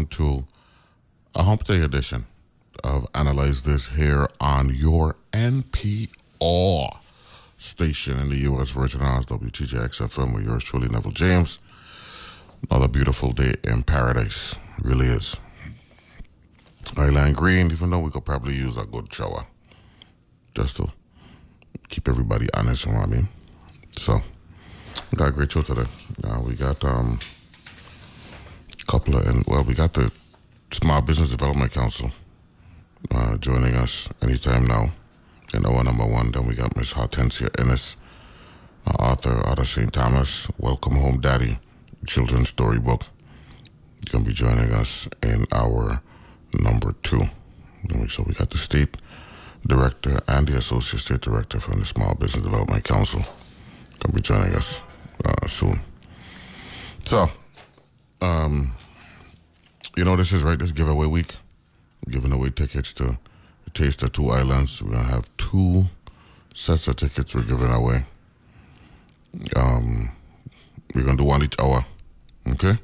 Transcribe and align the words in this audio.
Welcome 0.00 0.16
to 0.16 0.46
a 1.34 1.42
hump 1.42 1.64
day 1.64 1.82
edition 1.82 2.24
of 2.82 3.06
Analyze 3.14 3.64
This 3.64 3.88
here 3.88 4.26
on 4.40 4.70
your 4.74 5.16
NPR 5.32 6.98
station 7.58 8.18
in 8.18 8.30
the 8.30 8.38
U.S. 8.38 8.70
Virgin 8.70 9.02
Islands, 9.02 9.26
WTJX 9.26 10.00
FM, 10.00 10.32
with 10.34 10.44
yours 10.44 10.64
truly, 10.64 10.88
Neville 10.88 11.10
James. 11.10 11.58
Another 12.70 12.88
beautiful 12.88 13.32
day 13.32 13.56
in 13.62 13.82
paradise, 13.82 14.58
really 14.80 15.06
is. 15.06 15.36
Island 16.96 17.36
Green, 17.36 17.70
even 17.70 17.90
though 17.90 18.00
we 18.00 18.10
could 18.10 18.24
probably 18.24 18.54
use 18.54 18.78
a 18.78 18.86
good 18.86 19.12
shower 19.12 19.44
just 20.54 20.78
to 20.78 20.88
keep 21.90 22.08
everybody 22.08 22.48
honest, 22.54 22.86
you 22.86 22.92
know 22.92 23.00
what 23.00 23.08
I 23.08 23.12
mean? 23.12 23.28
So, 23.98 24.22
we 25.12 25.16
got 25.16 25.28
a 25.28 25.32
great 25.32 25.52
show 25.52 25.60
today. 25.60 25.86
Uh, 26.24 26.40
we 26.40 26.54
got 26.54 26.82
um, 26.86 27.18
couple 28.90 29.16
of, 29.16 29.24
and 29.24 29.44
well, 29.46 29.62
we 29.62 29.72
got 29.72 29.94
the 29.94 30.10
Small 30.72 31.00
Business 31.00 31.30
Development 31.30 31.70
Council 31.70 32.10
uh, 33.12 33.36
joining 33.36 33.76
us 33.76 34.08
anytime 34.20 34.66
now. 34.66 34.90
And 35.54 35.64
our 35.64 35.84
number 35.84 36.04
one, 36.04 36.32
then 36.32 36.44
we 36.44 36.56
got 36.56 36.76
Miss 36.76 36.94
Hortensia 36.94 37.48
Ennis, 37.60 37.96
uh, 38.88 38.90
author 38.98 39.46
out 39.46 39.60
of 39.60 39.68
St. 39.68 39.92
Thomas, 39.92 40.48
Welcome 40.58 40.96
Home 40.96 41.20
Daddy, 41.20 41.60
children's 42.04 42.48
storybook. 42.48 43.04
Going 44.10 44.24
to 44.24 44.30
be 44.30 44.34
joining 44.34 44.72
us 44.72 45.08
in 45.22 45.46
our 45.52 46.02
number 46.52 46.92
two. 47.04 47.22
So 48.08 48.24
we 48.26 48.34
got 48.34 48.50
the 48.50 48.58
state 48.58 48.96
director 49.64 50.18
and 50.26 50.48
the 50.48 50.56
associate 50.56 50.98
state 50.98 51.20
director 51.20 51.60
from 51.60 51.78
the 51.78 51.86
Small 51.86 52.16
Business 52.16 52.42
Development 52.42 52.82
Council 52.82 53.20
going 54.00 54.00
to 54.00 54.12
be 54.12 54.20
joining 54.20 54.54
us 54.56 54.82
uh, 55.24 55.46
soon. 55.46 55.80
So, 57.00 57.30
um, 58.20 58.74
you 59.96 60.04
know, 60.04 60.16
this 60.16 60.32
is 60.32 60.42
right, 60.42 60.58
this 60.58 60.72
giveaway 60.72 61.06
week. 61.06 61.36
Giving 62.08 62.32
away 62.32 62.50
tickets 62.50 62.92
to 62.94 63.18
Taste 63.74 64.02
of 64.02 64.12
Two 64.12 64.30
Islands. 64.30 64.82
We're 64.82 64.92
to 64.92 64.98
have 64.98 65.28
two 65.36 65.84
sets 66.54 66.88
of 66.88 66.96
tickets 66.96 67.34
we're 67.34 67.42
giving 67.42 67.72
away. 67.72 68.04
Um, 69.54 70.12
we're 70.94 71.02
to 71.04 71.16
do 71.16 71.24
one 71.24 71.42
each 71.42 71.54
hour. 71.60 71.84
Okay? 72.48 72.78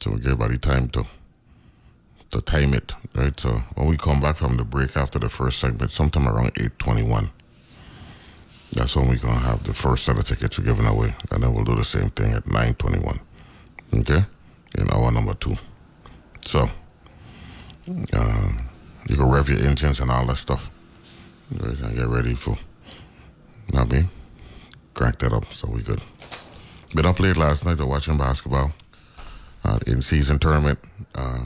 So 0.00 0.10
we 0.10 0.16
give 0.16 0.32
everybody 0.32 0.58
time 0.58 0.88
to 0.90 1.06
to 2.30 2.40
time 2.40 2.74
it, 2.74 2.92
right? 3.14 3.38
So 3.38 3.62
when 3.74 3.86
we 3.86 3.96
come 3.96 4.20
back 4.20 4.36
from 4.36 4.56
the 4.56 4.64
break 4.64 4.96
after 4.96 5.20
the 5.20 5.28
first 5.28 5.60
segment, 5.60 5.92
sometime 5.92 6.26
around 6.26 6.48
821, 6.56 7.30
that's 8.72 8.96
when 8.96 9.08
we're 9.08 9.16
gonna 9.16 9.38
have 9.38 9.62
the 9.62 9.72
first 9.72 10.04
set 10.04 10.18
of 10.18 10.26
tickets 10.26 10.58
we're 10.58 10.64
giving 10.64 10.86
away, 10.86 11.14
and 11.30 11.42
then 11.42 11.54
we'll 11.54 11.64
do 11.64 11.76
the 11.76 11.84
same 11.84 12.10
thing 12.10 12.32
at 12.32 12.46
nine 12.48 12.74
twenty 12.74 12.98
one. 12.98 13.20
Okay, 13.94 14.26
in 14.76 14.90
hour 14.92 15.10
number 15.10 15.34
two. 15.34 15.56
So, 16.44 16.68
uh, 18.12 18.48
you 19.08 19.16
can 19.16 19.30
rev 19.30 19.48
your 19.48 19.62
engines 19.62 20.00
and 20.00 20.10
all 20.10 20.26
that 20.26 20.36
stuff. 20.36 20.70
Get 21.50 22.06
ready 22.06 22.34
for. 22.34 22.58
Know 23.72 23.82
what 23.82 23.92
I 23.92 23.96
mean, 23.96 24.10
crank 24.94 25.18
that 25.20 25.32
up 25.32 25.52
so 25.52 25.68
we 25.68 25.82
good. 25.82 26.02
Been 26.94 27.06
up 27.06 27.18
late 27.20 27.36
last 27.36 27.64
night 27.64 27.78
to 27.78 27.86
watching 27.86 28.18
basketball. 28.18 28.72
Uh, 29.64 29.78
in 29.86 30.02
season 30.02 30.38
tournament. 30.38 30.78
Uh, 31.14 31.44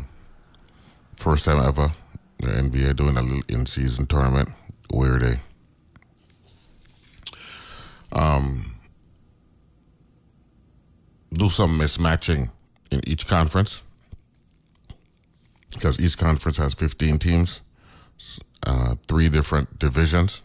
first 1.17 1.44
time 1.44 1.61
ever 1.61 1.93
the 2.41 2.49
NBA 2.49 2.97
doing 2.97 3.17
a 3.17 3.22
little 3.22 3.43
in 3.49 3.65
season 3.67 4.06
tournament 4.06 4.49
where 4.91 5.19
they 5.19 5.41
do 11.33 11.49
some 11.49 11.78
mismatching 11.78 12.50
in 12.91 13.00
each 13.06 13.26
conference 13.26 13.84
because 15.72 16.00
each 16.00 16.16
conference 16.19 16.56
has 16.56 16.75
15 16.75 17.19
teams, 17.19 17.62
uh, 18.66 18.94
three 19.06 19.28
different 19.28 19.78
divisions. 19.78 20.43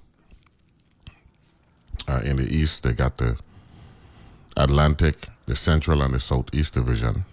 Uh, 2.08 2.20
in 2.26 2.38
the 2.38 2.44
East, 2.44 2.84
they 2.84 2.94
got 2.94 3.18
the 3.18 3.40
Atlantic, 4.58 5.28
the 5.46 5.56
Central, 5.56 6.02
and 6.02 6.14
the 6.14 6.20
Southeast 6.20 6.74
division. 6.74 7.26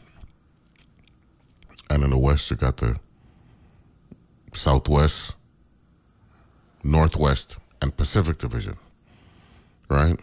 And 1.89 2.05
in 2.05 2.11
the 2.11 2.19
West, 2.19 2.51
you 2.51 2.57
got 2.57 2.77
the 2.77 2.99
Southwest, 4.53 5.37
Northwest, 6.85 7.59
and 7.83 7.97
Pacific 7.97 8.39
division. 8.39 8.77
Right? 9.89 10.21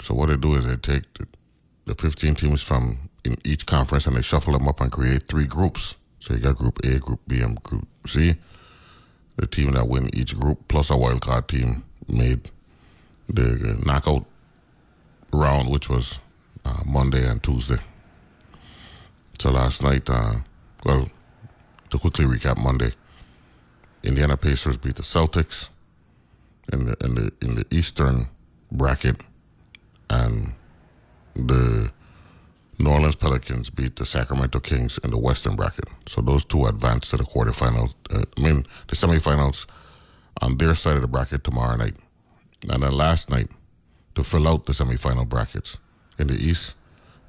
So 0.00 0.14
what 0.14 0.28
they 0.28 0.36
do 0.36 0.54
is 0.54 0.66
they 0.66 0.76
take 0.76 1.12
the, 1.14 1.26
the 1.86 1.94
15 1.94 2.34
teams 2.34 2.62
from 2.62 3.08
in 3.26 3.36
each 3.44 3.66
conference 3.66 4.06
and 4.06 4.16
they 4.16 4.22
shuffle 4.22 4.52
them 4.52 4.68
up 4.68 4.80
and 4.80 4.90
create 4.90 5.28
three 5.28 5.46
groups. 5.46 5.96
So 6.18 6.34
you 6.34 6.40
got 6.40 6.56
Group 6.56 6.78
A, 6.84 6.98
Group 6.98 7.20
B, 7.26 7.40
and 7.40 7.62
Group 7.62 7.86
C. 8.06 8.36
The 9.36 9.46
team 9.46 9.72
that 9.72 9.88
win 9.88 10.08
each 10.14 10.38
group 10.38 10.66
plus 10.68 10.90
a 10.90 10.94
wildcard 10.94 11.48
team 11.48 11.84
made 12.08 12.50
the 13.28 13.80
knockout 13.84 14.24
round, 15.32 15.68
which 15.68 15.90
was 15.90 16.20
uh, 16.64 16.82
Monday 16.86 17.28
and 17.28 17.42
Tuesday. 17.42 17.78
So 19.38 19.50
last 19.50 19.82
night, 19.82 20.08
uh, 20.08 20.36
well, 20.84 21.10
to 21.90 21.98
quickly 21.98 22.24
recap 22.24 22.56
Monday, 22.56 22.92
Indiana 24.02 24.36
Pacers 24.36 24.78
beat 24.78 24.96
the 24.96 25.02
Celtics 25.02 25.68
in 26.72 26.86
the 26.86 26.96
in 27.04 27.14
the 27.14 27.32
in 27.42 27.54
the 27.56 27.66
Eastern 27.70 28.28
bracket 28.72 29.20
and 30.08 30.54
the 31.34 31.90
New 32.78 32.90
Orleans 32.90 33.16
Pelicans 33.16 33.70
beat 33.70 33.96
the 33.96 34.04
Sacramento 34.04 34.60
Kings 34.60 34.98
in 34.98 35.10
the 35.10 35.18
Western 35.18 35.56
bracket. 35.56 35.88
So 36.06 36.20
those 36.20 36.44
two 36.44 36.66
advance 36.66 37.08
to 37.08 37.16
the 37.16 37.24
quarterfinals. 37.24 37.94
Uh, 38.10 38.24
I 38.36 38.40
mean, 38.40 38.66
the 38.88 38.96
semifinals 38.96 39.66
on 40.42 40.58
their 40.58 40.74
side 40.74 40.96
of 40.96 41.02
the 41.02 41.08
bracket 41.08 41.42
tomorrow 41.42 41.76
night. 41.76 41.96
And 42.68 42.82
then 42.82 42.92
last 42.92 43.30
night, 43.30 43.50
to 44.14 44.22
fill 44.22 44.48
out 44.48 44.66
the 44.66 44.72
semifinal 44.72 45.28
brackets 45.28 45.78
in 46.18 46.26
the 46.26 46.34
East, 46.34 46.76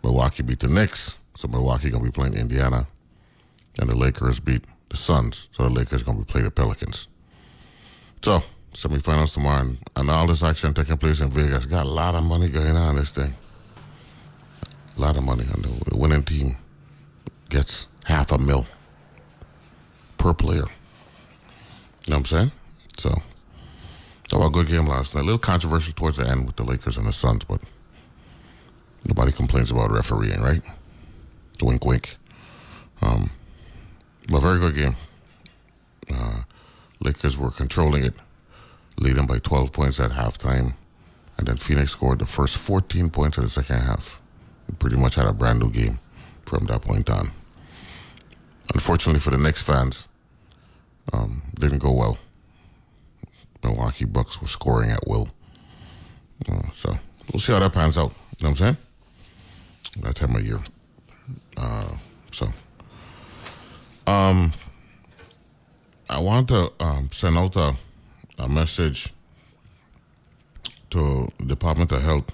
Milwaukee 0.04 0.44
beat 0.44 0.60
the 0.60 0.68
Knicks. 0.68 1.20
So 1.36 1.48
Milwaukee 1.48 1.90
gonna 1.90 2.04
be 2.04 2.12
playing 2.12 2.34
Indiana, 2.34 2.88
and 3.80 3.90
the 3.90 3.96
Lakers 3.96 4.40
beat 4.40 4.66
the 4.90 4.98
Suns. 4.98 5.50
So 5.52 5.64
the 5.64 5.70
Lakers 5.70 6.04
gonna 6.04 6.18
be 6.18 6.26
playing 6.26 6.46
the 6.46 6.52
Pelicans. 6.52 7.08
So 8.22 8.44
semifinals 8.74 9.34
tomorrow, 9.34 9.62
and, 9.62 9.78
and 9.96 10.10
all 10.10 10.28
this 10.28 10.44
action 10.44 10.74
taking 10.74 10.98
place 10.98 11.22
in 11.22 11.30
Vegas. 11.30 11.66
Got 11.66 11.86
a 11.86 11.90
lot 11.90 12.16
of 12.16 12.24
money 12.24 12.50
going 12.50 12.76
on 12.76 12.96
this 12.96 13.12
thing. 13.12 13.34
A 14.98 15.02
lot 15.02 15.16
of 15.16 15.24
money, 15.24 15.46
and 15.54 15.64
the, 15.64 15.90
the 15.92 15.98
winning 15.98 16.24
team 16.24 16.58
gets 17.50 17.88
half 18.06 18.32
a 18.32 18.38
mil 18.38 18.66
per 20.18 20.34
player. 20.34 20.66
You 22.06 22.12
know 22.12 22.16
what 22.16 22.18
I'm 22.18 22.26
saying? 22.26 22.52
So, 22.98 23.22
was 24.34 24.48
a 24.48 24.52
good 24.52 24.68
game 24.68 24.88
last 24.88 25.14
night. 25.14 25.22
A 25.22 25.24
little 25.24 25.40
controversial 25.40 25.94
towards 25.94 26.18
the 26.18 26.28
end 26.28 26.48
with 26.48 26.56
the 26.56 26.64
Lakers 26.64 26.98
and 26.98 27.08
the 27.08 27.12
Suns, 27.12 27.44
but 27.44 27.62
nobody 29.06 29.32
complains 29.32 29.72
about 29.72 29.92
refereeing, 29.92 30.42
right? 30.42 30.62
Wink, 31.62 31.86
wink. 31.86 32.18
Um, 33.02 33.32
but 34.30 34.40
very 34.40 34.60
good 34.60 34.76
game. 34.76 34.96
Uh, 36.12 36.42
Lakers 37.00 37.38
were 37.38 37.52
controlling 37.52 38.04
it, 38.04 38.16
leading 38.98 39.28
by 39.28 39.40
12 39.40 39.72
points 39.72 40.00
at 40.00 40.12
halftime. 40.12 40.74
And 41.38 41.48
then 41.48 41.58
Phoenix 41.58 41.92
scored 41.92 42.20
the 42.20 42.26
first 42.26 42.58
14 42.58 43.10
points 43.12 43.38
of 43.38 43.44
the 43.44 43.50
second 43.50 43.82
half. 43.82 44.22
Pretty 44.80 44.98
much 44.98 45.16
had 45.16 45.26
a 45.26 45.34
brand 45.34 45.60
new 45.60 45.72
game 45.72 46.00
from 46.46 46.66
that 46.66 46.82
point 46.82 47.10
on. 47.10 47.32
Unfortunately 48.74 49.20
for 49.20 49.32
the 49.32 49.38
Knicks 49.38 49.62
fans, 49.62 50.08
um, 51.14 51.42
didn't 51.60 51.80
go 51.80 51.92
well. 51.92 52.18
Milwaukee 53.64 54.06
Bucks 54.06 54.42
were 54.42 54.48
scoring 54.48 54.92
at 54.92 55.08
will. 55.08 55.30
Uh, 56.50 56.70
so 56.74 56.98
we'll 57.32 57.40
see 57.40 57.54
how 57.54 57.60
that 57.60 57.74
pans 57.74 57.98
out. 57.98 58.12
You 58.12 58.44
know 58.44 58.50
what 58.50 58.50
I'm 58.50 58.56
saying? 58.56 58.78
That 60.02 60.16
time 60.16 60.36
of 60.36 60.46
year. 60.46 60.60
Uh, 61.56 61.98
so, 62.32 62.54
um, 64.06 64.54
I 66.10 66.20
want 66.20 66.50
to 66.50 66.72
um, 66.80 67.10
send 67.12 67.38
out 67.38 67.56
a, 67.56 67.76
a 68.38 68.48
message 68.48 69.14
to 70.92 71.28
the 71.40 71.46
Department 71.46 71.92
of 71.92 72.02
Health 72.02 72.32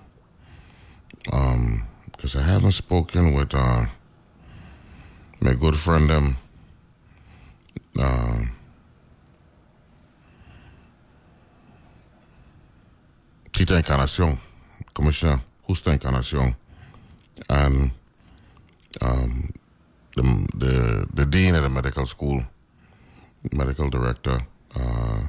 because 1.25 1.92
because 2.23 2.37
I 2.37 2.43
haven't 2.43 2.71
spoken 2.71 3.33
with 3.33 3.53
uh, 3.53 3.85
my 5.41 5.53
good 5.55 5.75
friend 5.75 6.09
them. 6.09 6.37
Uh, 7.99 8.45
Tita 13.51 13.75
Encarnacion, 13.75 14.37
Commissioner 14.93 15.41
Justa 15.67 15.91
Encarnacion, 15.91 16.55
and 17.49 17.91
um, 19.01 19.51
the, 20.15 20.47
the 20.55 21.07
the 21.13 21.25
dean 21.25 21.55
of 21.55 21.63
the 21.63 21.69
medical 21.69 22.05
school, 22.05 22.41
medical 23.51 23.89
director, 23.89 24.39
uh, 24.75 25.27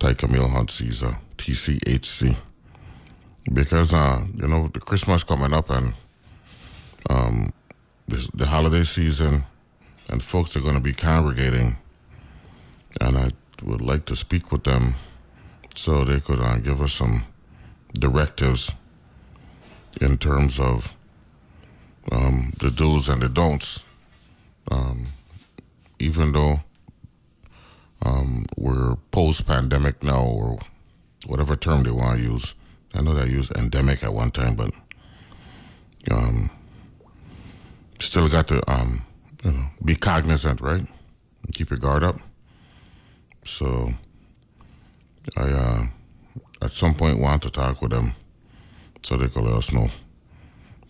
Tai 0.00 0.14
Camille 0.14 0.48
Hunte 0.48 0.72
Caesar, 0.72 1.16
TCHC. 1.38 2.36
Because 3.50 3.92
uh, 3.92 4.24
you 4.34 4.46
know 4.46 4.68
the 4.68 4.80
Christmas 4.80 5.24
coming 5.24 5.52
up 5.52 5.70
and 5.70 5.94
um, 7.08 7.52
this, 8.06 8.28
the 8.28 8.46
holiday 8.46 8.84
season, 8.84 9.44
and 10.08 10.22
folks 10.22 10.56
are 10.56 10.60
going 10.60 10.74
to 10.74 10.80
be 10.80 10.92
congregating, 10.92 11.76
and 13.00 13.18
I 13.18 13.30
would 13.62 13.80
like 13.80 14.04
to 14.06 14.16
speak 14.16 14.52
with 14.52 14.64
them 14.64 14.94
so 15.74 16.04
they 16.04 16.20
could 16.20 16.40
uh, 16.40 16.58
give 16.58 16.80
us 16.80 16.92
some 16.92 17.24
directives 17.94 18.70
in 20.00 20.18
terms 20.18 20.60
of 20.60 20.94
um, 22.10 22.52
the 22.58 22.70
do's 22.70 23.08
and 23.08 23.22
the 23.22 23.28
don'ts. 23.28 23.86
Um, 24.70 25.08
even 25.98 26.32
though 26.32 26.60
um, 28.04 28.46
we're 28.56 28.96
post 29.10 29.46
pandemic 29.46 30.02
now, 30.02 30.22
or 30.24 30.58
whatever 31.26 31.56
term 31.56 31.84
they 31.84 31.90
want 31.90 32.18
to 32.18 32.24
use. 32.24 32.54
I 32.94 33.00
know 33.00 33.14
they 33.14 33.30
used 33.30 33.52
endemic 33.52 34.02
at 34.02 34.12
one 34.12 34.30
time, 34.30 34.54
but 34.54 34.70
um, 36.10 36.50
still 37.98 38.28
got 38.28 38.48
to 38.48 38.70
um, 38.70 39.04
you 39.44 39.52
know, 39.52 39.66
be 39.84 39.94
cognizant, 39.94 40.60
right? 40.60 40.80
And 40.82 41.54
keep 41.54 41.70
your 41.70 41.78
guard 41.78 42.02
up. 42.02 42.18
So 43.44 43.92
I 45.36 45.42
uh, 45.42 45.86
at 46.60 46.72
some 46.72 46.94
point 46.94 47.18
want 47.18 47.42
to 47.42 47.50
talk 47.50 47.80
with 47.80 47.90
them 47.90 48.14
so 49.02 49.16
they 49.16 49.28
can 49.28 49.44
let 49.44 49.54
us 49.54 49.72
know 49.72 49.88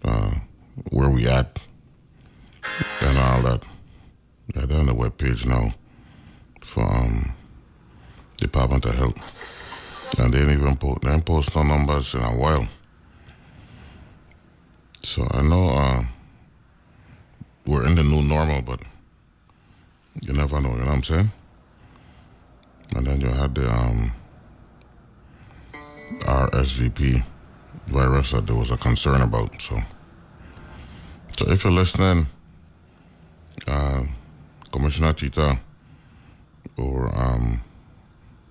uh, 0.04 0.34
where 0.90 1.08
we 1.08 1.26
at 1.26 1.60
and 3.00 3.18
all 3.18 3.42
that. 3.42 3.64
Yeah, 4.54 4.66
they're 4.66 4.80
on 4.80 4.86
the 4.86 4.94
webpage 4.94 5.46
now 5.46 5.72
for 6.60 6.82
um, 6.82 7.34
Department 8.36 8.84
of 8.86 8.94
Health. 8.94 9.51
And 10.18 10.32
they 10.32 10.40
didn't 10.40 10.60
even 10.60 10.76
post, 10.76 11.02
they 11.02 11.10
ain't 11.10 11.24
post 11.24 11.54
no 11.56 11.62
numbers 11.62 12.14
in 12.14 12.22
a 12.22 12.36
while. 12.36 12.68
So 15.02 15.26
I 15.30 15.42
know 15.42 15.70
uh, 15.70 16.04
we're 17.66 17.86
in 17.86 17.94
the 17.94 18.02
new 18.02 18.22
normal, 18.22 18.62
but 18.62 18.82
you 20.20 20.32
never 20.32 20.60
know, 20.60 20.70
you 20.70 20.76
know 20.76 20.86
what 20.86 20.94
I'm 20.94 21.02
saying? 21.02 21.32
And 22.94 23.06
then 23.06 23.20
you 23.20 23.28
had 23.28 23.54
the 23.54 23.72
um, 23.72 24.12
RSVP 26.20 27.24
virus 27.86 28.32
that 28.32 28.46
there 28.46 28.56
was 28.56 28.70
a 28.70 28.76
concern 28.76 29.22
about. 29.22 29.60
So, 29.60 29.80
so 31.36 31.50
if 31.50 31.64
you're 31.64 31.72
listening, 31.72 32.26
uh, 33.66 34.04
Commissioner 34.70 35.12
Tita 35.14 35.58
or 36.76 37.10
um, 37.14 37.62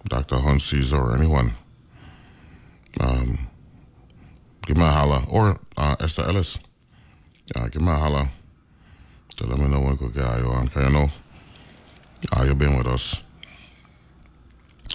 Dr. 0.08 0.38
Hunte 0.38 0.62
Caesar 0.62 0.98
or 0.98 1.16
anyone, 1.16 1.54
um, 3.00 3.48
give 4.66 4.78
me 4.78 4.84
a 4.84 4.92
holla. 4.92 5.26
Or 5.30 5.60
uh, 5.78 5.96
Esther 6.00 6.24
Ellis, 6.24 6.58
uh, 7.56 7.68
give 7.68 7.82
me 7.82 7.90
a 7.92 7.96
holla 7.96 8.30
to 9.38 9.46
let 9.46 9.60
me 9.60 9.68
know 9.68 9.82
when 9.82 9.98
could 9.98 10.14
get 10.14 10.40
you 10.40 10.48
on. 10.48 10.66
Because 10.66 10.84
you 10.84 10.90
know, 10.90 11.10
uh, 12.36 12.44
you've 12.44 12.58
been 12.58 12.78
with 12.78 12.88
us 12.88 13.22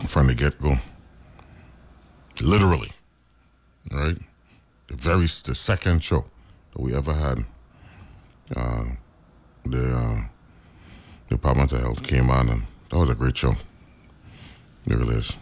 from 0.07 0.27
the 0.27 0.35
get 0.35 0.61
go. 0.61 0.77
Literally, 2.41 2.91
right? 3.91 4.17
The 4.89 4.97
very 4.97 5.27
the 5.27 5.55
second 5.55 6.05
show 6.05 6.25
that 6.73 6.83
we 6.83 6.95
ever 6.95 7.15
had, 7.15 7.45
uh, 8.55 8.85
the 9.65 9.97
uh, 9.97 10.21
Department 11.31 11.73
of 11.73 11.81
Health 11.81 12.03
came 12.03 12.29
on, 12.31 12.49
and 12.49 12.67
that 12.91 12.99
was 12.99 13.09
a 13.09 13.15
great 13.15 13.37
show. 13.37 13.55
It 14.87 14.95
really 14.95 15.17
is. 15.17 15.37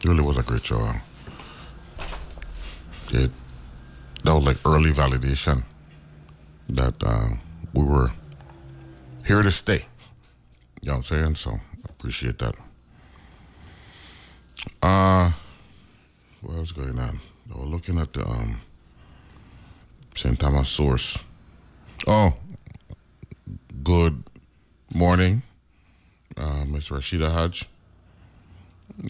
It 0.00 0.08
really 0.08 0.22
was 0.22 0.38
a 0.38 0.42
great 0.42 0.64
show. 0.64 0.92
It 3.12 3.30
that 4.24 4.34
was 4.34 4.44
like 4.44 4.58
early 4.64 4.90
validation 4.90 5.64
that 6.68 6.94
uh, 7.02 7.28
we 7.74 7.84
were 7.84 8.12
here 9.26 9.42
to 9.42 9.50
stay. 9.50 9.86
You 10.80 10.88
know 10.88 10.92
what 10.92 10.96
I'm 10.96 11.02
saying? 11.02 11.34
So 11.36 11.60
appreciate 11.88 12.38
that. 12.38 12.54
Uh 14.82 15.32
what 16.40 16.56
else 16.56 16.72
going 16.72 16.98
on? 16.98 17.20
I 17.54 17.58
was 17.58 17.68
looking 17.68 17.98
at 17.98 18.12
the 18.12 18.26
um 18.26 18.60
St. 20.14 20.38
Thomas 20.38 20.68
source. 20.68 21.18
Oh, 22.06 22.34
good 23.82 24.24
morning, 24.92 25.42
uh. 26.36 26.64
Rashida 26.64 27.30
Hodge. 27.30 27.68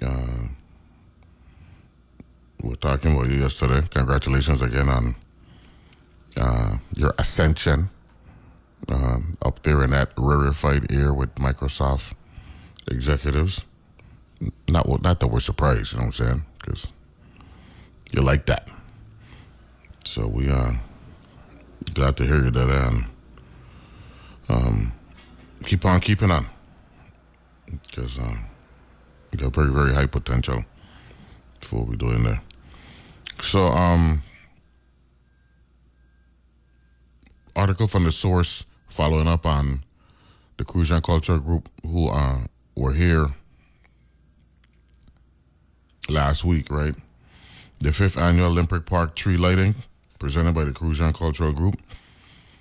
Uh, 0.00 0.49
we 2.62 2.70
were 2.70 2.76
talking 2.76 3.14
about 3.14 3.29
you 3.29 3.37
yesterday. 3.40 3.82
Congratulations 3.90 4.62
again 4.62 4.88
on 4.88 5.17
uh, 6.40 6.79
your 6.94 7.14
ascension 7.19 7.90
um, 8.88 9.37
up 9.43 9.62
there 9.62 9.82
in 9.84 9.90
that 9.90 10.12
rarefied 10.17 10.93
air 10.93 11.12
with 11.12 11.34
Microsoft 11.37 12.14
executives. 12.88 13.64
Not 14.69 14.88
not 15.02 15.20
that 15.20 15.29
we're 15.29 15.40
surprised, 15.40 15.93
you 15.93 15.99
know 15.99 16.06
what 16.06 16.20
I'm 16.20 16.26
saying? 16.26 16.44
Because 16.58 16.93
you 18.12 18.23
like 18.23 18.46
that. 18.46 18.69
So 20.05 20.26
we 20.26 20.50
are 20.50 20.81
glad 21.94 22.17
to 22.17 22.25
hear 22.25 22.43
you 22.44 22.50
that 22.50 22.70
and 22.70 23.05
um, 24.49 24.93
keep 25.64 25.84
on 25.84 26.00
keeping 26.00 26.31
on 26.31 26.46
because 27.67 28.19
uh, 28.19 28.37
got 29.38 29.55
very 29.55 29.73
very 29.73 29.94
high 29.94 30.06
potential 30.06 30.64
for 31.61 31.81
what 31.81 31.88
we're 31.88 31.96
doing 31.96 32.25
there. 32.25 32.43
So 33.40 33.67
um, 33.67 34.23
article 37.56 37.86
from 37.89 38.05
the 38.05 38.12
source 38.12 38.67
following 38.89 39.29
up 39.29 39.46
on 39.46 39.84
the 40.58 40.65
Crucian 40.65 41.01
Culture 41.01 41.39
Group 41.39 41.69
who 41.82 42.08
uh, 42.08 42.41
were 42.77 42.93
here 42.93 43.34
last 46.08 46.44
week, 46.44 46.70
right? 46.70 46.94
The 47.81 47.93
fifth 47.93 48.17
annual 48.17 48.46
Olympic 48.46 48.86
Park 48.86 49.17
tree 49.17 49.36
lighting, 49.36 49.74
presented 50.19 50.55
by 50.55 50.65
the 50.65 50.72
Crucian 50.72 51.12
Cultural 51.12 51.53
Group, 51.53 51.81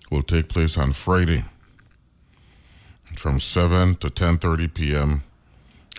will 0.10 0.24
take 0.24 0.50
place 0.50 0.78
on 0.78 0.94
Friday 0.94 1.46
from 3.16 3.40
7 3.40 3.96
to 3.96 4.08
10:30 4.08 4.74
p.m. 4.74 5.24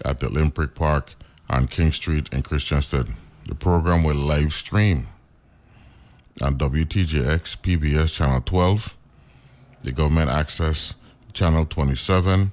at 0.05 0.21
the 0.21 0.27
Olympic 0.27 0.75
Park 0.75 1.15
on 1.49 1.67
King 1.67 1.93
Street 1.93 2.29
in 2.33 2.43
Christiansted. 2.43 3.15
The 3.47 3.55
program 3.55 4.05
will 4.05 4.17
live 4.17 4.53
stream 4.53 5.09
on 6.41 6.59
WTJX 6.59 7.59
PBS 7.59 8.15
Channel 8.15 8.41
12, 8.43 8.97
the 9.83 9.93
Government 9.93 10.31
Access 10.31 10.95
Channel 11.33 11.67
27, 11.67 12.53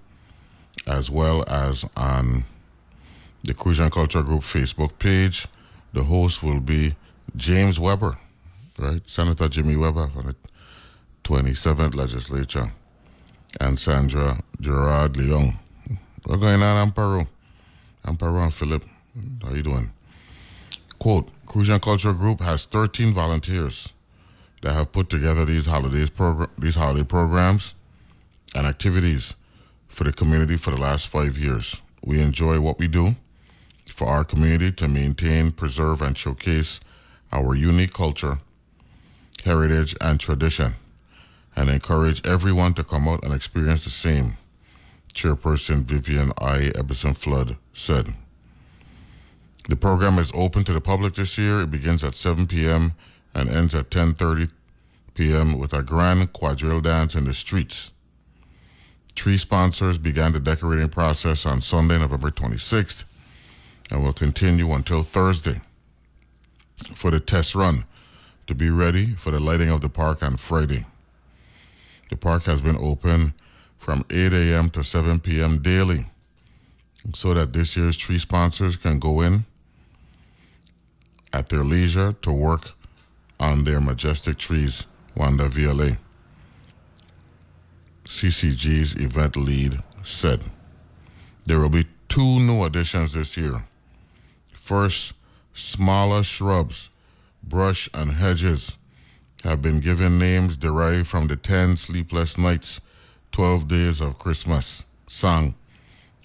as 0.88 1.10
well 1.12 1.44
as 1.48 1.86
on 1.96 2.46
the 3.44 3.54
Crucian 3.54 3.90
Culture 3.90 4.24
Group 4.24 4.42
Facebook 4.42 5.00
page. 5.00 5.48
The 5.94 6.04
host 6.04 6.44
will 6.44 6.60
be 6.60 6.96
James 7.36 7.80
Weber, 7.80 8.18
right? 8.78 9.08
Senator 9.08 9.48
Jimmy 9.48 9.76
Weber 9.76 10.08
from 10.08 10.28
the 10.28 10.36
27th 11.24 11.96
Legislature, 11.96 12.72
and 13.60 13.78
Sandra 13.78 14.42
Gerard 14.60 15.16
Leon. 15.16 15.60
What's 16.26 16.42
going 16.42 16.62
on, 16.62 16.92
Amparo? 16.92 17.28
And 18.04 18.20
Philip, 18.54 18.84
how 19.44 19.54
you 19.54 19.64
doing? 19.64 19.92
Quote, 21.00 21.30
Crucian 21.46 21.80
Culture 21.80 22.14
Group 22.14 22.42
has 22.42 22.66
13 22.66 23.14
volunteers 23.14 23.94
that 24.62 24.74
have 24.74 24.92
put 24.92 25.10
together 25.10 25.46
these 25.46 25.66
holidays 25.66 26.10
progr- 26.10 26.50
these 26.58 26.76
holiday 26.76 27.04
programs 27.04 27.76
and 28.56 28.68
activities 28.68 29.34
for 29.88 30.04
the 30.04 30.14
community 30.14 30.58
for 30.58 30.72
the 30.72 30.82
last 30.82 31.08
five 31.08 31.38
years. 31.38 31.82
We 32.04 32.22
enjoy 32.22 32.60
what 32.60 32.80
we 32.80 32.88
do 32.88 33.16
for 33.92 34.08
our 34.08 34.24
community 34.24 34.72
to 34.74 34.88
maintain, 34.88 35.52
preserve, 35.52 36.02
and 36.02 36.18
showcase 36.18 36.80
our 37.32 37.56
unique 37.56 37.94
culture, 37.94 38.40
heritage, 39.44 39.96
and 40.02 40.20
tradition, 40.20 40.76
and 41.56 41.70
encourage 41.70 42.26
everyone 42.26 42.74
to 42.76 42.84
come 42.84 43.08
out 43.08 43.24
and 43.24 43.34
experience 43.34 43.84
the 43.84 43.90
same. 43.90 44.38
Chairperson 45.20 45.84
Vivian 45.84 46.32
I. 46.38 46.72
Ebbison 46.76 47.14
Flood 47.14 47.58
said. 47.74 48.16
The 49.68 49.76
program 49.76 50.18
is 50.18 50.32
open 50.34 50.64
to 50.64 50.72
the 50.72 50.80
public 50.80 51.16
this 51.16 51.38
year. 51.38 51.60
It 51.60 51.72
begins 51.72 52.06
at 52.06 52.16
7 52.16 52.48
p.m. 52.48 52.94
and 53.34 53.50
ends 53.50 53.76
at 53.76 53.90
10:30 53.90 54.50
p.m. 55.16 55.60
with 55.60 55.74
a 55.74 55.84
grand 55.84 56.32
quadrille 56.32 56.80
dance 56.80 57.16
in 57.16 57.26
the 57.26 57.34
streets. 57.34 57.92
Tree 59.14 59.38
sponsors 59.38 59.98
began 59.98 60.32
the 60.32 60.40
decorating 60.40 60.88
process 60.88 61.46
on 61.46 61.60
Sunday, 61.60 61.98
November 61.98 62.32
26th, 62.32 63.04
and 63.92 64.02
will 64.02 64.14
continue 64.14 64.72
until 64.72 65.04
Thursday 65.04 65.60
for 66.96 67.12
the 67.12 67.20
test 67.20 67.56
run 67.56 67.84
to 68.48 68.56
be 68.56 68.70
ready 68.70 69.16
for 69.16 69.32
the 69.32 69.40
lighting 69.42 69.70
of 69.70 69.82
the 69.82 69.90
park 69.90 70.24
on 70.24 70.38
Friday. 70.38 70.86
The 72.10 72.16
park 72.16 72.44
has 72.44 72.62
been 72.62 72.78
open 72.78 73.34
from 73.90 74.06
8 74.12 74.34
a.m. 74.34 74.70
to 74.70 74.84
7 74.84 75.20
p.m. 75.20 75.64
daily 75.64 76.06
so 77.16 77.34
that 77.34 77.54
this 77.54 77.76
year's 77.76 77.98
tree 77.98 78.20
sponsors 78.20 78.78
can 78.78 79.00
go 79.00 79.20
in 79.20 79.46
at 81.34 81.50
their 81.50 81.64
leisure 81.64 82.14
to 82.22 82.32
work 82.32 82.74
on 83.40 83.64
their 83.64 83.82
majestic 83.82 84.38
trees, 84.38 84.86
Wanda 85.16 85.50
VLA. 85.50 85.98
CCG's 88.06 88.94
event 88.94 89.36
lead 89.36 89.82
said. 90.04 90.44
There 91.46 91.58
will 91.58 91.70
be 91.70 91.88
two 92.10 92.40
new 92.40 92.64
additions 92.66 93.14
this 93.14 93.36
year. 93.38 93.66
First, 94.54 95.14
smaller 95.56 96.22
shrubs, 96.22 96.92
brush, 97.42 97.90
and 97.96 98.12
hedges 98.12 98.78
have 99.44 99.64
been 99.64 99.80
given 99.80 100.20
names 100.20 100.58
derived 100.58 101.08
from 101.08 101.26
the 101.26 101.36
10 101.36 101.76
sleepless 101.76 102.38
nights, 102.38 102.82
12 103.32 103.68
days 103.68 104.02
of 104.02 104.20
Christmas 104.20 104.86
song, 105.08 105.56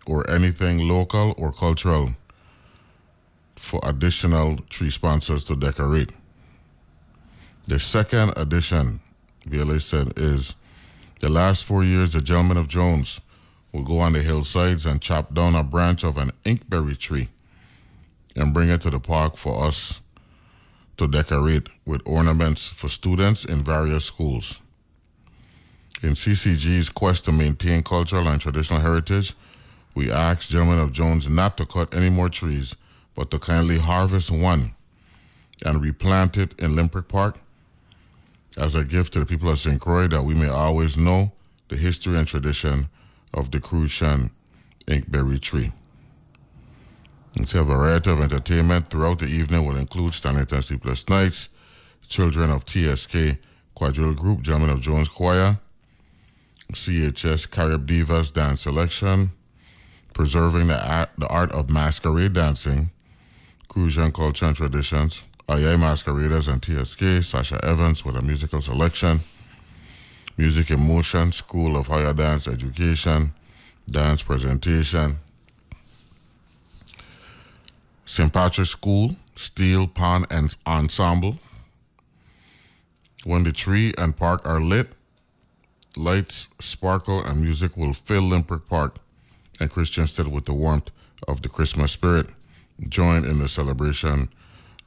or 0.07 0.29
anything 0.31 0.89
local 0.89 1.35
or 1.39 1.53
cultural 1.53 2.15
for 3.57 3.81
additional 3.83 4.59
tree 4.69 4.91
sponsors 4.91 5.45
to 5.45 5.57
decorate. 5.57 6.13
The 7.67 7.81
second 7.81 8.35
addition, 8.37 9.01
VLA 9.49 9.81
said, 9.81 10.13
is 10.17 10.55
the 11.21 11.31
last 11.31 11.65
four 11.65 11.83
years, 11.83 12.13
the 12.13 12.21
gentlemen 12.21 12.59
of 12.59 12.69
Jones 12.69 13.21
will 13.73 13.83
go 13.83 13.99
on 13.99 14.13
the 14.13 14.21
hillsides 14.21 14.85
and 14.85 15.01
chop 15.01 15.33
down 15.33 15.55
a 15.55 15.63
branch 15.63 16.05
of 16.05 16.19
an 16.19 16.33
inkberry 16.45 16.97
tree 16.99 17.29
and 18.37 18.53
bring 18.53 18.69
it 18.69 18.83
to 18.83 18.91
the 18.91 19.01
park 19.01 19.37
for 19.37 19.65
us 19.65 20.03
to 20.97 21.09
decorate 21.09 21.69
with 21.85 22.03
ornaments 22.05 22.69
for 22.69 22.89
students 22.89 23.45
in 23.45 23.65
various 23.65 24.05
schools. 24.05 24.61
In 26.05 26.11
CCG's 26.11 26.91
quest 26.91 27.25
to 27.25 27.33
maintain 27.33 27.83
cultural 27.83 28.29
and 28.29 28.39
traditional 28.39 28.83
heritage, 28.83 29.33
we 29.95 30.13
ask 30.13 30.51
Gentlemen 30.51 30.79
of 30.79 30.93
Jones 30.93 31.31
not 31.31 31.57
to 31.57 31.65
cut 31.65 31.95
any 31.95 32.11
more 32.11 32.29
trees, 32.29 32.75
but 33.15 33.31
to 33.31 33.39
kindly 33.39 33.79
harvest 33.79 34.31
one 34.31 34.75
and 35.65 35.81
replant 35.81 36.37
it 36.37 36.55
in 36.59 36.77
Limerick 36.77 37.09
Park 37.09 37.41
as 38.59 38.75
a 38.75 38.85
gift 38.85 39.15
to 39.15 39.21
the 39.21 39.25
people 39.25 39.49
of 39.49 39.59
St. 39.59 39.81
Croix 39.81 40.07
that 40.09 40.25
we 40.25 40.35
may 40.35 40.47
always 40.47 40.99
know 40.99 41.33
the 41.69 41.77
history 41.77 42.19
and 42.19 42.29
tradition 42.29 42.91
of 43.33 43.51
the 43.51 43.59
Crucian 43.59 44.31
inkberry 44.87 45.41
tree. 45.41 45.73
And 47.35 47.51
a 47.55 47.65
variety 47.65 48.11
of 48.11 48.21
entertainment 48.21 48.89
throughout 48.89 49.21
the 49.21 49.27
evening 49.27 49.67
will 49.67 49.79
include 49.79 50.13
Stanleyton 50.13 50.61
Sleepless 50.61 51.09
Nights, 51.09 51.49
Children 52.07 52.51
of 52.51 52.67
TSK 52.67 53.39
Quadrille 53.75 54.13
Group, 54.13 54.43
Gentlemen 54.43 54.69
of 54.69 54.83
Jones 54.83 55.09
Choir, 55.09 55.61
CHS 56.73 57.51
Carib 57.51 57.87
Divas 57.87 58.33
Dance 58.33 58.63
Selection, 58.63 59.33
Preserving 60.13 60.69
the 60.69 60.89
Art, 60.89 61.11
the 61.19 61.27
art 61.29 61.53
of 61.53 61.69
Masquerade 61.69 62.33
Dancing, 62.33 62.91
Crucian 63.69 64.13
Culture 64.13 64.47
and 64.47 64.57
Traditions, 64.57 65.25
IA 65.49 65.77
Masqueraders 65.77 66.49
and 66.49 66.65
TSK, 66.65 67.23
Sasha 67.23 67.63
Evans 67.65 68.05
with 68.05 68.17
a 68.17 68.23
musical 68.23 68.61
selection, 68.61 69.21
Music 70.37 70.71
in 70.71 70.81
Motion, 70.81 71.33
School 71.33 71.77
of 71.77 71.89
Higher 71.89 72.15
Dance 72.15 72.49
Education, 72.49 73.35
Dance 73.89 74.23
Presentation, 74.23 75.19
St. 78.07 78.33
Patrick's 78.33 78.71
School, 78.71 79.17
Steel 79.37 79.87
Pond 79.87 80.27
and 80.31 80.55
Ensemble. 80.67 81.39
When 83.25 83.45
the 83.45 83.53
tree 83.53 83.95
and 83.97 84.17
park 84.17 84.47
are 84.47 84.61
lit, 84.61 84.93
lights, 85.97 86.49
sparkle, 86.61 87.23
and 87.23 87.41
music 87.41 87.77
will 87.77 87.93
fill 87.93 88.23
Limerick 88.23 88.69
Park 88.69 88.97
and 89.61 89.71
Christiansted 89.71 90.29
with 90.29 90.47
the 90.47 90.55
warmth 90.55 90.91
of 91.29 91.43
the 91.43 91.49
Christmas 91.49 91.93
spirit. 91.93 92.29
Join 92.89 93.25
in 93.25 93.39
the 93.39 93.49
celebration 93.49 94.29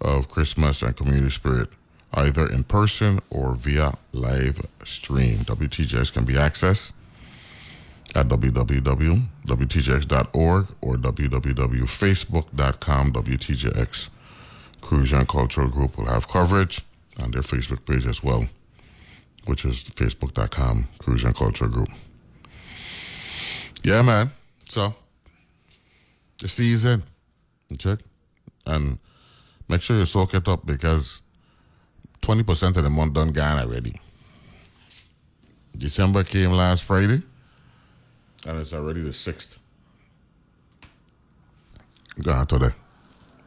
of 0.01 0.29
Christmas 0.29 0.81
and 0.81 0.95
community 0.95 1.29
spirit, 1.29 1.69
either 2.13 2.47
in 2.47 2.63
person 2.63 3.19
or 3.29 3.55
via 3.55 3.97
live 4.11 4.65
stream. 4.83 5.39
WTJX 5.39 6.13
can 6.13 6.25
be 6.25 6.33
accessed 6.33 6.93
at 8.15 8.27
www.wtjx.org 8.27 9.27
or 10.81 10.95
www.facebook.com. 10.95 13.13
WTJX 13.13 14.09
Crucian 14.81 15.25
Cultural 15.25 15.67
Group 15.67 15.97
will 15.97 16.05
have 16.05 16.27
coverage 16.27 16.81
on 17.21 17.31
their 17.31 17.41
Facebook 17.41 17.85
page 17.85 18.05
as 18.05 18.23
well, 18.23 18.47
which 19.47 19.65
is 19.65 19.83
facebook.com 19.83 20.87
Crucian 20.99 21.33
Culture 21.33 21.67
Group. 21.67 21.89
Yeah, 23.83 24.01
man. 24.01 24.31
So, 24.65 24.93
the 26.39 26.47
season, 26.47 27.03
check, 27.77 27.99
and 28.65 28.99
make 29.67 29.81
sure 29.81 29.97
you 29.97 30.05
soak 30.05 30.33
it 30.33 30.47
up 30.47 30.65
because 30.65 31.21
20% 32.21 32.75
of 32.75 32.83
the 32.83 32.89
month 32.89 33.13
done 33.13 33.31
gone 33.31 33.59
already. 33.59 33.99
December 35.77 36.23
came 36.23 36.51
last 36.51 36.83
Friday, 36.83 37.21
and 38.45 38.59
it's 38.59 38.73
already 38.73 39.01
the 39.01 39.11
6th. 39.11 39.57
Gone 42.21 42.47
today. 42.47 42.71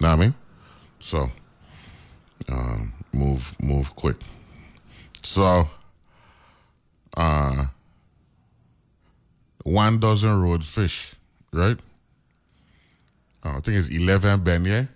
Know 0.01 0.09
what 0.09 0.11
I 0.11 0.17
mean? 0.17 0.35
So, 1.01 1.31
um, 2.49 2.93
move, 3.13 3.55
move 3.61 3.95
quick. 3.97 4.17
So, 5.23 5.69
uh, 7.17 7.67
one 9.65 9.99
dozen 9.99 10.41
road 10.41 10.65
fish, 10.65 11.15
right? 11.53 11.79
Uh, 13.45 13.57
I 13.57 13.61
think 13.61 13.79
it's 13.79 13.89
11 13.89 14.41
beignet, 14.41 14.89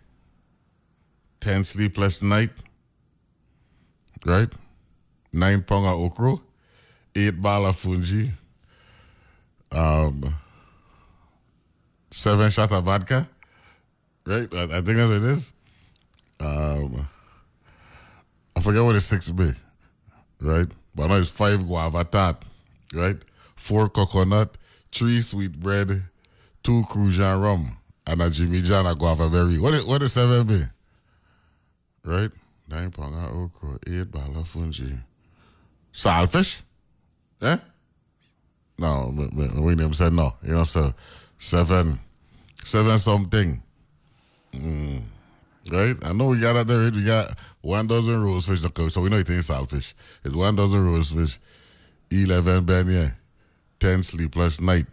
10 1.40 1.64
sleepless 1.64 2.22
night, 2.22 2.50
right? 4.24 4.48
Nine 5.32 5.62
pound 5.62 5.86
of 5.86 6.00
okra, 6.00 6.36
eight 7.14 7.40
ball 7.40 7.66
of 7.66 7.76
fungi, 7.76 8.28
um, 9.72 10.34
seven 12.10 12.50
shot 12.50 12.70
of 12.72 12.84
vodka, 12.84 13.28
right? 14.26 14.52
I, 14.54 14.62
I 14.62 14.80
think 14.82 14.96
that's 14.96 15.08
what 15.10 15.16
it 15.16 15.24
is. 15.24 15.52
Um, 16.40 17.08
I 18.56 18.60
forget 18.60 18.82
what 18.84 18.92
the 18.92 19.00
six 19.00 19.30
be, 19.30 19.52
right? 20.40 20.68
But 20.94 21.08
now 21.08 21.16
it's 21.16 21.30
five 21.30 21.66
guava 21.66 22.04
tart, 22.04 22.44
right? 22.92 23.16
Four 23.56 23.88
coconut, 23.88 24.56
three 24.92 25.20
sweet 25.20 25.58
bread, 25.58 26.02
two 26.62 26.84
Crucian 26.88 27.40
rum, 27.40 27.76
and 28.06 28.22
a 28.22 28.30
Jimmy 28.30 28.62
John 28.62 28.86
a 28.86 28.94
guava 28.94 29.28
berry. 29.28 29.58
What 29.58 29.74
is, 29.74 29.84
what 29.84 30.02
is 30.02 30.12
seven 30.12 30.46
be? 30.46 30.62
Right? 32.04 32.30
Nine 32.68 32.92
of 32.96 32.98
okra, 32.98 33.78
eight 33.86 34.10
ball 34.10 34.36
of 34.38 34.48
fungi. 34.48 34.94
Saltfish? 35.92 36.62
Yeah? 37.40 37.58
No, 38.78 39.12
William 39.32 39.92
said 39.92 40.12
no. 40.12 40.34
You 40.42 40.54
know, 40.54 40.64
so 40.64 40.94
seven, 41.36 42.00
seven 42.64 42.98
something. 42.98 43.62
Mm. 44.52 45.02
Right? 45.70 45.96
I 46.02 46.12
know 46.12 46.26
we 46.26 46.40
got 46.40 46.56
out 46.56 46.66
there, 46.66 46.90
we 46.90 47.04
got 47.04 47.38
one 47.64 47.86
dozen 47.86 48.22
rose 48.22 48.44
fish 48.44 48.60
so 48.60 49.00
we 49.00 49.08
know 49.08 49.16
it 49.16 49.30
ain't 49.30 49.42
saltfish. 49.42 49.94
It's 50.22 50.34
one 50.34 50.54
dozen 50.54 50.84
rose 50.84 51.12
fish, 51.12 51.38
11 52.10 52.66
beignet, 52.66 53.14
10 53.80 54.02
sleepless 54.02 54.60
night, 54.60 54.86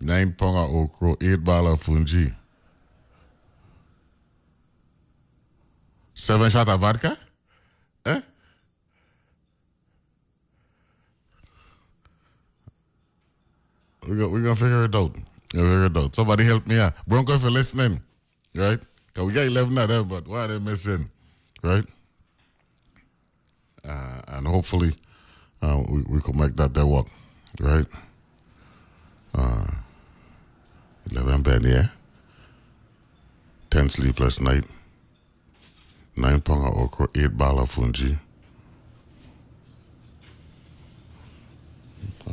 9 0.00 0.32
pound 0.32 0.56
of 0.56 0.74
okra, 0.74 1.16
8 1.20 1.44
ball 1.44 1.68
of 1.68 1.82
fungi, 1.82 2.30
7 6.14 6.50
shot 6.50 6.70
of 6.70 6.80
vodka? 6.80 7.18
Eh? 8.06 8.20
We're 14.06 14.16
gonna, 14.16 14.28
we 14.28 14.40
gonna 14.40 14.56
figure 14.56 14.84
it 14.86 14.94
out. 14.94 15.14
We'll 15.52 15.64
figure 15.64 15.84
it 15.84 15.96
out. 15.98 16.14
Somebody 16.14 16.44
help 16.44 16.66
me 16.66 16.78
out. 16.78 16.94
Bronco, 17.06 17.34
if 17.34 17.42
you're 17.42 17.50
listening, 17.50 18.00
right? 18.54 18.80
Cause 19.12 19.26
we 19.26 19.34
got 19.34 19.44
11 19.44 19.76
of 19.76 19.88
them, 19.88 20.08
but 20.08 20.26
why 20.26 20.44
are 20.44 20.48
they 20.48 20.58
missing? 20.58 21.10
Right? 21.62 21.84
Uh, 23.84 24.20
and 24.28 24.46
hopefully 24.46 24.94
uh, 25.62 25.82
we, 25.88 26.02
we 26.08 26.20
could 26.20 26.36
make 26.36 26.56
that 26.56 26.72
day 26.72 26.82
work. 26.82 27.06
Right? 27.60 27.86
Uh, 29.34 29.66
11 31.10 31.42
bed, 31.42 31.62
yeah? 31.62 31.86
10 33.70 33.90
sleepless 33.90 34.40
night. 34.40 34.64
9 36.16 36.40
pound 36.40 36.66
of 36.66 36.76
okra, 36.76 37.08
8 37.14 37.36
ball 37.36 37.60
of 37.60 37.70
fungi. 37.70 38.14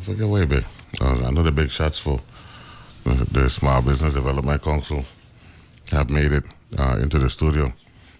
forget 0.06 0.28
way 0.28 0.46
big. 0.46 0.64
Uh, 1.02 1.26
I 1.26 1.32
know 1.32 1.42
the 1.42 1.52
big 1.52 1.72
shots 1.72 1.98
for 1.98 2.20
the 3.04 3.50
Small 3.50 3.82
Business 3.82 4.14
Development 4.14 4.62
Council 4.62 5.04
have 5.92 6.12
made 6.12 6.32
it 6.32 6.44
uh, 6.78 6.98
into 7.02 7.18
the 7.18 7.30
studio, 7.30 7.74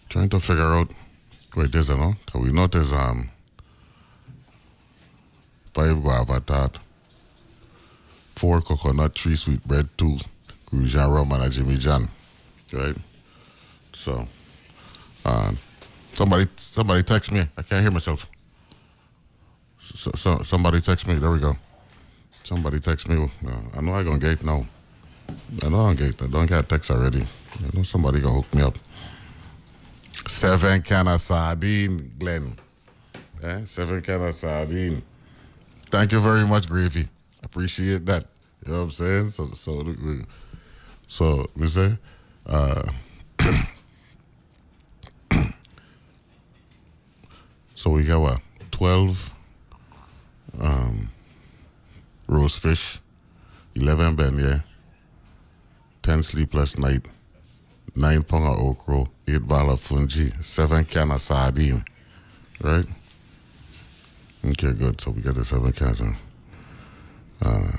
trying 0.10 0.30
to 0.30 0.40
figure 0.40 0.64
out 0.74 0.92
where 1.54 1.66
it 1.66 1.76
is, 1.76 1.90
you 1.90 1.98
know. 1.98 2.16
So 2.30 2.40
we 2.40 2.52
notice 2.52 2.94
um 2.94 3.30
five 5.74 6.02
guava 6.02 6.40
tart, 6.40 6.80
four 8.36 8.62
coconut, 8.62 9.18
three 9.18 9.36
sweet 9.36 9.64
bread, 9.66 9.90
two 9.98 10.18
Crucian 10.66 11.10
rum, 11.10 11.32
and 11.32 11.44
a 11.44 11.50
Jimmy 11.50 11.78
John, 11.78 12.10
right? 12.74 12.96
So, 13.94 14.28
uh, 15.24 15.52
somebody 16.14 16.48
somebody 16.56 17.04
text 17.04 17.32
me. 17.32 17.48
I 17.58 17.62
can't 17.62 17.82
hear 17.82 17.92
myself. 17.92 18.28
So, 19.80 20.12
so 20.16 20.42
somebody 20.44 20.82
text 20.82 21.08
me. 21.08 21.16
There 21.16 21.30
we 21.32 21.40
go. 21.40 21.56
Somebody 22.32 22.80
text 22.80 23.08
me. 23.08 23.30
Uh, 23.48 23.52
I 23.78 23.82
know 23.82 23.94
I 23.94 24.04
gonna 24.04 24.20
gate 24.20 24.44
now. 24.44 24.66
I 25.64 25.70
know 25.70 25.82
I'm 25.82 25.96
gate. 25.96 26.22
I 26.22 26.28
don't 26.28 26.46
get 26.46 26.68
text 26.68 26.92
already. 26.92 27.22
I 27.22 27.76
know 27.76 27.84
somebody 27.84 28.20
gonna 28.22 28.36
hook 28.42 28.54
me 28.54 28.62
up. 28.64 28.78
Seven 30.28 30.82
can 30.82 31.08
of 31.08 31.22
sardine, 31.22 32.12
Glenn. 32.18 32.56
Eh? 33.44 33.62
Seven 33.66 34.02
can 34.02 34.22
of 34.24 34.36
sardine. 34.36 35.04
Thank 35.88 36.12
you 36.12 36.20
very 36.20 36.46
much, 36.46 36.68
Gravy. 36.68 37.08
Appreciate 37.44 38.06
that. 38.08 38.26
You 38.66 38.72
know 38.72 38.78
what 38.80 38.84
I'm 38.86 38.92
saying? 38.92 39.30
So, 39.30 39.46
so, 39.52 39.84
we- 39.84 40.26
so 41.08 41.46
we 41.56 41.68
say, 41.68 41.98
uh, 42.48 42.92
so 47.74 47.90
we 47.92 48.04
got 48.06 48.22
what? 48.22 48.42
Twelve 48.72 49.34
um, 50.60 51.10
roast 52.28 52.62
fish, 52.62 53.00
eleven 53.76 54.16
beignet, 54.16 54.64
ten 56.02 56.24
sleepless 56.24 56.78
night, 56.78 57.08
nine 57.96 58.18
of 58.18 58.34
okra, 58.34 59.06
eight 59.28 59.48
ball 59.48 59.72
of 59.72 59.80
fungi, 59.80 60.30
seven 60.42 60.86
can 60.86 61.12
of 61.12 61.22
sardine, 61.22 61.84
right? 62.62 62.86
Okay, 64.44 64.74
good. 64.74 65.00
So 65.02 65.12
we 65.12 65.22
got 65.22 65.36
the 65.36 65.46
seven 65.46 65.72
cans. 65.72 66.02
in. 66.02 66.16
Uh, 67.42 67.72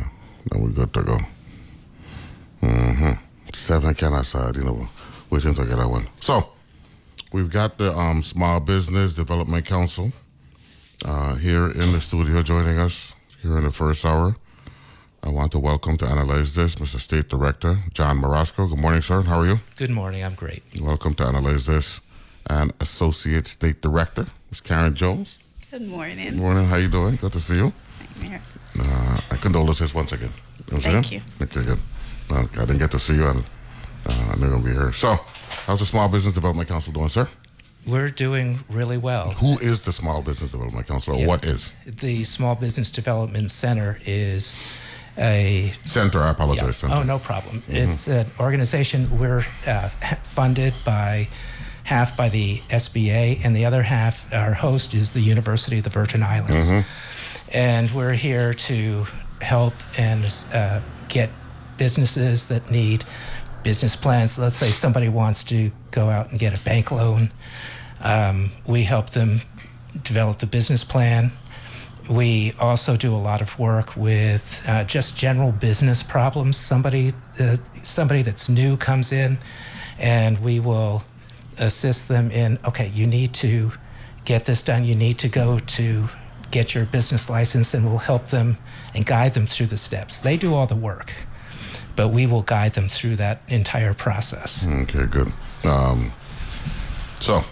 then 0.51 0.63
we 0.63 0.73
good 0.73 0.93
to 0.95 1.03
go. 1.03 1.19
Mm-hmm. 2.63 3.13
Seven 3.53 3.95
can 3.95 4.15
of 4.15 4.27
sardine. 4.27 4.69
over. 4.69 4.89
Waiting 5.31 5.55
to 5.55 5.65
get 5.65 5.77
that 5.77 5.89
one. 5.89 6.07
So 6.21 6.49
we've 7.33 7.51
got 7.51 7.79
the 7.79 7.97
um, 7.97 8.23
Small 8.23 8.61
Business 8.61 9.15
Development 9.15 9.65
Council 9.65 10.13
uh, 11.05 11.35
here 11.37 11.71
in 11.71 11.93
the 11.93 12.01
studio 12.01 12.43
joining 12.43 12.79
us 12.79 13.15
here 13.43 13.59
in 13.59 13.65
the 13.65 13.71
first 13.71 14.05
hour. 14.05 14.37
I 15.27 15.29
want 15.29 15.51
to 15.53 15.59
welcome 15.59 15.97
to 15.97 16.07
analyze 16.07 16.55
this 16.55 16.77
Mr. 16.77 17.01
State 17.01 17.29
Director 17.29 17.81
John 17.93 18.19
Morosco. 18.19 18.69
Good 18.69 18.79
morning, 18.79 19.03
sir. 19.03 19.23
How 19.23 19.41
are 19.41 19.47
you? 19.47 19.59
Good 19.75 19.91
morning. 19.91 20.23
I'm 20.23 20.37
great. 20.37 20.63
Welcome 20.81 21.15
to 21.15 21.25
analyze 21.25 21.67
this. 21.67 22.01
And 22.49 22.73
Associate 22.79 23.45
State 23.45 23.83
Director 23.83 24.27
Ms. 24.53 24.61
Karen 24.61 24.95
Jones. 24.95 25.41
Good 25.73 25.83
morning. 25.83 26.19
Good 26.19 26.37
morning. 26.37 26.39
morning. 26.39 26.65
How 26.67 26.77
you 26.77 26.87
doing? 26.87 27.17
Good 27.17 27.33
to 27.33 27.41
see 27.41 27.57
you. 27.57 27.73
Same 27.99 28.31
here. 28.31 28.43
Uh, 28.79 29.21
and 29.33 29.41
condolences 29.41 29.93
once 29.93 30.13
again. 30.13 30.31
You 30.69 30.75
know 30.75 30.81
Thank 30.81 31.07
saying? 31.07 31.23
Okay, 31.43 31.65
good. 31.65 31.81
Well, 32.31 32.49
I 32.53 32.61
didn't 32.61 32.79
get 32.79 32.93
to 32.93 32.99
see 33.01 33.17
you, 33.17 33.27
and 33.27 33.43
uh, 34.07 34.13
I 34.31 34.37
knew 34.37 34.43
you're 34.43 34.51
going 34.51 34.63
to 34.63 34.69
be 34.69 34.75
here. 34.75 34.93
So, 34.93 35.17
how's 35.67 35.81
the 35.81 35.87
Small 35.87 36.09
Business 36.09 36.35
Development 36.35 36.69
Council 36.69 36.93
doing, 36.93 37.09
sir? 37.09 37.29
We're 37.85 38.11
doing 38.11 38.61
really 38.69 38.99
well. 38.99 39.33
Who 39.33 39.59
is 39.59 39.83
the 39.83 39.93
Small 39.93 40.23
Business 40.23 40.53
Development 40.53 40.87
Council, 40.87 41.15
or 41.17 41.19
Yeah. 41.19 41.27
what 41.27 41.45
is? 41.45 41.73
The 41.85 42.23
Small 42.23 42.55
Business 42.55 42.93
Development 42.93 43.51
Center 43.51 44.01
is 44.07 44.61
a 45.19 45.73
Center, 45.83 46.21
I 46.21 46.31
apologize. 46.31 46.77
Center. 46.77 46.97
oh 46.97 47.03
no 47.03 47.19
problem. 47.19 47.63
It's 47.69 48.09
an 48.09 48.31
organization 48.39 49.19
we're 49.19 49.47
uh, 49.67 49.89
funded 50.23 50.75
by 50.85 51.29
half 51.85 52.17
by 52.17 52.29
the 52.29 52.61
SBA 52.69 53.41
and 53.45 53.55
the 53.55 53.65
other 53.65 53.83
half 53.83 54.33
our 54.33 54.55
host 54.55 54.93
is 54.93 55.13
the 55.13 55.21
University 55.21 55.79
of 55.79 55.85
the 55.85 55.91
Virgin 55.91 56.23
Islands, 56.23 56.71
and 57.53 57.91
we're 57.93 58.15
here 58.15 58.53
to 58.55 59.07
help 59.41 59.75
and 59.97 60.25
uh, 60.53 60.81
get 61.09 61.31
businesses 61.77 62.49
that 62.49 62.71
need 62.71 63.05
business 63.63 63.97
plans. 63.97 64.39
Let's 64.39 64.57
say 64.57 64.71
somebody 64.71 65.09
wants 65.09 65.45
to 65.45 65.71
go 65.91 66.09
out 66.09 66.31
and 66.31 66.39
get 66.39 66.59
a 66.59 66.65
bank 66.65 66.91
loan. 66.91 67.33
Um, 68.03 68.51
we 68.67 68.85
help 68.85 69.11
them 69.11 69.41
develop 70.03 70.39
the 70.39 70.47
business 70.47 70.85
plan. 70.85 71.33
We 72.09 72.53
also 72.61 72.97
do 72.97 73.15
a 73.15 73.19
lot 73.19 73.43
of 73.43 73.59
work 73.59 73.97
with 73.97 74.63
uh, 74.67 74.85
just 74.85 75.17
general 75.17 75.53
business 75.53 76.03
problems. 76.03 76.57
Somebody, 76.57 77.13
uh, 77.41 77.57
somebody 77.83 78.23
that's 78.23 78.49
new 78.49 78.77
comes 78.77 79.13
in, 79.13 79.39
and 79.99 80.39
we 80.39 80.61
will 80.61 81.03
assist 81.59 82.09
them 82.09 82.31
in. 82.31 82.59
Okay, 82.65 82.89
you 82.89 83.07
need 83.07 83.35
to 83.35 83.73
get 84.25 84.45
this 84.45 84.63
done. 84.63 84.85
You 84.85 84.95
need 84.95 85.19
to 85.19 85.29
go 85.29 85.59
to 85.59 86.09
get 86.51 86.75
your 86.75 86.87
business 86.87 87.29
license, 87.29 87.75
and 87.75 87.85
we'll 87.87 87.99
help 87.99 88.29
them 88.29 88.59
and 88.95 89.05
guide 89.05 89.35
them 89.35 89.47
through 89.47 89.67
the 89.67 89.77
steps. 89.77 90.21
They 90.21 90.37
do 90.37 90.55
all 90.55 90.67
the 90.67 90.77
work, 90.77 91.13
but 91.97 92.09
we 92.09 92.27
will 92.27 92.43
guide 92.43 92.75
them 92.75 92.89
through 92.89 93.17
that 93.17 93.43
entire 93.49 93.95
process. 93.95 94.65
Okay, 94.65 95.07
good. 95.07 95.33
Um, 95.65 96.13
so, 97.21 97.43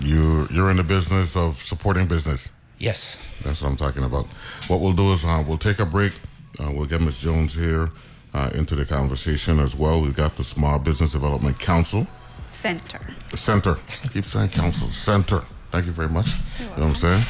you 0.00 0.46
you're 0.52 0.70
in 0.70 0.76
the 0.76 0.84
business 0.84 1.36
of 1.36 1.56
supporting 1.56 2.06
business. 2.06 2.52
Yes. 2.78 3.18
That's 3.42 3.62
what 3.62 3.70
I'm 3.70 3.76
talking 3.76 4.04
about. 4.04 4.26
What 4.68 4.80
we'll 4.80 4.92
do 4.92 5.12
is 5.12 5.24
uh, 5.24 5.44
we'll 5.46 5.58
take 5.58 5.78
a 5.80 5.86
break. 5.86 6.12
Uh, 6.60 6.70
we'll 6.72 6.86
get 6.86 7.00
Ms. 7.00 7.20
Jones 7.20 7.54
here 7.54 7.90
uh, 8.34 8.50
into 8.54 8.74
the 8.76 8.84
conversation 8.84 9.58
as 9.60 9.74
well. 9.76 10.00
We've 10.00 10.14
got 10.14 10.36
the 10.36 10.44
Small 10.44 10.78
Business 10.78 11.12
Development 11.12 11.58
Council, 11.58 12.06
Center. 12.50 13.00
the 13.30 13.36
center. 13.36 13.76
Keep 14.12 14.24
saying 14.24 14.50
council, 14.50 14.88
center. 14.88 15.44
Thank 15.70 15.86
you 15.86 15.92
very 15.92 16.08
much. 16.08 16.28
You 16.58 16.64
know 16.66 16.70
what 16.72 16.82
I'm 16.82 16.94
saying? 16.94 17.22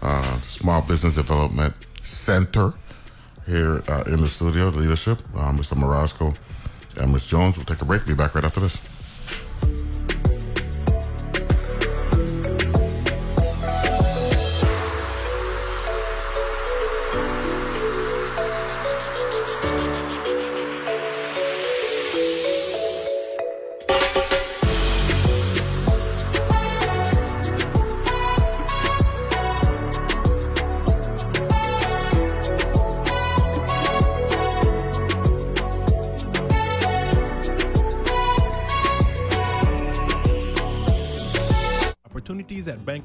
Uh, 0.00 0.40
Small 0.40 0.82
Business 0.82 1.14
Development 1.14 1.74
Center 2.02 2.74
here 3.46 3.82
uh, 3.88 4.04
in 4.06 4.20
the 4.20 4.28
studio, 4.28 4.70
the 4.70 4.78
leadership, 4.78 5.20
uh, 5.36 5.52
Mr. 5.52 5.76
Morosco 5.76 6.32
and 6.98 7.12
Ms. 7.12 7.26
Jones. 7.26 7.56
We'll 7.58 7.64
take 7.66 7.82
a 7.82 7.84
break. 7.84 8.06
Be 8.06 8.14
back 8.14 8.34
right 8.34 8.44
after 8.44 8.60
this. 8.60 8.80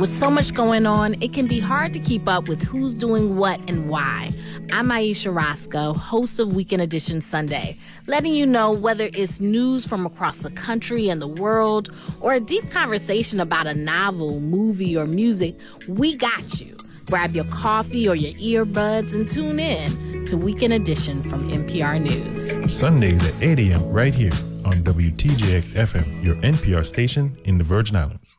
With 0.00 0.08
so 0.08 0.30
much 0.30 0.54
going 0.54 0.86
on, 0.86 1.20
it 1.22 1.34
can 1.34 1.46
be 1.46 1.60
hard 1.60 1.92
to 1.92 1.98
keep 1.98 2.26
up 2.26 2.48
with 2.48 2.62
who's 2.62 2.94
doing 2.94 3.36
what 3.36 3.60
and 3.68 3.90
why. 3.90 4.32
I'm 4.72 4.90
Ayesha 4.90 5.30
Rascoe, 5.30 5.92
host 5.92 6.40
of 6.40 6.56
Weekend 6.56 6.80
Edition 6.80 7.20
Sunday, 7.20 7.76
letting 8.06 8.32
you 8.32 8.46
know 8.46 8.72
whether 8.72 9.10
it's 9.12 9.42
news 9.42 9.86
from 9.86 10.06
across 10.06 10.38
the 10.38 10.52
country 10.52 11.10
and 11.10 11.20
the 11.20 11.28
world 11.28 11.90
or 12.22 12.32
a 12.32 12.40
deep 12.40 12.70
conversation 12.70 13.40
about 13.40 13.66
a 13.66 13.74
novel, 13.74 14.40
movie, 14.40 14.96
or 14.96 15.06
music, 15.06 15.54
we 15.86 16.16
got 16.16 16.58
you. 16.58 16.78
Grab 17.04 17.32
your 17.32 17.44
coffee 17.52 18.08
or 18.08 18.14
your 18.14 18.64
earbuds 18.64 19.14
and 19.14 19.28
tune 19.28 19.60
in 19.60 20.24
to 20.24 20.38
Weekend 20.38 20.72
Edition 20.72 21.22
from 21.22 21.50
NPR 21.50 22.00
News. 22.00 22.74
Sundays 22.74 23.22
at 23.28 23.42
8 23.42 23.58
a.m. 23.58 23.86
right 23.90 24.14
here 24.14 24.32
on 24.64 24.82
WTJX 24.82 25.74
FM, 25.74 26.24
your 26.24 26.36
NPR 26.36 26.86
station 26.86 27.36
in 27.44 27.58
the 27.58 27.64
Virgin 27.64 27.96
Islands. 27.96 28.38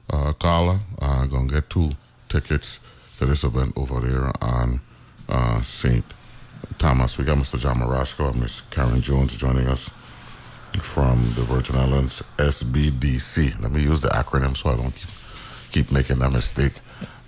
uh, 0.09 0.31
caller 0.33 0.79
uh, 1.01 1.25
going 1.25 1.49
to 1.49 1.55
get 1.55 1.69
two 1.69 1.91
tickets 2.29 2.79
to 3.17 3.25
this 3.25 3.43
event 3.43 3.73
over 3.75 3.99
there 3.99 4.31
on 4.41 4.79
uh, 5.27 5.61
St. 5.61 6.05
Thomas. 6.81 7.19
We 7.19 7.25
got 7.25 7.37
Mr. 7.37 7.59
John 7.59 7.77
Morosco 7.77 8.31
and 8.31 8.41
Miss 8.41 8.61
Karen 8.71 9.01
Jones 9.01 9.37
joining 9.37 9.67
us 9.67 9.91
from 10.81 11.31
the 11.35 11.43
Virgin 11.43 11.75
Islands 11.75 12.23
SBDC. 12.37 13.61
Let 13.61 13.71
me 13.71 13.83
use 13.83 13.99
the 13.99 14.07
acronym 14.07 14.57
so 14.57 14.71
I 14.71 14.77
don't 14.77 14.89
keep, 14.89 15.09
keep 15.71 15.91
making 15.91 16.17
that 16.19 16.31
mistake. 16.31 16.73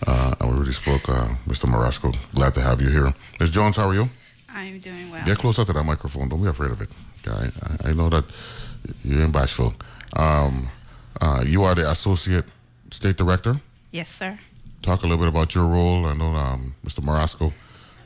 Uh, 0.07 0.33
and 0.39 0.49
we 0.49 0.55
already 0.55 0.71
spoke, 0.71 1.07
uh, 1.07 1.27
Mr. 1.45 1.69
Morosco. 1.69 2.11
Glad 2.33 2.55
to 2.55 2.61
have 2.61 2.81
you 2.81 2.89
here. 2.89 3.13
Ms. 3.39 3.51
Jones, 3.51 3.77
how 3.77 3.89
are 3.89 3.93
you? 3.93 4.09
I'm 4.49 4.79
doing 4.79 5.11
well. 5.11 5.23
Get 5.23 5.37
closer 5.37 5.63
to 5.63 5.71
that 5.71 5.83
microphone. 5.83 6.29
Don't 6.29 6.41
be 6.41 6.49
afraid 6.49 6.71
of 6.71 6.81
it. 6.81 6.89
Okay? 7.27 7.51
I, 7.61 7.89
I 7.89 7.93
know 7.93 8.09
that 8.09 8.25
you're 9.03 9.23
in 9.23 9.31
bashful. 9.31 9.75
Um, 10.15 10.67
uh, 11.21 11.43
you 11.45 11.63
are 11.63 11.75
the 11.75 11.91
Associate 11.91 12.45
State 12.89 13.17
Director. 13.17 13.61
Yes, 13.91 14.09
sir. 14.09 14.39
Talk 14.81 15.03
a 15.03 15.05
little 15.05 15.23
bit 15.23 15.27
about 15.27 15.53
your 15.53 15.67
role. 15.67 16.07
I 16.07 16.15
know 16.15 16.33
um, 16.33 16.73
Mr. 16.83 17.03
Morosco 17.03 17.53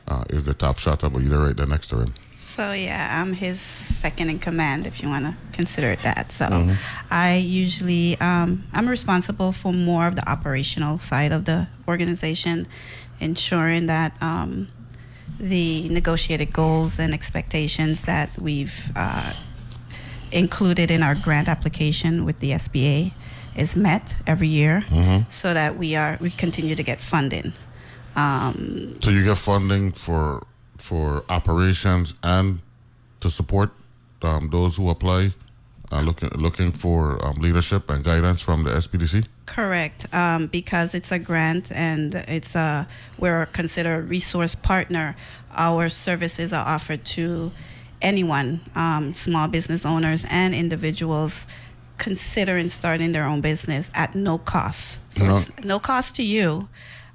uh, 0.08 0.24
is 0.30 0.44
the 0.44 0.54
top 0.54 0.78
shotter, 0.78 1.08
but 1.08 1.22
you're 1.22 1.38
right 1.38 1.56
there 1.56 1.66
next 1.66 1.88
to 1.88 1.98
him. 2.00 2.14
So 2.38 2.72
yeah, 2.72 3.20
I'm 3.22 3.34
his 3.34 3.60
second 3.60 4.30
in 4.30 4.38
command, 4.40 4.86
if 4.86 5.00
you 5.02 5.08
want 5.08 5.26
to 5.26 5.36
consider 5.52 5.90
it 5.90 6.02
that. 6.02 6.32
So 6.32 6.46
I 7.10 7.36
usually 7.36 8.18
um, 8.20 8.64
I'm 8.72 8.88
responsible 8.88 9.52
for 9.52 9.72
more 9.72 10.06
of 10.08 10.16
the 10.16 10.28
operational 10.28 10.98
side 10.98 11.30
of 11.30 11.44
the 11.44 11.68
organization, 11.86 12.66
ensuring 13.20 13.86
that 13.86 14.20
um, 14.20 14.68
the 15.38 15.88
negotiated 15.90 16.52
goals 16.52 16.98
and 16.98 17.14
expectations 17.14 18.06
that 18.06 18.30
we've 18.40 18.90
uh, 18.96 19.34
included 20.32 20.90
in 20.90 21.02
our 21.02 21.14
grant 21.14 21.48
application 21.48 22.24
with 22.24 22.40
the 22.40 22.50
SBA 22.52 23.12
is 23.56 23.76
met 23.76 24.16
every 24.26 24.48
year, 24.48 24.84
so 25.28 25.52
that 25.54 25.76
we 25.76 25.94
are 25.96 26.16
we 26.20 26.30
continue 26.30 26.74
to 26.74 26.82
get 26.82 27.00
funding. 27.00 27.52
Um, 28.18 28.96
So 29.00 29.10
you 29.10 29.22
get 29.24 29.38
funding 29.38 29.92
for 29.92 30.42
for 30.78 31.24
operations 31.28 32.14
and 32.22 32.60
to 33.20 33.28
support 33.30 33.70
um, 34.22 34.48
those 34.50 34.76
who 34.76 34.90
apply, 34.90 35.32
uh, 35.92 36.00
looking 36.00 36.30
looking 36.30 36.72
for 36.72 37.24
um, 37.24 37.36
leadership 37.36 37.90
and 37.90 38.02
guidance 38.04 38.40
from 38.42 38.64
the 38.64 38.70
SBDC. 38.70 39.24
Correct, 39.46 40.12
um, 40.12 40.46
because 40.48 40.94
it's 40.98 41.12
a 41.12 41.18
grant 41.18 41.70
and 41.72 42.14
it's 42.36 42.54
a 42.56 42.86
we're 43.18 43.46
considered 43.46 43.98
a 44.00 44.02
resource 44.02 44.54
partner. 44.54 45.14
Our 45.56 45.88
services 45.88 46.52
are 46.52 46.66
offered 46.66 47.04
to 47.16 47.52
anyone, 48.02 48.60
um, 48.74 49.14
small 49.14 49.48
business 49.48 49.84
owners 49.84 50.24
and 50.28 50.54
individuals 50.54 51.46
considering 51.98 52.68
starting 52.68 53.12
their 53.12 53.24
own 53.24 53.40
business 53.40 53.90
at 53.94 54.14
no 54.14 54.38
cost. 54.38 54.98
So 55.10 55.42
No. 55.64 55.78
cost 55.80 56.14
to 56.16 56.22
you. 56.22 56.68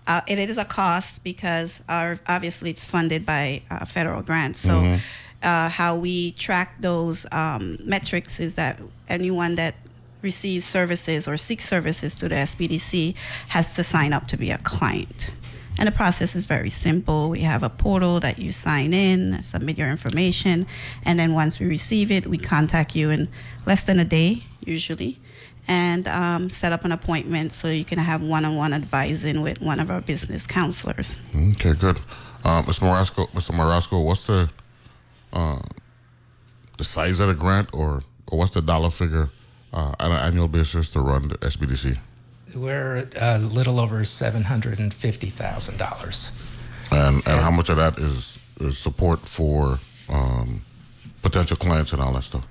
Uh, 0.05 0.21
it 0.27 0.37
is 0.37 0.57
a 0.57 0.65
cost 0.65 1.23
because 1.23 1.81
our 1.87 2.19
obviously 2.27 2.69
it's 2.69 2.85
funded 2.85 3.25
by 3.25 3.61
uh, 3.69 3.85
federal 3.85 4.21
grants. 4.21 4.59
So 4.59 4.99
uh, 5.41 5.69
how 5.69 5.95
we 5.95 6.31
track 6.31 6.75
those 6.81 7.25
um, 7.31 7.77
metrics 7.83 8.39
is 8.39 8.55
that 8.55 8.79
anyone 9.07 9.55
that 9.55 9.75
receives 10.21 10.65
services 10.65 11.27
or 11.27 11.37
seeks 11.37 11.67
services 11.67 12.15
to 12.15 12.29
the 12.29 12.35
SBDC 12.35 13.13
has 13.49 13.75
to 13.75 13.83
sign 13.83 14.13
up 14.13 14.27
to 14.29 14.37
be 14.37 14.51
a 14.51 14.57
client. 14.59 15.31
And 15.77 15.87
the 15.87 15.91
process 15.91 16.35
is 16.35 16.45
very 16.45 16.69
simple. 16.69 17.29
We 17.29 17.41
have 17.41 17.63
a 17.63 17.69
portal 17.69 18.19
that 18.19 18.39
you 18.39 18.51
sign 18.51 18.93
in, 18.93 19.41
submit 19.43 19.77
your 19.77 19.89
information, 19.89 20.67
and 21.03 21.19
then 21.19 21.33
once 21.33 21.59
we 21.59 21.65
receive 21.65 22.11
it, 22.11 22.27
we 22.27 22.37
contact 22.37 22.95
you 22.95 23.09
in 23.09 23.27
less 23.65 23.83
than 23.83 23.99
a 23.99 24.05
day, 24.05 24.43
usually, 24.63 25.19
and 25.67 26.07
um, 26.07 26.49
set 26.49 26.71
up 26.71 26.85
an 26.85 26.91
appointment 26.91 27.53
so 27.53 27.67
you 27.67 27.85
can 27.85 27.97
have 27.97 28.21
one-on-one 28.21 28.73
advising 28.73 29.41
with 29.41 29.61
one 29.61 29.79
of 29.79 29.89
our 29.89 30.01
business 30.01 30.45
counselors. 30.45 31.17
Okay, 31.35 31.73
good. 31.73 31.99
Uh, 32.43 32.61
Mr. 32.63 32.83
Morosco, 32.83 33.25
Mr. 33.27 33.53
Morosco, 33.55 33.99
what's 34.01 34.25
the 34.25 34.49
uh, 35.31 35.59
the 36.77 36.83
size 36.83 37.19
of 37.19 37.27
the 37.27 37.33
grant, 37.33 37.69
or 37.73 38.03
or 38.27 38.37
what's 38.37 38.53
the 38.53 38.61
dollar 38.61 38.89
figure 38.89 39.29
uh, 39.71 39.93
on 39.99 40.11
an 40.11 40.17
annual 40.17 40.47
basis 40.47 40.89
to 40.91 40.99
run 40.99 41.29
the 41.29 41.37
SBDC? 41.37 41.97
We're 42.55 43.09
a 43.19 43.39
little 43.39 43.79
over 43.79 44.05
seven 44.05 44.43
hundred 44.43 44.79
and 44.79 44.93
fifty 44.93 45.29
thousand 45.29 45.77
dollars. 45.77 46.31
And 46.91 47.17
and 47.27 47.41
how 47.41 47.51
much 47.51 47.69
of 47.69 47.77
that 47.77 47.97
is 47.97 48.39
is 48.59 48.77
support 48.77 49.27
for 49.27 49.79
um, 50.09 50.61
potential 51.21 51.57
clients 51.57 51.93
and 51.93 52.01
all 52.01 52.13
that 52.13 52.23
stuff? 52.23 52.45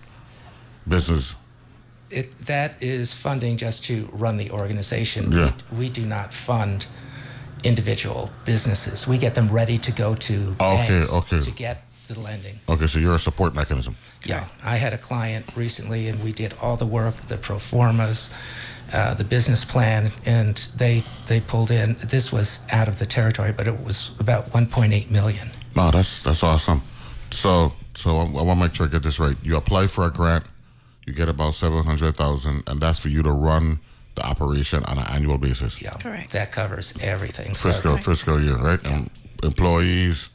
Business. 0.86 1.36
It, 2.10 2.32
that 2.46 2.82
is 2.82 3.14
funding 3.14 3.56
just 3.56 3.84
to 3.86 4.08
run 4.12 4.36
the 4.36 4.50
organization. 4.50 5.32
Yeah. 5.32 5.52
We, 5.70 5.78
we 5.78 5.88
do 5.88 6.04
not 6.04 6.34
fund 6.34 6.86
individual 7.64 8.30
businesses. 8.44 9.06
We 9.06 9.16
get 9.16 9.34
them 9.34 9.50
ready 9.50 9.78
to 9.78 9.92
go 9.92 10.14
to 10.16 10.56
Okay, 10.60 10.88
banks 10.88 11.12
okay. 11.12 11.40
to 11.40 11.50
get 11.50 11.84
the 12.08 12.20
lending. 12.20 12.60
Okay, 12.68 12.86
so 12.86 12.98
you're 12.98 13.14
a 13.14 13.18
support 13.18 13.54
mechanism. 13.54 13.96
Yeah, 14.24 14.48
I 14.62 14.76
had 14.76 14.92
a 14.92 14.98
client 14.98 15.46
recently, 15.56 16.08
and 16.08 16.22
we 16.22 16.32
did 16.32 16.54
all 16.60 16.76
the 16.76 16.86
work, 16.86 17.14
the 17.28 17.38
pro 17.38 17.58
formas, 17.58 18.30
uh, 18.92 19.14
the 19.14 19.24
business 19.24 19.64
plan, 19.64 20.10
and 20.26 20.56
they 20.76 21.04
they 21.26 21.40
pulled 21.40 21.70
in. 21.70 21.94
This 22.04 22.32
was 22.32 22.60
out 22.70 22.88
of 22.88 22.98
the 22.98 23.06
territory, 23.06 23.52
but 23.52 23.66
it 23.66 23.82
was 23.84 24.10
about 24.18 24.50
1.8 24.52 25.10
million. 25.10 25.50
No, 25.74 25.90
that's 25.90 26.22
that's 26.22 26.42
awesome. 26.42 26.82
So 27.30 27.72
so 27.94 28.18
I, 28.18 28.22
I 28.24 28.42
want 28.42 28.58
to 28.60 28.66
make 28.66 28.74
sure 28.74 28.86
I 28.86 28.88
get 28.90 29.02
this 29.02 29.18
right. 29.18 29.36
You 29.42 29.56
apply 29.56 29.86
for 29.86 30.06
a 30.06 30.10
grant, 30.10 30.44
you 31.06 31.12
get 31.12 31.28
about 31.28 31.54
seven 31.54 31.84
hundred 31.84 32.16
thousand, 32.16 32.62
and 32.66 32.80
that's 32.80 32.98
for 32.98 33.08
you 33.08 33.22
to 33.22 33.32
run 33.32 33.80
the 34.14 34.26
operation 34.26 34.84
on 34.84 34.98
an 34.98 35.06
annual 35.06 35.38
basis. 35.38 35.80
Yeah, 35.80 35.94
Correct. 35.94 36.32
That 36.32 36.52
covers 36.52 36.92
everything. 37.00 37.54
So- 37.54 37.70
Fiscal 37.70 37.96
fiscal 37.96 38.40
year, 38.40 38.56
right? 38.56 38.80
And 38.84 39.08
employees, 39.42 40.28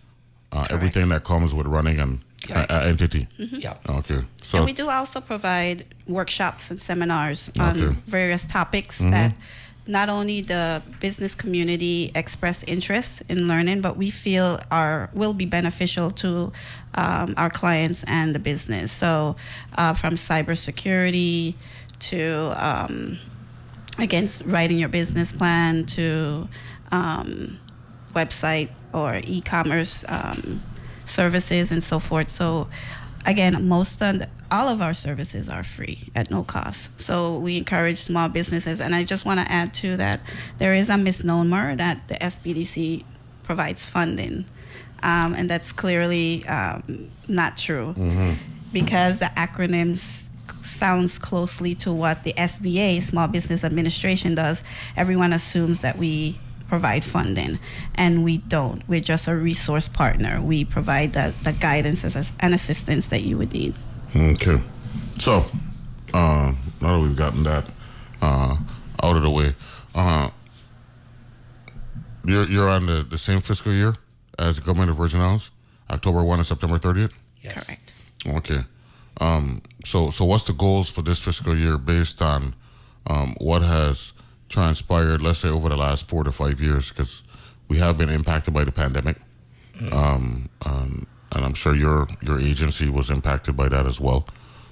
uh, 0.51 0.65
everything 0.69 1.09
that 1.09 1.23
comes 1.23 1.53
with 1.53 1.67
running 1.67 1.99
an 1.99 2.23
Yeah. 2.47 2.65
a, 2.69 2.73
a 2.85 2.87
entity. 2.89 3.27
yeah. 3.37 3.77
Okay, 3.89 4.21
so 4.41 4.57
And 4.59 4.65
we 4.67 4.73
do 4.73 4.89
also 4.89 5.19
provide 5.21 5.85
workshops 6.07 6.69
and 6.71 6.79
seminars 6.81 7.49
on 7.59 7.81
Okay. 7.81 7.95
various 8.05 8.45
topics 8.47 8.99
that 8.99 9.33
not 9.87 10.09
only 10.09 10.41
the 10.41 10.81
business 10.99 11.33
community 11.33 12.11
express 12.13 12.63
interest 12.63 13.23
in 13.29 13.47
learning, 13.47 13.81
but 13.81 13.97
we 13.97 14.09
feel 14.11 14.59
are 14.69 15.09
will 15.13 15.33
be 15.33 15.45
beneficial 15.45 16.11
to 16.11 16.51
um, 16.95 17.33
our 17.37 17.49
clients 17.49 18.03
and 18.07 18.35
the 18.35 18.39
business. 18.39 18.91
So, 18.91 19.35
uh, 19.77 19.93
from 19.93 20.15
cybersecurity 20.15 21.55
to 21.99 22.53
um, 22.57 23.17
against 23.97 24.43
writing 24.45 24.77
your 24.77 24.89
business 24.89 25.31
plan 25.31 25.85
to 25.85 26.47
um, 26.91 27.57
website 28.13 28.69
or 28.93 29.21
e-commerce 29.23 30.03
um, 30.07 30.61
services 31.07 31.71
and 31.71 31.83
so 31.83 31.99
forth. 31.99 32.29
So 32.29 32.67
again, 33.25 33.67
most 33.67 34.01
of 34.01 34.19
the, 34.19 34.29
all 34.49 34.69
of 34.69 34.81
our 34.81 34.93
services 34.93 35.49
are 35.49 35.63
free 35.63 36.09
at 36.15 36.31
no 36.31 36.43
cost. 36.43 36.99
So 37.01 37.37
we 37.37 37.57
encourage 37.57 37.97
small 37.97 38.29
businesses, 38.29 38.79
and 38.79 38.95
I 38.95 39.03
just 39.03 39.25
want 39.25 39.39
to 39.39 39.51
add 39.51 39.73
to 39.75 39.97
that 39.97 40.21
there 40.57 40.73
is 40.73 40.89
a 40.89 40.97
misnomer 40.97 41.75
that 41.75 42.07
the 42.07 42.15
SBDC 42.15 43.03
provides 43.43 43.85
funding, 43.85 44.45
um, 45.03 45.33
and 45.33 45.49
that's 45.49 45.71
clearly 45.71 46.45
um, 46.47 47.09
not 47.27 47.57
true 47.57 47.93
because 48.71 49.19
the 49.19 49.25
acronyms 49.37 50.29
sounds 50.63 51.17
closely 51.19 51.75
to 51.75 51.91
what 51.91 52.23
the 52.23 52.33
SBA, 52.33 53.01
Small 53.01 53.27
Business 53.27 53.63
Administration, 53.63 54.35
does. 54.35 54.63
Everyone 54.95 55.33
assumes 55.33 55.81
that 55.81 55.97
we 55.97 56.39
provide 56.67 57.03
funding, 57.03 57.59
and 57.95 58.23
we 58.23 58.37
don't. 58.39 58.87
We're 58.87 59.01
just 59.01 59.27
a 59.27 59.35
resource 59.35 59.87
partner. 59.87 60.41
We 60.41 60.65
provide 60.65 61.13
the, 61.13 61.33
the 61.43 61.53
guidance 61.53 62.03
and 62.39 62.53
assistance 62.53 63.09
that 63.09 63.23
you 63.23 63.37
would 63.37 63.53
need. 63.53 63.73
Okay. 64.15 64.61
So, 65.19 65.45
uh, 66.13 66.53
now 66.81 66.97
that 66.97 66.99
we've 66.99 67.15
gotten 67.15 67.43
that 67.43 67.65
uh, 68.21 68.57
out 69.01 69.15
of 69.15 69.23
the 69.23 69.29
way, 69.29 69.55
uh, 69.95 70.29
you're 72.25 72.45
you're 72.45 72.69
on 72.69 72.85
the, 72.85 73.03
the 73.03 73.17
same 73.17 73.41
fiscal 73.41 73.73
year 73.73 73.95
as 74.37 74.57
the 74.57 74.61
government 74.61 74.91
of 74.91 74.97
Virgin 74.97 75.21
Islands, 75.21 75.51
October 75.89 76.23
one 76.23 76.39
and 76.39 76.45
September 76.45 76.77
thirtieth. 76.77 77.13
Yes. 77.41 77.65
Correct. 77.65 77.93
Okay. 78.27 78.63
Um, 79.19 79.61
so 79.85 80.09
so 80.11 80.25
what's 80.25 80.43
the 80.43 80.53
goals 80.53 80.91
for 80.91 81.01
this 81.01 81.23
fiscal 81.23 81.55
year 81.57 81.77
based 81.77 82.21
on 82.21 82.53
um, 83.07 83.35
what 83.39 83.61
has 83.61 84.13
transpired? 84.49 85.21
Let's 85.21 85.39
say 85.39 85.49
over 85.49 85.69
the 85.69 85.75
last 85.77 86.07
four 86.09 86.23
to 86.23 86.31
five 86.31 86.59
years, 86.61 86.89
because 86.89 87.23
we 87.67 87.77
have 87.77 87.97
been 87.97 88.09
impacted 88.09 88.53
by 88.53 88.63
the 88.63 88.71
pandemic, 88.71 89.17
um, 89.91 90.49
um, 90.65 91.07
and 91.31 91.45
I'm 91.45 91.53
sure 91.53 91.75
your 91.75 92.07
your 92.21 92.39
agency 92.39 92.89
was 92.89 93.09
impacted 93.11 93.55
by 93.55 93.69
that 93.69 93.85
as 93.85 93.99
well. 93.99 94.27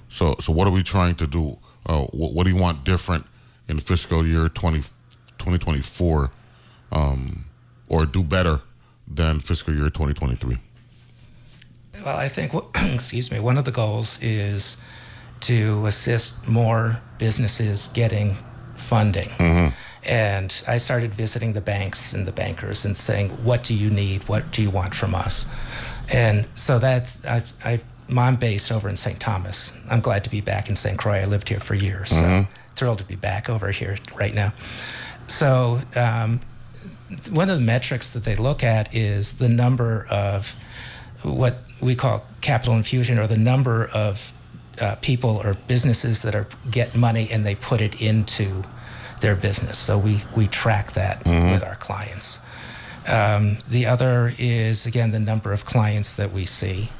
So 0.08 0.36
so 0.40 0.52
what 0.52 0.66
are 0.66 0.70
we 0.70 0.82
trying 0.82 1.14
to 1.16 1.26
do? 1.26 1.58
Uh, 1.86 2.04
what, 2.12 2.32
what 2.34 2.44
do 2.44 2.50
you 2.50 2.56
want 2.56 2.84
different 2.84 3.26
in 3.68 3.78
fiscal 3.78 4.26
year 4.26 4.48
20, 4.48 4.78
2024, 5.38 6.30
um, 6.92 7.44
or 7.88 8.06
do 8.06 8.22
better 8.24 8.60
than 9.06 9.38
fiscal 9.40 9.74
year 9.74 9.84
2023? 9.90 10.58
Well, 12.04 12.16
I 12.16 12.28
think, 12.28 12.52
what- 12.52 12.66
excuse 12.74 13.30
me, 13.30 13.38
one 13.40 13.56
of 13.58 13.64
the 13.64 13.70
goals 13.70 14.18
is 14.22 14.76
to 15.40 15.86
assist 15.86 16.46
more 16.48 17.00
businesses 17.18 17.88
getting 17.88 18.36
funding. 18.86 19.30
And 20.04 20.62
I 20.68 20.76
started 20.78 21.12
visiting 21.14 21.52
the 21.54 21.60
banks 21.60 22.12
and 22.14 22.26
the 22.26 22.32
bankers 22.32 22.84
and 22.84 22.96
saying, 22.96 23.30
what 23.44 23.64
do 23.64 23.74
you 23.74 23.90
need? 23.90 24.28
What 24.28 24.52
do 24.52 24.62
you 24.62 24.70
want 24.70 24.94
from 24.94 25.14
us? 25.14 25.46
And 26.12 26.46
so 26.54 26.78
that's, 26.78 27.24
I, 27.24 27.42
I, 27.64 27.80
I'm 28.16 28.36
based 28.36 28.70
over 28.70 28.88
in 28.88 28.96
St. 28.96 29.18
Thomas. 29.18 29.72
I'm 29.90 30.00
glad 30.00 30.22
to 30.24 30.30
be 30.30 30.40
back 30.40 30.68
in 30.68 30.76
St. 30.76 30.96
Croix. 30.96 31.18
I 31.18 31.24
lived 31.24 31.48
here 31.48 31.58
for 31.58 31.74
years. 31.74 32.10
So 32.10 32.46
thrilled 32.76 32.98
to 32.98 33.04
be 33.04 33.16
back 33.16 33.48
over 33.48 33.70
here 33.72 33.98
right 34.14 34.34
now. 34.34 34.52
So, 35.26 35.80
um, 35.96 36.40
one 37.30 37.50
of 37.50 37.58
the 37.58 37.64
metrics 37.64 38.10
that 38.10 38.24
they 38.24 38.36
look 38.36 38.62
at 38.62 38.94
is 38.94 39.38
the 39.38 39.48
number 39.48 40.06
of 40.10 40.54
what 41.22 41.58
we 41.80 41.94
call 41.94 42.24
capital 42.40 42.74
infusion 42.74 43.18
or 43.18 43.26
the 43.26 43.38
number 43.38 43.86
of 43.86 44.32
uh, 44.80 44.96
people 44.96 45.40
or 45.42 45.54
businesses 45.66 46.22
that 46.22 46.34
are 46.34 46.46
get 46.70 46.94
money 46.94 47.28
and 47.30 47.46
they 47.46 47.54
put 47.54 47.80
it 47.80 48.00
into 48.02 48.62
their 49.20 49.34
business. 49.36 49.78
So 49.78 49.98
we 49.98 50.24
we 50.36 50.46
track 50.48 50.92
that 50.92 51.24
with 51.24 51.62
our 51.64 51.76
clients. 51.76 52.38
Um, 53.08 53.58
the 53.68 53.86
other 53.86 54.34
is 54.38 54.86
again 54.86 55.12
the 55.12 55.20
number 55.20 55.52
of 55.52 55.64
clients 55.64 56.14
that 56.14 56.32
we 56.32 56.44
see, 56.46 56.90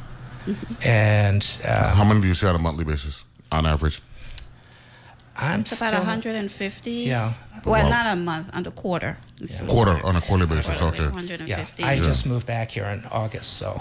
and 0.83 1.43
uh, 1.65 1.95
How 1.95 2.05
many 2.05 2.21
do 2.21 2.29
you 2.29 2.35
see 2.35 2.47
on 2.47 2.55
a 2.55 2.59
monthly 2.59 2.85
basis, 2.85 3.25
on 3.51 3.67
average? 3.67 4.01
I'm 5.39 5.61
It's 5.61 5.77
about 5.77 5.93
150. 5.93 6.91
Yeah. 6.91 7.35
Well, 7.67 7.83
Wow. 7.85 7.91
not 7.91 8.07
a 8.13 8.17
month, 8.17 8.49
on 8.55 8.63
the 8.63 8.71
quarter. 8.71 9.19
It's 9.41 9.61
Quarter 9.61 10.01
on 10.07 10.17
a 10.17 10.21
quarterly 10.23 10.47
basis. 10.57 10.81
Okay. 10.81 11.03
150. 11.11 11.45
yeah. 11.51 11.57
150. 11.59 11.85
I 11.85 11.99
just 12.01 12.25
moved 12.25 12.47
back 12.47 12.71
here 12.71 12.87
in 12.87 13.05
August, 13.11 13.55
so 13.59 13.79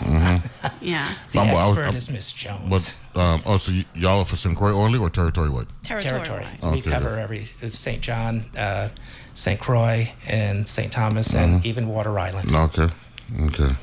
yeah. 0.81 1.13
the 1.31 1.39
Um, 1.39 1.49
I 1.49 1.53
was- 1.53 1.77
expert 1.77 1.87
um, 1.89 1.95
is 1.95 2.09
Miss 2.09 2.31
Jones. 2.33 2.69
But 2.69 2.93
um, 3.15 3.41
oh, 3.45 3.57
so 3.57 3.71
y- 3.71 3.85
y'all 3.95 4.19
are 4.19 4.25
for 4.25 4.35
St. 4.35 4.55
Croix 4.57 4.73
only 4.73 4.99
or 4.99 5.09
territory 5.09 5.49
wide? 5.49 5.67
territory. 5.83 6.23
Territory. 6.25 6.47
We 6.61 6.67
Okay, 6.79 6.91
cover 6.91 7.09
good. 7.09 7.19
every 7.19 7.47
it's 7.61 7.77
St. 7.77 8.01
John, 8.01 8.45
uh, 8.57 8.89
St. 9.33 9.59
Croix, 9.59 10.11
and 10.27 10.67
St. 10.67 10.91
Thomas, 10.91 11.33
and 11.35 11.65
even 11.65 11.87
Water 11.87 12.17
Island. 12.19 12.53
Okay. 12.53 12.89
Okay. 13.47 13.75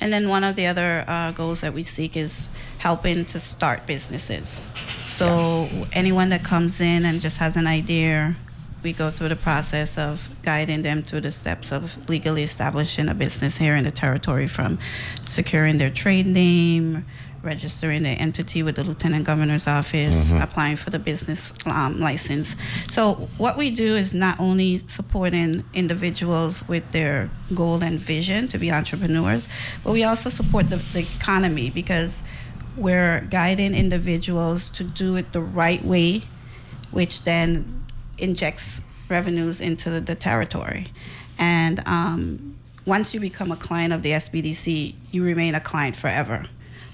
And 0.00 0.12
then 0.12 0.28
one 0.28 0.44
of 0.44 0.56
the 0.56 0.66
other 0.66 1.04
uh, 1.08 1.30
goals 1.32 1.62
that 1.62 1.72
we 1.72 1.82
seek 1.84 2.16
is 2.18 2.48
helping 2.78 3.24
to 3.26 3.40
start 3.40 3.86
businesses. 3.86 4.60
So 5.06 5.68
anyone 5.92 6.28
that 6.30 6.44
comes 6.44 6.80
in 6.82 7.06
and 7.06 7.20
just 7.20 7.38
has 7.38 7.56
an 7.56 7.66
idea, 7.66 8.36
we 8.82 8.92
go 8.92 9.10
through 9.10 9.30
the 9.30 9.36
process 9.36 9.96
of 9.96 10.28
guiding 10.42 10.82
them 10.82 11.02
through 11.02 11.22
the 11.22 11.30
steps 11.30 11.72
of 11.72 11.96
legally 12.10 12.42
establishing 12.42 13.08
a 13.08 13.14
business 13.14 13.56
here 13.56 13.74
in 13.74 13.84
the 13.84 13.90
territory 13.90 14.46
from 14.46 14.78
securing 15.24 15.78
their 15.78 15.90
trade 15.90 16.26
name, 16.26 17.06
registering 17.42 18.02
the 18.02 18.10
entity 18.10 18.62
with 18.62 18.76
the 18.76 18.84
lieutenant 18.84 19.24
governor's 19.24 19.66
office, 19.66 20.30
applying 20.32 20.76
for 20.76 20.90
the 20.90 20.98
business 20.98 21.52
um, 21.66 21.98
license. 21.98 22.56
So 22.88 23.28
what 23.38 23.56
we 23.56 23.70
do 23.70 23.96
is 23.96 24.12
not 24.12 24.38
only 24.38 24.86
supporting 24.88 25.64
individuals 25.72 26.66
with 26.68 26.90
their 26.92 27.30
goal 27.54 27.82
and 27.82 27.98
vision 27.98 28.48
to 28.48 28.58
be 28.58 28.70
entrepreneurs, 28.70 29.48
but 29.82 29.92
we 29.92 30.04
also 30.04 30.28
support 30.28 30.68
the, 30.70 30.76
the 30.92 31.00
economy 31.00 31.70
because 31.70 32.22
we're 32.76 33.22
guiding 33.30 33.74
individuals 33.74 34.70
to 34.70 34.84
do 34.84 35.16
it 35.16 35.32
the 35.32 35.40
right 35.40 35.84
way, 35.84 36.22
which 36.90 37.24
then 37.24 37.84
injects 38.18 38.82
revenues 39.08 39.60
into 39.60 39.90
the, 39.90 40.00
the 40.00 40.14
territory. 40.14 40.88
And 41.38 41.80
um, 41.86 42.56
once 42.84 43.14
you 43.14 43.20
become 43.20 43.50
a 43.50 43.56
client 43.56 43.92
of 43.92 44.02
the 44.02 44.10
SBDC, 44.12 44.94
you 45.10 45.24
remain 45.24 45.54
a 45.54 45.60
client 45.60 45.96
forever. 45.96 46.46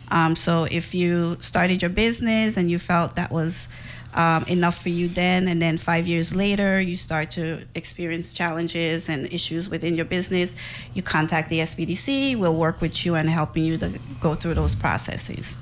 Um, 0.08 0.36
so 0.36 0.64
if 0.64 0.94
you 0.94 1.36
started 1.40 1.82
your 1.82 1.90
business 1.90 2.56
and 2.56 2.70
you 2.70 2.78
felt 2.78 3.16
that 3.16 3.30
was 3.30 3.68
um, 4.14 4.44
enough 4.44 4.82
for 4.82 4.88
you 4.88 5.08
then, 5.08 5.46
and 5.48 5.60
then 5.60 5.76
five 5.76 6.06
years 6.06 6.34
later 6.34 6.80
you 6.80 6.96
start 6.96 7.30
to 7.32 7.62
experience 7.74 8.32
challenges 8.32 9.08
and 9.08 9.32
issues 9.32 9.68
within 9.68 9.94
your 9.94 10.06
business, 10.06 10.54
you 10.94 11.02
contact 11.02 11.50
the 11.50 11.58
SBDC. 11.60 12.38
We'll 12.38 12.54
work 12.54 12.80
with 12.80 13.04
you 13.04 13.14
and 13.14 13.28
helping 13.28 13.64
you 13.64 13.76
to 13.76 13.98
go 14.20 14.34
through 14.34 14.54
those 14.54 14.74
processes. 14.74 15.56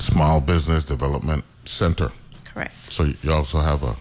Small 0.00 0.40
Business 0.40 0.84
Development 0.84 1.44
Center. 1.64 2.10
Correct. 2.44 2.92
So 2.92 3.12
you 3.22 3.32
also 3.32 3.60
have 3.60 3.82
a, 3.82 3.96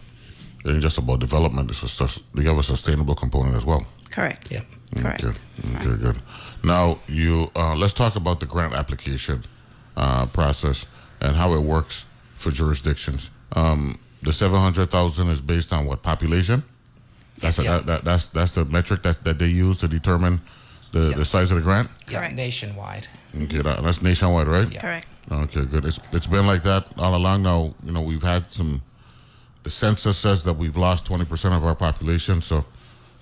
it 0.66 0.72
ain't 0.74 0.82
just 0.82 0.98
about 0.98 1.20
development, 1.20 1.70
it's 1.72 1.84
a, 1.84 1.88
sus- 1.88 2.22
you 2.34 2.48
have 2.48 2.58
a 2.58 2.64
sustainable 2.64 3.16
component 3.16 3.56
as 3.56 3.66
well. 3.66 3.86
Correct. 4.12 4.52
Yeah. 4.52 4.62
Correct. 4.96 5.24
Okay, 5.24 5.40
okay, 5.76 5.98
good. 6.02 6.18
Now 6.64 7.00
you 7.08 7.50
uh, 7.56 7.76
let's 7.76 7.94
talk 7.94 8.16
about 8.16 8.40
the 8.40 8.46
grant 8.46 8.74
application 8.74 9.44
uh, 9.98 10.26
process 10.28 10.86
and 11.22 11.36
how 11.36 11.54
it 11.54 11.62
works 11.62 12.06
for 12.36 12.52
jurisdictions. 12.52 13.32
Um, 13.54 14.00
the 14.22 14.32
seven 14.32 14.60
hundred 14.60 14.90
thousand 14.92 15.30
is 15.30 15.42
based 15.42 15.74
on 15.74 15.86
what 15.86 16.02
population? 16.02 16.64
That's 17.40 17.58
Yeah. 17.60 17.78
that, 17.78 17.86
that, 17.88 18.04
that's 18.06 18.28
that's 18.30 18.54
the 18.54 18.64
metric 18.66 19.04
that, 19.04 19.24
that 19.26 19.38
they 19.40 19.48
use 19.48 19.78
to 19.80 19.88
determine 19.88 20.42
The 20.92 21.10
Yeah. 21.10 21.18
the 21.18 21.26
size 21.26 21.52
of 21.52 21.58
the 21.58 21.64
grant? 21.64 21.90
Yeah, 22.08 22.20
Correct. 22.20 22.36
nationwide. 22.36 23.08
Okay, 23.36 23.62
that, 23.62 23.84
that's 23.84 24.02
nationwide, 24.02 24.48
right? 24.48 24.72
Yeah. 24.72 24.80
Correct. 24.82 25.08
Okay, 25.30 25.66
good. 25.66 25.84
It's 25.86 26.00
it's 26.14 26.28
been 26.28 26.48
like 26.48 26.64
that 26.64 26.86
all 26.98 27.16
along. 27.16 27.44
Now, 27.44 27.74
you 27.84 27.92
know, 27.92 28.02
we've 28.02 28.24
had 28.24 28.52
some. 28.54 28.82
The 29.66 29.72
census 29.72 30.16
says 30.16 30.44
that 30.44 30.54
we've 30.54 30.78
lost 30.78 31.06
twenty 31.06 31.26
percent 31.26 31.56
of 31.56 31.66
our 31.66 31.74
population. 31.74 32.40
So, 32.44 32.66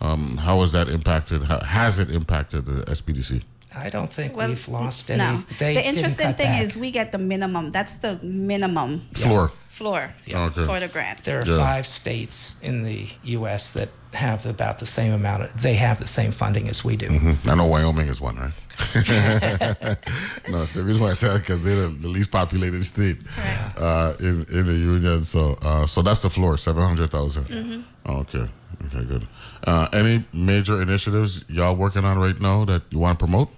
um, 0.02 0.36
how 0.36 0.60
has 0.60 0.74
that 0.74 0.90
impacted? 0.90 1.44
How, 1.44 1.62
has 1.62 2.00
it 2.00 2.12
impacted 2.12 2.66
the 2.66 2.84
SBDC? 2.84 3.44
I 3.76 3.90
don't 3.90 4.12
think 4.14 4.36
Well, 4.38 4.50
we've 4.50 4.68
lost 4.68 5.10
any. 5.10 5.18
No. 5.24 5.44
They 5.60 5.74
the 5.74 5.86
interesting 5.88 6.34
thing 6.36 6.52
back. 6.52 6.64
is 6.64 6.76
we 6.78 6.92
get 6.92 7.12
the 7.12 7.18
minimum. 7.18 7.72
That's 7.72 7.98
the 7.98 8.20
minimum 8.22 9.02
Floor. 9.14 9.52
floor 9.70 10.14
Okay. 10.32 10.64
for 10.66 10.80
the 10.80 10.88
grant. 10.88 11.24
there 11.24 11.40
are 11.42 11.46
Yeah. 11.48 11.58
five 11.58 11.88
states 11.88 12.58
in 12.62 12.84
the 12.84 13.10
U.S. 13.24 13.72
that 13.74 13.90
have 14.14 14.46
about 14.46 14.78
the 14.78 14.86
same 14.86 15.12
amount. 15.14 15.44
Of, 15.44 15.62
they 15.62 15.74
have 15.76 15.98
the 15.98 16.08
same 16.08 16.32
funding 16.32 16.70
as 16.70 16.84
we 16.86 16.96
do. 16.96 17.08
Hmm, 17.08 17.50
I 17.50 17.56
know 17.56 17.66
Wyoming 17.66 18.08
is 18.10 18.22
one, 18.22 18.38
right? 18.38 18.54
no, 20.50 20.66
the 20.66 20.84
reason 20.84 21.02
why 21.04 21.10
I 21.12 21.14
said 21.14 21.40
because 21.42 21.62
they're 21.64 21.88
the, 21.88 21.98
the 22.00 22.08
least 22.08 22.32
populated 22.32 22.84
state 22.84 23.18
Correct. 23.26 23.78
uh, 23.80 24.14
in 24.20 24.46
in 24.52 24.66
the 24.66 24.74
union. 24.96 25.26
So, 25.26 25.58
uh, 25.62 25.86
so 25.86 26.02
that's 26.02 26.22
the 26.22 26.30
floor, 26.30 26.58
seven 26.58 26.84
hundred 26.84 27.14
Okay, 27.14 28.48
okay, 28.86 29.04
good. 29.06 29.28
Uh, 29.66 29.88
any 29.94 30.24
major 30.34 30.82
initiatives 30.82 31.46
y'all 31.48 31.76
working 31.76 32.06
on 32.06 32.18
right 32.20 32.40
now 32.40 32.66
that 32.66 32.82
you 32.92 33.00
want 33.00 33.18
to 33.20 33.26
promote 33.26 33.50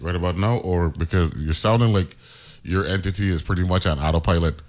right 0.00 0.14
about 0.14 0.36
now, 0.36 0.58
or 0.58 0.88
because 0.90 1.32
you're 1.36 1.52
sounding 1.54 1.92
like 1.92 2.16
your 2.62 2.84
entity 2.86 3.28
is 3.30 3.42
pretty 3.42 3.64
much 3.64 3.86
on 3.86 3.98
autopilot, 3.98 4.60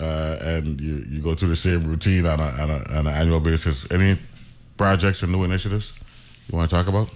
uh, 0.00 0.36
and 0.40 0.80
you, 0.80 1.04
you 1.08 1.20
go 1.20 1.34
through 1.34 1.48
the 1.48 1.56
same 1.56 1.82
routine 1.88 2.26
on 2.26 2.38
a, 2.40 2.44
on, 2.44 2.70
a, 2.70 2.76
on 2.98 3.06
an 3.06 3.14
annual 3.14 3.40
basis. 3.40 3.86
Any 3.90 4.18
projects 4.76 5.22
and 5.22 5.32
new 5.32 5.42
initiatives 5.44 5.92
you 6.48 6.56
want 6.56 6.68
to 6.70 6.76
talk 6.76 6.86
about? 6.86 7.08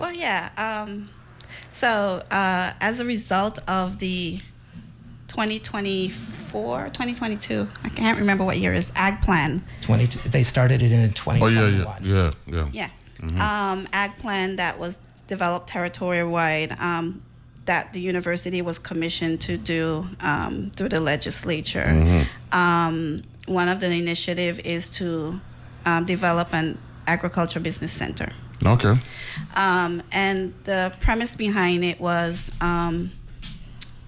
Well, 0.00 0.12
yeah. 0.12 0.50
Um, 0.56 1.10
so, 1.70 2.22
uh, 2.30 2.72
as 2.80 3.00
a 3.00 3.04
result 3.04 3.58
of 3.68 3.98
the 3.98 4.40
2024, 5.28 6.84
2022, 6.86 7.68
I 7.84 7.88
can't 7.90 8.18
remember 8.18 8.44
what 8.44 8.58
year 8.58 8.72
is 8.72 8.92
Ag 8.96 9.22
Plan. 9.22 9.62
20, 9.82 10.06
they 10.28 10.42
started 10.42 10.82
it 10.82 10.92
in 10.92 11.04
Oh 11.04 11.12
2021. 11.12 12.04
yeah, 12.04 12.14
yeah, 12.14 12.32
yeah, 12.46 12.68
yeah. 12.72 12.88
Yeah. 13.22 13.70
Um, 13.72 13.86
Ag 13.92 14.16
Plan 14.16 14.56
that 14.56 14.78
was 14.78 14.98
developed 15.26 15.68
territory 15.68 16.24
wide. 16.24 16.78
Um, 16.78 17.22
that 17.66 17.94
the 17.94 18.00
university 18.00 18.60
was 18.60 18.78
commissioned 18.78 19.40
to 19.40 19.56
do 19.56 20.06
um, 20.20 20.70
through 20.76 20.90
the 20.90 21.00
legislature. 21.00 22.26
Um, 22.52 23.22
one 23.46 23.68
of 23.68 23.80
the 23.80 23.90
initiative 23.90 24.60
is 24.60 24.90
to 24.90 25.40
um, 25.86 26.04
develop 26.04 26.52
an 26.52 26.78
agriculture 27.06 27.60
business 27.60 27.92
center. 27.92 28.32
Okay. 28.64 28.94
Um, 29.54 30.02
and 30.12 30.54
the 30.64 30.94
premise 31.00 31.36
behind 31.36 31.84
it 31.84 32.00
was 32.00 32.50
um, 32.60 33.10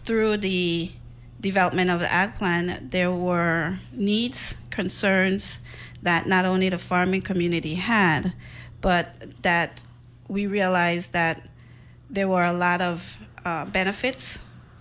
through 0.04 0.38
the 0.38 0.92
development 1.40 1.90
of 1.90 2.00
the 2.00 2.10
ag 2.10 2.34
plan, 2.36 2.88
there 2.90 3.12
were 3.12 3.78
needs, 3.92 4.56
concerns 4.70 5.58
that 6.02 6.26
not 6.26 6.44
only 6.44 6.68
the 6.68 6.78
farming 6.78 7.22
community 7.22 7.74
had, 7.74 8.32
but 8.80 9.42
that 9.42 9.82
we 10.28 10.46
realized 10.46 11.12
that 11.12 11.48
there 12.10 12.28
were 12.28 12.44
a 12.44 12.52
lot 12.52 12.80
of 12.80 13.16
uh, 13.44 13.64
benefits, 13.64 14.40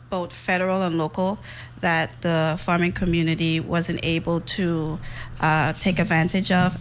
both 0.10 0.32
federal 0.34 0.82
and 0.82 0.98
local, 0.98 1.40
that 1.82 2.22
the 2.22 2.58
farming 2.60 2.92
community 2.92 3.60
wasn't 3.60 4.00
able 4.04 4.42
to 4.42 5.00
uh, 5.40 5.74
take 5.74 6.00
advantage 6.00 6.52
of, 6.52 6.78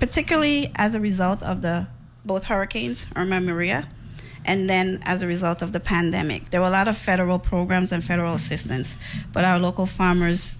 particularly 0.00 0.70
as 0.76 0.94
a 0.94 1.00
result 1.00 1.42
of 1.42 1.62
the 1.62 1.86
both 2.24 2.44
hurricanes, 2.44 3.06
Irma 3.16 3.36
and 3.36 3.46
Maria, 3.46 3.88
and 4.44 4.68
then 4.68 5.00
as 5.02 5.22
a 5.22 5.26
result 5.26 5.62
of 5.62 5.72
the 5.72 5.80
pandemic. 5.80 6.50
There 6.50 6.60
were 6.60 6.68
a 6.68 6.70
lot 6.70 6.88
of 6.88 6.96
federal 6.96 7.38
programs 7.38 7.92
and 7.92 8.02
federal 8.02 8.34
assistance, 8.34 8.96
but 9.32 9.44
our 9.44 9.58
local 9.58 9.86
farmers, 9.86 10.58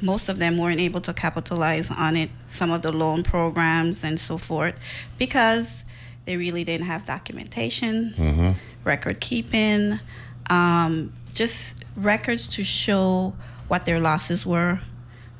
most 0.00 0.28
of 0.28 0.38
them 0.38 0.58
weren't 0.58 0.80
able 0.80 1.00
to 1.02 1.14
capitalize 1.14 1.90
on 1.90 2.16
it, 2.16 2.30
some 2.48 2.70
of 2.70 2.82
the 2.82 2.92
loan 2.92 3.22
programs 3.22 4.04
and 4.04 4.20
so 4.20 4.36
forth, 4.36 4.74
because 5.18 5.84
they 6.26 6.36
really 6.36 6.64
didn't 6.64 6.86
have 6.86 7.04
documentation, 7.06 8.56
record 8.84 9.20
keeping, 9.20 9.98
um, 10.50 11.12
just 11.32 11.76
records 11.96 12.48
to 12.48 12.64
show 12.64 13.34
what 13.68 13.86
their 13.86 14.00
losses 14.00 14.44
were 14.44 14.80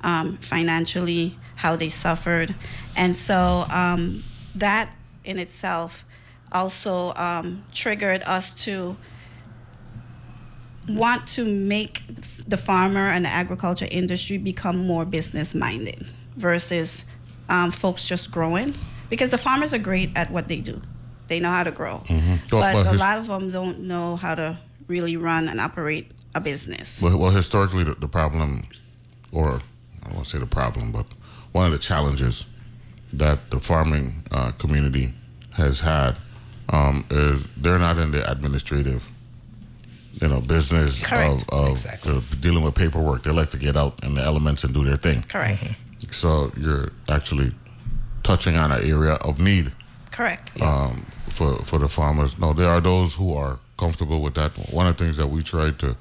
um, 0.03 0.37
financially, 0.38 1.38
how 1.57 1.77
they 1.77 1.88
suffered. 1.88 2.55
And 2.96 3.14
so 3.16 3.66
um, 3.70 4.25
that 4.55 4.90
in 5.25 5.38
itself 5.38 6.05
also 6.53 7.12
um, 7.14 7.64
triggered 7.72 8.22
us 8.22 8.55
to 8.64 8.96
want 10.88 11.27
to 11.27 11.44
make 11.44 12.03
the 12.46 12.57
farmer 12.57 13.09
and 13.09 13.25
the 13.25 13.29
agriculture 13.29 13.88
industry 13.90 14.38
become 14.38 14.77
more 14.77 15.05
business 15.05 15.55
minded 15.55 16.07
versus 16.37 17.05
um, 17.49 17.72
folks 17.72 18.07
just 18.07 18.31
growing 18.31 18.77
because 19.11 19.31
the 19.31 19.38
farmers 19.38 19.73
are 19.75 19.79
great 19.79 20.11
at 20.16 20.31
what 20.31 20.49
they 20.49 20.61
do 20.61 20.81
they 21.29 21.40
know 21.40 21.51
how 21.51 21.62
to 21.64 21.71
grow 21.73 22.03
Well, 22.09 22.38
but 22.51 22.75
well, 22.75 22.87
a 22.87 22.90
his- 22.90 23.01
lot 23.01 23.19
of 23.19 23.27
them 23.27 23.51
don't 23.51 23.81
know 23.81 24.16
how 24.16 24.35
to 24.35 24.59
really 24.88 25.16
run 25.16 25.49
and 25.49 25.61
operate 25.61 26.11
a 26.35 26.40
business 26.40 27.01
Well, 27.03 27.19
well 27.19 27.31
historically, 27.31 27.83
the, 27.85 27.95
the 27.95 28.09
problem, 28.09 28.69
or 29.33 29.61
I 30.03 30.05
don't 30.05 30.14
want 30.14 30.25
to 30.27 30.31
say 30.31 30.38
the 30.38 30.47
problem, 30.47 30.92
but 30.92 31.07
one 31.53 31.66
of 31.66 31.73
the 31.73 31.79
challenges 31.79 32.47
that 33.12 33.51
the 33.51 33.59
farming 33.59 34.25
uh, 34.31 34.51
community 34.53 35.14
has 35.53 35.81
had 35.81 36.16
um, 36.69 37.05
is 37.11 37.45
they're 37.57 37.79
not 37.79 37.97
in 37.99 38.11
the 38.12 38.31
administrative, 38.31 39.09
you 40.21 40.29
know, 40.29 40.40
business 40.40 41.03
Correct. 41.03 41.45
of, 41.49 41.64
of 41.66 41.71
Exactly. 41.71 42.23
dealing 42.40 42.62
with 42.62 42.75
paperwork. 42.75 43.23
They 43.23 43.31
like 43.31 43.51
to 43.51 43.59
get 43.59 43.77
out 43.77 44.03
in 44.05 44.14
the 44.14 44.23
elements 44.23 44.64
and 44.64 44.75
do 44.75 44.85
their 44.85 44.97
thing. 44.97 45.23
correct 45.29 45.62
So 46.11 46.53
you're 46.57 46.92
actually 47.09 47.55
touching 48.27 48.57
on 48.57 48.73
an 48.73 48.83
area 48.83 49.15
of 49.15 49.39
need 49.39 49.71
correct 50.11 50.61
um, 50.61 51.07
for 51.29 51.62
for 51.62 51.79
the 51.79 51.89
farmers. 51.89 52.39
No, 52.39 52.53
there 52.53 52.69
are 52.69 52.81
those 52.81 53.15
who 53.15 53.35
are 53.35 53.59
comfortable 53.77 54.21
with 54.21 54.35
that. 54.35 54.51
One 54.73 54.87
of 54.87 54.97
the 54.97 55.05
things 55.05 55.17
that 55.19 55.29
we 55.29 55.43
try 55.43 55.71
to 55.71 55.97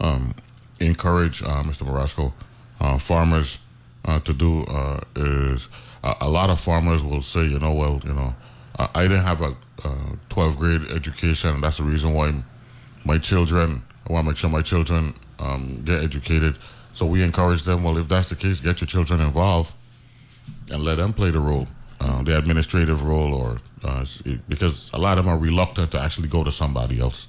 um, 0.00 0.34
encourage, 0.78 1.42
uh, 1.42 1.62
Mr. 1.64 1.84
Morosco, 1.84 2.32
uh, 2.80 2.98
farmers 2.98 3.58
uh, 4.04 4.20
to 4.20 4.32
do 4.32 4.64
uh, 4.64 5.00
is 5.16 5.68
a, 6.04 6.14
a 6.20 6.28
lot 6.28 6.50
of 6.50 6.60
farmers 6.60 7.02
will 7.02 7.22
say, 7.22 7.44
you 7.44 7.58
know, 7.58 7.72
well, 7.72 8.00
you 8.04 8.12
know, 8.12 8.34
I, 8.78 9.08
didn't 9.08 9.24
have 9.24 9.40
a 9.40 9.56
uh, 9.84 10.16
12th 10.30 10.58
grade 10.58 10.82
education, 10.92 11.50
and 11.54 11.64
that's 11.64 11.78
the 11.78 11.84
reason 11.84 12.14
why 12.14 12.32
my 13.04 13.18
children, 13.18 13.82
I 14.08 14.12
want 14.12 14.26
to 14.26 14.30
make 14.30 14.36
sure 14.36 14.50
my 14.50 14.62
children 14.62 15.14
um, 15.40 15.82
get 15.84 16.02
educated. 16.02 16.58
So 16.92 17.06
we 17.06 17.22
encourage 17.22 17.62
them. 17.62 17.82
Well, 17.82 17.98
if 17.98 18.06
that's 18.06 18.28
the 18.28 18.36
case, 18.36 18.60
get 18.60 18.80
your 18.80 18.86
children 18.86 19.20
involved 19.20 19.74
and 20.70 20.82
let 20.84 20.96
them 20.96 21.12
play 21.12 21.30
the 21.30 21.40
role, 21.40 21.66
uh, 22.00 22.22
the 22.22 22.36
administrative 22.36 23.02
role, 23.04 23.34
or 23.34 23.58
uh, 23.84 24.04
because 24.48 24.90
a 24.92 24.98
lot 24.98 25.18
of 25.18 25.24
them 25.24 25.32
are 25.34 25.38
reluctant 25.38 25.90
to 25.92 26.00
actually 26.00 26.28
go 26.28 26.44
to 26.44 26.50
somebody 26.52 27.00
else 27.00 27.28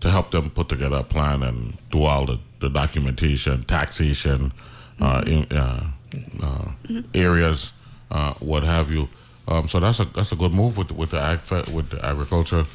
to 0.00 0.10
help 0.10 0.30
them 0.30 0.50
put 0.50 0.68
together 0.68 0.96
a 0.96 1.02
plan 1.04 1.42
and 1.42 1.76
do 1.90 2.02
all 2.04 2.24
the, 2.26 2.38
the 2.60 2.70
documentation, 2.70 3.62
taxation, 3.64 4.52
uh, 5.00 5.22
in, 5.26 5.46
uh, 5.52 5.84
uh, 6.42 6.72
areas, 7.14 7.72
uh, 8.10 8.32
what 8.40 8.62
have 8.62 8.90
you. 8.90 9.08
Um, 9.48 9.68
so 9.68 9.80
that's 9.80 10.00
a 10.00 10.04
that's 10.04 10.32
a 10.32 10.36
good 10.36 10.52
move 10.52 10.76
with 10.78 10.92
with 10.92 11.10
the 11.10 11.20
ag 11.20 11.40
with 11.74 11.90
the 11.90 12.04
agriculture. 12.04 12.66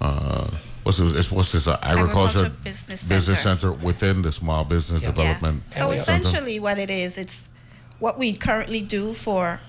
Uh, 0.00 0.46
what's 0.82 0.98
this? 0.98 1.32
What's 1.32 1.52
this? 1.52 1.66
Uh, 1.66 1.78
agriculture, 1.82 2.46
Agriculture 2.46 3.06
Business 3.08 3.40
center 3.42 3.72
within 3.72 4.22
the 4.22 4.32
small 4.32 4.64
business 4.64 5.00
Yeah. 5.02 5.08
development. 5.08 5.62
So 5.70 5.90
we- 5.90 5.96
essentially, 5.96 6.60
what 6.60 6.78
it 6.78 6.90
is, 6.90 7.16
it's 7.16 7.48
what 7.98 8.18
we 8.18 8.34
currently 8.34 8.80
do 8.80 9.14
for 9.14 9.60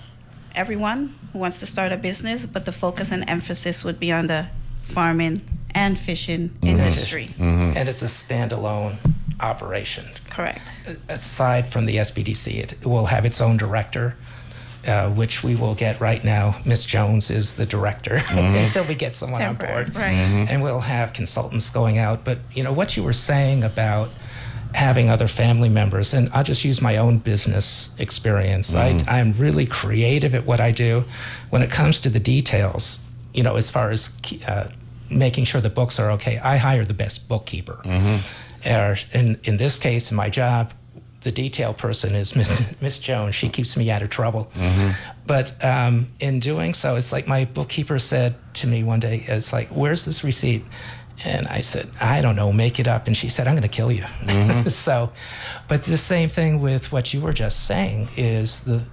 everyone 0.56 1.16
who 1.34 1.40
wants 1.40 1.60
to 1.60 1.66
start 1.66 1.92
a 1.92 1.98
business, 1.98 2.46
but 2.46 2.66
the 2.66 2.72
focus 2.72 3.12
and 3.12 3.28
emphasis 3.30 3.84
would 3.84 4.00
be 4.00 4.12
on 4.12 4.28
the 4.28 4.48
farming 4.82 5.42
and 5.72 5.98
fishing 5.98 6.50
mm-hmm. 6.50 6.68
industry. 6.68 7.28
Mm-hmm. 7.38 7.78
And 7.78 7.90
it's 7.90 8.02
a 8.02 8.06
standalone 8.06 8.98
operation. 9.40 10.06
Correct. 10.30 10.74
Aside 11.08 11.68
from 11.68 11.86
the 11.86 11.98
SBDC, 11.98 12.58
it 12.58 12.86
will 12.86 13.06
have 13.06 13.26
its 13.26 13.40
own 13.40 13.58
director, 13.58 14.18
uh, 14.86 15.10
which 15.12 15.44
we 15.44 15.56
will 15.56 15.76
get 15.76 16.02
right 16.02 16.24
now. 16.24 16.60
Miss 16.66 16.84
Jones 16.86 17.30
is 17.30 17.54
the 17.56 17.66
director 17.66 18.18
mm-hmm. 18.18 18.56
until 18.64 18.84
we 18.86 18.96
get 18.96 19.16
someone 19.16 19.40
Temporary, 19.40 19.86
on 19.86 19.92
board. 19.92 19.96
right. 19.96 20.12
And 20.14 20.64
we'll 20.64 20.82
have 20.82 21.14
consultants 21.14 21.70
going 21.70 21.98
out. 21.98 22.26
But, 22.26 22.40
you 22.54 22.64
know, 22.64 22.74
what 22.74 22.98
you 22.98 23.04
were 23.04 23.14
saying 23.14 23.64
about 23.64 24.10
having 24.74 25.10
other 25.10 25.28
family 25.28 25.70
members, 25.70 26.14
and 26.14 26.30
I'll 26.34 26.44
just 26.44 26.64
use 26.64 26.82
my 26.82 26.98
own 26.98 27.18
business 27.18 27.90
experience. 27.98 28.76
I, 28.76 29.00
I'm 29.08 29.34
really 29.34 29.66
creative 29.66 30.36
at 30.36 30.46
what 30.46 30.60
I 30.60 30.72
do. 30.72 31.06
When 31.50 31.62
it 31.62 31.72
comes 31.72 32.00
to 32.02 32.10
the 32.10 32.20
details, 32.20 33.04
you 33.34 33.44
know, 33.44 33.56
as 33.56 33.70
far 33.70 33.90
as 33.92 34.16
uh, 34.48 34.70
making 35.10 35.46
sure 35.46 35.60
the 35.62 35.70
books 35.70 36.00
are 36.00 36.12
okay, 36.12 36.38
I 36.40 36.58
hire 36.58 36.86
the 36.86 36.94
best 36.94 37.28
bookkeeper. 37.28 37.82
Or 38.66 38.98
in, 39.14 39.40
in 39.44 39.58
this 39.58 39.80
case, 39.80 40.12
in 40.12 40.18
my 40.18 40.30
job, 40.30 40.74
the 41.22 41.32
detail 41.32 41.74
person 41.74 42.16
is 42.16 42.36
Miss 42.36 42.62
Miss 42.82 43.00
Jones. 43.00 43.36
She 43.36 43.50
keeps 43.50 43.76
me 43.76 43.90
out 43.92 44.02
of 44.02 44.10
trouble. 44.10 44.52
But 45.26 45.54
um, 45.64 46.08
in 46.20 46.40
doing 46.40 46.74
so, 46.74 46.96
it's 46.96 47.12
like 47.12 47.28
my 47.28 47.46
bookkeeper 47.46 48.00
said 48.00 48.36
to 48.56 48.68
me 48.68 48.84
one 48.84 49.00
day, 49.00 49.24
"It's 49.28 49.52
like, 49.52 49.68
where's 49.70 50.06
this 50.06 50.24
receipt?" 50.24 50.64
And 51.26 51.48
I 51.48 51.62
said, 51.62 51.90
"I 52.00 52.22
don't 52.22 52.36
know. 52.36 52.52
Make 52.52 52.80
it 52.80 52.88
up." 52.88 53.08
And 53.08 53.16
she 53.16 53.30
said, 53.30 53.48
"I'm 53.48 53.54
going 53.54 53.64
to 53.64 53.68
kill 53.68 53.92
you." 53.92 54.06
so, 54.70 55.12
but 55.68 55.84
the 55.84 55.98
same 55.98 56.30
thing 56.30 56.62
with 56.62 56.92
what 56.92 57.14
you 57.14 57.22
were 57.22 57.34
just 57.34 57.66
saying 57.66 58.10
is 58.16 58.64
the 58.64 58.84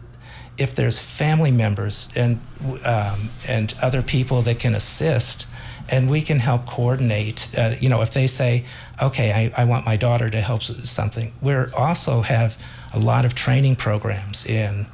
if 0.58 0.74
there's 0.74 0.98
family 0.98 1.50
members 1.50 2.08
and 2.14 2.40
um, 2.84 3.30
and 3.46 3.74
other 3.82 4.02
people 4.02 4.42
that 4.42 4.58
can 4.58 4.74
assist 4.74 5.46
and 5.88 6.10
we 6.10 6.20
can 6.22 6.38
help 6.38 6.66
coordinate 6.66 7.48
uh, 7.56 7.74
you 7.78 7.88
know 7.88 8.02
if 8.02 8.12
they 8.12 8.26
say 8.26 8.64
okay 9.00 9.32
I, 9.32 9.62
I 9.62 9.64
want 9.64 9.84
my 9.84 9.96
daughter 9.96 10.30
to 10.30 10.40
help 10.40 10.66
with 10.68 10.86
something 10.86 11.32
we 11.40 11.54
also 11.54 12.22
have 12.22 12.58
a 12.92 12.98
lot 12.98 13.24
of 13.24 13.34
training 13.34 13.76
programs 13.76 14.46
in 14.46 14.86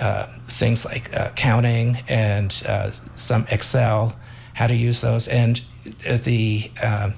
uh, 0.00 0.26
things 0.48 0.84
like 0.84 1.14
uh, 1.14 1.30
counting 1.36 1.98
and 2.08 2.62
uh, 2.66 2.90
some 3.16 3.46
excel 3.50 4.16
how 4.54 4.66
to 4.66 4.74
use 4.74 5.00
those 5.00 5.28
and 5.28 5.60
the 6.24 6.70
uh, 6.82 7.10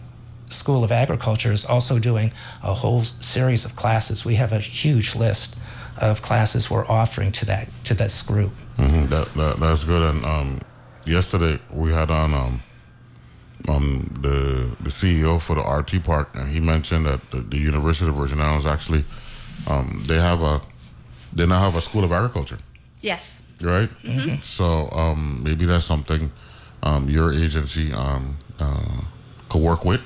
school 0.50 0.84
of 0.84 0.92
agriculture 0.92 1.52
is 1.52 1.64
also 1.64 1.98
doing 1.98 2.32
a 2.62 2.74
whole 2.74 3.02
series 3.04 3.64
of 3.64 3.74
classes 3.76 4.24
we 4.24 4.36
have 4.36 4.52
a 4.52 4.58
huge 4.60 5.14
list 5.16 5.56
of 5.98 6.22
classes 6.22 6.70
we're 6.70 6.86
offering 6.88 7.32
to 7.32 7.44
that 7.46 7.68
to 7.84 7.94
this 7.94 8.22
group 8.22 8.52
Mhm, 8.78 9.08
That, 9.08 9.32
that 9.34 9.56
that's 9.58 9.84
good. 9.84 10.02
And 10.02 10.24
um, 10.24 10.60
yesterday 11.06 11.58
we 11.72 11.92
had 11.94 12.10
on 12.10 12.34
um, 12.34 12.62
um 13.68 14.14
the 14.20 14.76
the 14.82 14.90
CEO 14.90 15.40
for 15.40 15.54
the 15.56 15.62
RT 15.62 16.04
Park, 16.04 16.28
and 16.34 16.48
he 16.50 16.60
mentioned 16.60 17.06
that 17.06 17.20
the, 17.30 17.40
the 17.40 17.56
University 17.58 18.08
of 18.10 18.16
Virgin 18.16 18.40
Islands 18.40 18.66
actually 18.66 19.04
um, 19.66 20.04
they 20.06 20.20
have 20.20 20.42
a 20.42 20.60
they 21.32 21.46
now 21.46 21.60
have 21.60 21.74
a 21.76 21.80
school 21.80 22.04
of 22.04 22.12
agriculture, 22.12 22.58
Yes. 23.00 23.42
right? 23.62 23.88
So 24.42 24.88
um, 24.92 25.42
maybe 25.42 25.64
that's 25.66 25.86
something 25.86 26.30
um, 26.82 27.08
your 27.08 27.32
agency 27.32 27.92
um, 27.94 28.36
uh, 28.60 29.02
could 29.48 29.62
work 29.62 29.84
with. 29.84 30.00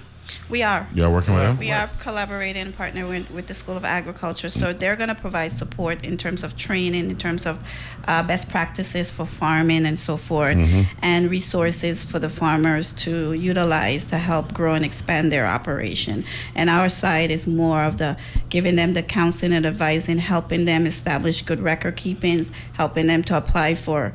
We 0.48 0.62
are. 0.62 0.88
Yeah, 0.94 1.08
working 1.08 1.34
with 1.34 1.42
them. 1.42 1.58
We 1.58 1.70
are 1.70 1.90
collaborating 1.98 2.62
and 2.62 2.76
partnering 2.76 3.08
with, 3.08 3.30
with 3.30 3.46
the 3.46 3.54
School 3.54 3.76
of 3.76 3.84
Agriculture. 3.84 4.50
So 4.50 4.72
they're 4.72 4.96
going 4.96 5.08
to 5.08 5.14
provide 5.14 5.52
support 5.52 6.04
in 6.04 6.16
terms 6.16 6.42
of 6.42 6.56
training, 6.56 7.10
in 7.10 7.16
terms 7.16 7.46
of 7.46 7.58
uh, 8.06 8.22
best 8.22 8.48
practices 8.48 9.10
for 9.10 9.26
farming 9.26 9.86
and 9.86 9.98
so 9.98 10.16
forth, 10.16 10.56
and 11.02 11.30
resources 11.30 12.04
for 12.04 12.18
the 12.18 12.28
farmers 12.28 12.92
to 13.04 13.32
utilize 13.32 14.06
to 14.06 14.18
help 14.18 14.52
grow 14.52 14.74
and 14.74 14.84
expand 14.84 15.30
their 15.30 15.46
operation. 15.46 16.24
And 16.54 16.70
our 16.70 16.88
side 16.88 17.30
is 17.30 17.46
more 17.46 17.82
of 17.82 17.98
the 17.98 18.16
giving 18.48 18.76
them 18.76 18.94
the 18.94 19.02
counseling 19.02 19.52
and 19.52 19.66
advising, 19.66 20.18
helping 20.18 20.64
them 20.64 20.86
establish 20.86 21.42
good 21.42 21.60
record 21.60 21.96
keepings, 21.96 22.52
helping 22.74 23.06
them 23.06 23.22
to 23.24 23.36
apply 23.36 23.74
for 23.74 24.12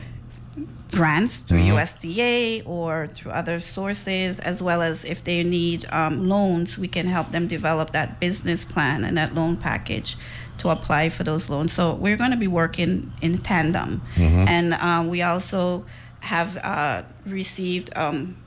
grants 0.92 1.40
through 1.40 1.60
USDA 1.60 2.64
or 2.66 3.08
through 3.14 3.32
other 3.32 3.60
sources, 3.60 4.40
as 4.40 4.62
well 4.62 4.82
as 4.82 5.04
if 5.06 5.24
they 5.24 5.44
need 5.44 5.86
um, 5.92 6.30
loans, 6.30 6.78
we 6.78 6.88
can 6.88 7.08
help 7.08 7.32
them 7.32 7.48
develop 7.48 7.92
that 7.92 8.20
business 8.20 8.64
plan 8.66 9.04
and 9.04 9.18
that 9.18 9.34
loan 9.34 9.58
package 9.58 10.18
to 10.58 10.70
apply 10.70 11.10
for 11.10 11.24
those 11.24 11.50
loans. 11.50 11.74
So 11.74 11.94
we're 11.94 12.18
going 12.18 12.32
to 12.32 12.38
be 12.38 12.48
working 12.48 13.12
in 13.22 13.40
tandem, 13.40 14.02
and 14.48 14.74
um, 14.76 15.10
we 15.10 15.22
also 15.22 15.86
have 16.22 16.58
uh, 16.58 17.04
received. 17.26 17.96
Um, 17.96 18.38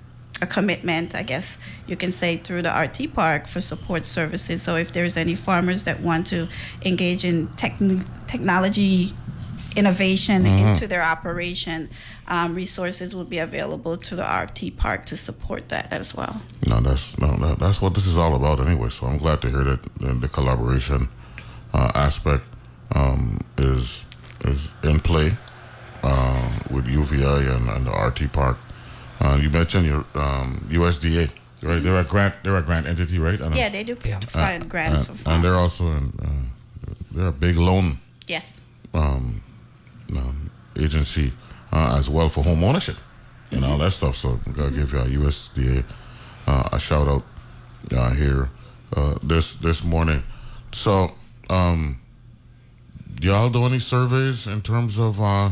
a 0.41 0.47
commitment, 0.47 1.16
I 1.16 1.24
guess 1.24 1.59
you 1.89 1.97
can 1.97 2.12
say, 2.12 2.36
through 2.36 2.62
the 2.62 2.70
RT 2.70 3.12
Park 3.12 3.49
for 3.49 3.61
support 3.61 4.05
services. 4.05 4.62
So 4.62 4.76
if 4.76 4.93
there's 4.93 5.16
any 5.16 5.34
farmers 5.34 5.82
that 5.82 6.01
want 6.01 6.28
to 6.28 6.47
engage 6.84 7.24
in 7.24 7.49
techn 7.49 8.07
technology 8.28 9.16
innovation 9.78 10.46
into 10.46 10.86
their 10.86 11.02
operation, 11.02 11.88
um, 12.26 12.54
resources 12.54 13.14
will 13.14 13.24
be 13.36 13.38
available 13.38 13.96
to 13.96 14.16
the 14.16 14.22
RT 14.24 14.76
Park 14.76 15.06
to 15.06 15.16
support 15.16 15.68
that 15.68 15.86
as 15.92 16.14
well. 16.14 16.42
No, 16.66 16.80
that's 16.80 17.18
no, 17.18 17.36
that, 17.36 17.58
that's 17.58 17.80
what 17.82 17.94
this 17.94 18.06
is 18.06 18.18
all 18.18 18.34
about 18.34 18.60
anyway. 18.60 18.88
So 18.88 19.06
I'm 19.06 19.18
glad 19.18 19.40
to 19.42 19.48
hear 19.48 19.64
that 19.64 19.80
the, 20.00 20.14
the 20.14 20.28
collaboration 20.28 21.08
uh, 21.72 21.92
aspect 21.94 22.44
um, 22.94 23.40
is 23.56 24.06
is 24.44 24.72
in 24.82 25.00
play 25.00 25.36
uh, 26.02 26.58
with 26.70 26.86
UVI 26.86 27.46
and, 27.56 27.68
and 27.70 27.86
the 27.86 27.90
RT 27.92 28.32
Park. 28.32 28.58
Uh, 29.20 29.36
you 29.42 29.50
mentioned 29.50 29.84
your 29.86 30.04
um, 30.14 30.64
USDA, 30.70 31.30
right? 31.62 31.82
They're 31.82 31.98
a 32.00 32.04
grant, 32.04 32.34
they're 32.44 32.56
a 32.56 32.62
grant 32.62 32.86
entity, 32.86 33.18
right? 33.18 33.40
And, 33.40 33.54
Yeah, 33.56 33.68
they 33.68 33.82
do 33.84 33.96
Yeah. 34.04 34.20
provide 34.20 34.68
grants 34.68 35.08
and, 35.08 35.18
for 35.18 35.28
and 35.30 35.44
they're 35.44 35.56
also 35.56 35.86
in, 35.86 36.12
uh, 36.22 36.92
they're 37.10 37.26
a 37.28 37.32
big 37.32 37.56
loan 37.58 37.98
yes. 38.28 38.60
um, 38.94 39.42
um, 40.16 40.50
agency 40.78 41.32
uh, 41.72 41.96
as 41.98 42.09
well 42.09 42.28
for 42.28 42.42
home 42.42 42.64
ownership 42.64 42.96
and 43.50 43.64
all 43.64 43.78
that 43.78 43.92
stuff. 43.92 44.14
So 44.14 44.40
I'm 44.46 44.52
gonna 44.52 44.70
give 44.70 44.94
uh, 44.94 45.04
USDA 45.04 45.84
uh, 46.46 46.68
a 46.72 46.78
shout 46.78 47.09
out 47.09 47.24
uh, 47.96 48.11
here 48.11 48.50
uh, 48.96 49.18
this 49.22 49.54
this 49.56 49.84
morning. 49.84 50.22
So 50.72 51.12
um, 51.50 52.00
y'all 53.20 53.50
do 53.50 53.64
any 53.64 53.78
surveys 53.78 54.46
in 54.46 54.62
terms 54.62 54.98
of 54.98 55.20
uh, 55.20 55.50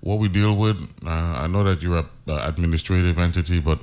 what 0.00 0.18
we 0.18 0.28
deal 0.28 0.56
with? 0.56 0.80
Uh, 1.04 1.10
I 1.10 1.46
know 1.46 1.64
that 1.64 1.82
you're 1.82 1.98
an 1.98 2.06
administrative 2.28 3.18
entity, 3.18 3.60
but 3.60 3.82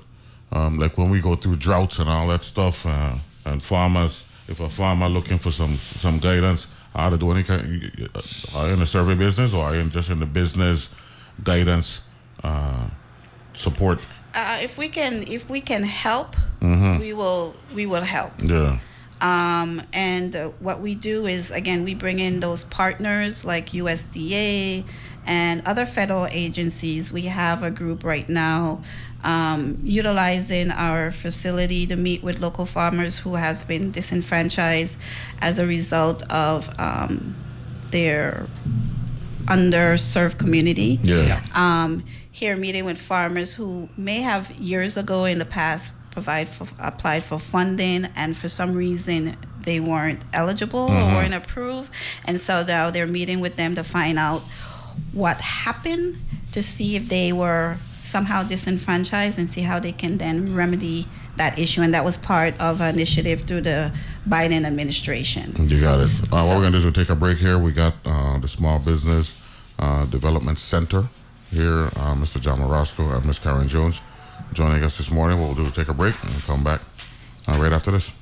um, 0.51 0.77
like 0.77 0.97
when 0.97 1.09
we 1.09 1.21
go 1.21 1.35
through 1.35 1.57
droughts 1.57 1.99
and 1.99 2.09
all 2.09 2.27
that 2.27 2.43
stuff, 2.43 2.85
and 2.85 3.61
farmers, 3.61 4.23
if 4.47 4.59
a 4.59 4.69
farmer 4.69 5.09
looking 5.09 5.37
for 5.37 5.51
some 5.51 5.77
some 5.77 6.19
guidance, 6.19 6.67
how 6.93 7.09
to 7.09 7.17
do 7.17 7.31
any 7.31 7.43
kind, 7.43 7.61
are 8.53 8.67
you 8.67 8.73
in 8.73 8.79
the 8.79 8.85
survey 8.85 9.15
business 9.15 9.53
or 9.53 9.65
are 9.65 9.75
you 9.75 9.83
just 9.89 10.09
in 10.09 10.19
the 10.19 10.25
business 10.25 10.89
guidance 11.43 12.01
uh, 12.43 12.87
support? 13.53 13.99
Uh, 14.35 14.59
if 14.61 14.77
we 14.77 14.89
can, 14.89 15.23
if 15.27 15.49
we 15.49 15.61
can 15.61 15.83
help, 15.83 16.35
Mm-hmm. 16.61 16.99
we 17.01 17.11
will. 17.11 17.53
We 17.75 17.85
will 17.85 18.03
help. 18.03 18.31
Yeah. 18.41 18.79
Um, 19.19 19.81
and 19.91 20.33
uh, 20.33 20.47
what 20.59 20.79
we 20.79 20.95
do 20.95 21.25
is, 21.27 21.51
again, 21.51 21.83
we 21.83 21.93
bring 21.93 22.19
in 22.19 22.39
those 22.39 22.63
partners 22.63 23.43
like 23.43 23.71
USDA 23.71 24.85
and 25.25 25.61
other 25.65 25.85
federal 25.85 26.25
agencies. 26.27 27.11
We 27.11 27.23
have 27.23 27.63
a 27.63 27.71
group 27.71 28.03
right 28.03 28.27
now 28.27 28.83
um, 29.23 29.79
utilizing 29.83 30.69
our 30.71 31.11
facility 31.11 31.87
to 31.87 31.95
meet 31.95 32.23
with 32.23 32.39
local 32.41 32.65
farmers 32.65 33.19
who 33.19 33.35
have 33.35 33.65
been 33.67 33.91
disenfranchised 33.91 34.97
as 35.41 35.59
a 35.59 35.65
result 35.65 36.23
of 36.29 36.69
um, 36.79 37.35
their 37.91 38.47
underserved 39.45 40.37
community 40.37 40.99
Yeah. 41.03 41.41
um, 41.53 42.03
here 42.31 42.55
meeting 42.55 42.85
with 42.85 42.97
farmers 42.97 43.53
who 43.53 43.89
may 43.97 44.21
have 44.21 44.49
years 44.51 44.95
ago 44.97 45.25
in 45.25 45.37
the 45.39 45.45
past 45.45 45.91
provide 46.11 46.47
for, 46.47 46.67
applied 46.79 47.23
for 47.23 47.39
funding 47.39 48.05
and 48.15 48.37
for 48.37 48.47
some 48.47 48.73
reason 48.73 49.35
they 49.61 49.79
weren't 49.79 50.23
eligible 50.33 50.79
or 50.91 51.05
weren't 51.15 51.33
approved 51.33 51.89
and 52.25 52.39
so 52.39 52.63
now 52.63 52.89
they're 52.89 53.07
meeting 53.07 53.39
with 53.41 53.55
them 53.57 53.75
to 53.75 53.83
find 53.83 54.17
out 54.17 54.43
what 55.11 55.41
happened 55.41 56.17
to 56.51 56.63
see 56.63 56.95
if 56.95 57.07
they 57.07 57.31
were 57.31 57.77
somehow 58.01 58.43
disenfranchised 58.43 59.39
and 59.39 59.49
see 59.49 59.61
how 59.61 59.79
they 59.79 59.91
can 59.91 60.17
then 60.17 60.53
remedy 60.53 61.07
that 61.37 61.57
issue 61.57 61.81
and 61.81 61.93
that 61.93 62.05
was 62.05 62.17
part 62.17 62.59
of 62.59 62.79
an 62.79 62.93
initiative 62.93 63.41
through 63.41 63.61
the 63.61 63.91
biden 64.27 64.65
administration 64.65 65.55
You 65.67 65.81
got 65.81 65.99
it. 65.99 66.21
Uh, 66.31 66.45
what 66.45 66.55
we're 66.57 66.61
gonna 66.61 66.71
do 66.71 66.77
is 66.77 66.85
we'll 66.85 66.93
take 66.93 67.09
a 67.09 67.15
break 67.15 67.37
here. 67.39 67.57
We 67.57 67.71
got 67.71 67.95
uh, 68.05 68.37
the 68.37 68.47
Small 68.47 68.77
Business 68.79 69.35
uh, 69.79 70.05
Development 70.05 70.59
Center 70.59 71.09
here, 71.49 71.85
uh, 71.95 72.13
Mr. 72.15 72.39
John 72.39 72.59
Morosco 72.59 73.11
and 73.11 73.25
Ms. 73.25 73.39
Karen 73.39 73.67
Jones 73.67 74.01
joining 74.53 74.83
us 74.83 74.97
this 74.97 75.11
morning. 75.11 75.39
What 75.39 75.47
we'll 75.47 75.55
do 75.55 75.65
is 75.65 75.73
take 75.73 75.89
a 75.89 75.93
break 75.93 76.21
and 76.23 76.33
come 76.43 76.63
back 76.63 76.81
uh, 77.47 77.57
right 77.57 77.73
after 77.73 77.91
this. 77.91 78.13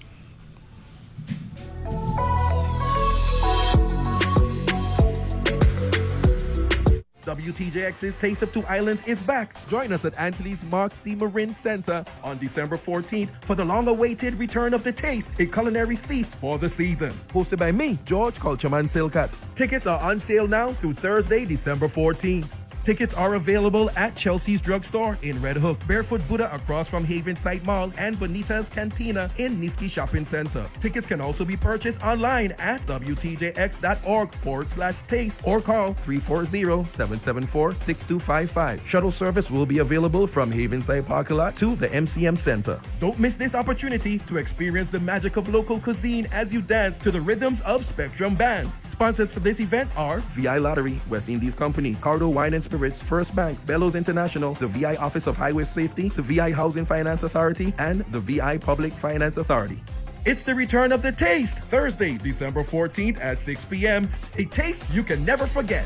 WTJX's 7.36 8.18
Taste 8.18 8.42
of 8.42 8.52
Two 8.52 8.64
Islands 8.68 9.08
is 9.08 9.22
back. 9.22 9.56
Join 9.70 9.94
us 9.94 10.04
at 10.04 10.14
Antilles 10.20 10.66
Mark 10.66 10.94
C. 10.94 11.16
Marin 11.16 11.52
Center 11.52 12.04
on 12.26 12.38
December 12.38 12.76
14th 12.76 13.30
for 13.46 13.56
the 13.56 13.64
long-awaited 13.64 14.36
return 14.36 14.74
of 14.74 14.84
the 14.84 14.92
taste, 14.92 15.32
a 15.40 15.46
culinary 15.46 15.96
feast 15.96 16.36
for 16.40 16.58
the 16.58 16.68
season. 16.68 17.14
Hosted 17.30 17.58
by 17.58 17.72
me, 17.72 17.98
George 18.04 18.36
Culturman 18.36 18.84
Silcat. 18.84 19.30
Tickets 19.56 19.88
are 19.88 20.02
on 20.02 20.20
sale 20.20 20.48
now 20.48 20.74
through 20.74 20.94
Thursday, 20.94 21.46
December 21.46 21.88
14th. 21.88 22.48
Tickets 22.84 23.14
are 23.14 23.36
available 23.36 23.92
at 23.92 24.16
Chelsea's 24.16 24.60
Drugstore 24.60 25.16
in 25.22 25.40
Red 25.40 25.56
Hook, 25.56 25.78
Barefoot 25.88 26.28
Buddha 26.28 26.52
across 26.54 26.88
from 26.88 27.06
Havensight 27.06 27.64
Mall, 27.64 27.94
and 27.96 28.20
Bonita's 28.20 28.70
Cantina 28.70 29.30
in 29.38 29.62
Nisky 29.62 29.88
Shopping 29.88 30.26
Center. 30.26 30.66
Tickets 30.80 31.06
can 31.06 31.22
also 31.22 31.46
be 31.46 31.56
purchased 31.56 32.02
online 32.02 32.54
at 32.54 32.82
WTJX.org 32.88 34.34
forward 34.36 34.72
slash 34.72 35.04
taste 35.04 35.42
or 35.44 35.62
call 35.62 35.94
340-774-6255. 35.94 38.88
Shuttle 38.88 39.12
service 39.12 39.52
will 39.52 39.68
be 39.68 39.78
available 39.78 40.26
from 40.26 40.52
Havensight 40.52 41.06
Parking 41.06 41.38
Lot 41.38 41.56
to 41.58 41.76
the 41.76 41.88
MCM 41.90 42.36
Center. 42.36 42.80
Don't 43.00 43.20
miss 43.20 43.38
this 43.38 43.54
opportunity 43.54 44.18
to 44.20 44.38
experience 44.38 44.90
the 44.90 45.00
magic 45.00 45.38
of 45.38 45.50
local 45.50 45.80
cuisine 45.80 46.28
as 46.32 46.52
you 46.52 46.64
dance 46.64 46.98
to 46.98 47.12
the 47.12 47.22
rhythms 47.22 47.62
of 47.62 47.86
Spectrum 47.86 48.34
Band. 48.34 48.72
Sponsors 48.88 49.32
for 49.32 49.40
this 49.40 49.60
event 49.60 49.88
are 49.96 50.22
VI 50.36 50.58
Lottery, 50.58 51.00
West 51.10 51.30
Indies 51.30 51.54
Company, 51.54 51.94
Cardo 51.96 52.34
Wine 52.34 52.56
and 52.56 52.71
Spirits, 52.72 53.02
First 53.02 53.36
Bank, 53.36 53.64
Bellows 53.66 53.96
International, 53.96 54.54
the 54.54 54.68
VI 54.68 54.96
Office 54.96 55.28
of 55.28 55.36
Highway 55.36 55.66
Safety, 55.66 56.08
the 56.08 56.22
VI 56.22 56.52
Housing 56.52 56.86
Finance 56.86 57.24
Authority, 57.24 57.74
and 57.78 58.00
the 58.14 58.22
VI 58.22 58.60
Public 58.60 58.94
Finance 58.94 59.36
Authority. 59.36 59.84
It's 60.26 60.46
the 60.46 60.56
return 60.56 60.94
of 60.94 61.02
the 61.02 61.12
taste, 61.12 61.58
Thursday, 61.58 62.18
December 62.18 62.64
14th 62.64 63.20
at 63.22 63.42
6 63.42 63.66
p.m. 63.66 64.10
A 64.38 64.46
taste 64.46 64.86
you 64.94 65.04
can 65.04 65.26
never 65.26 65.46
forget. 65.46 65.86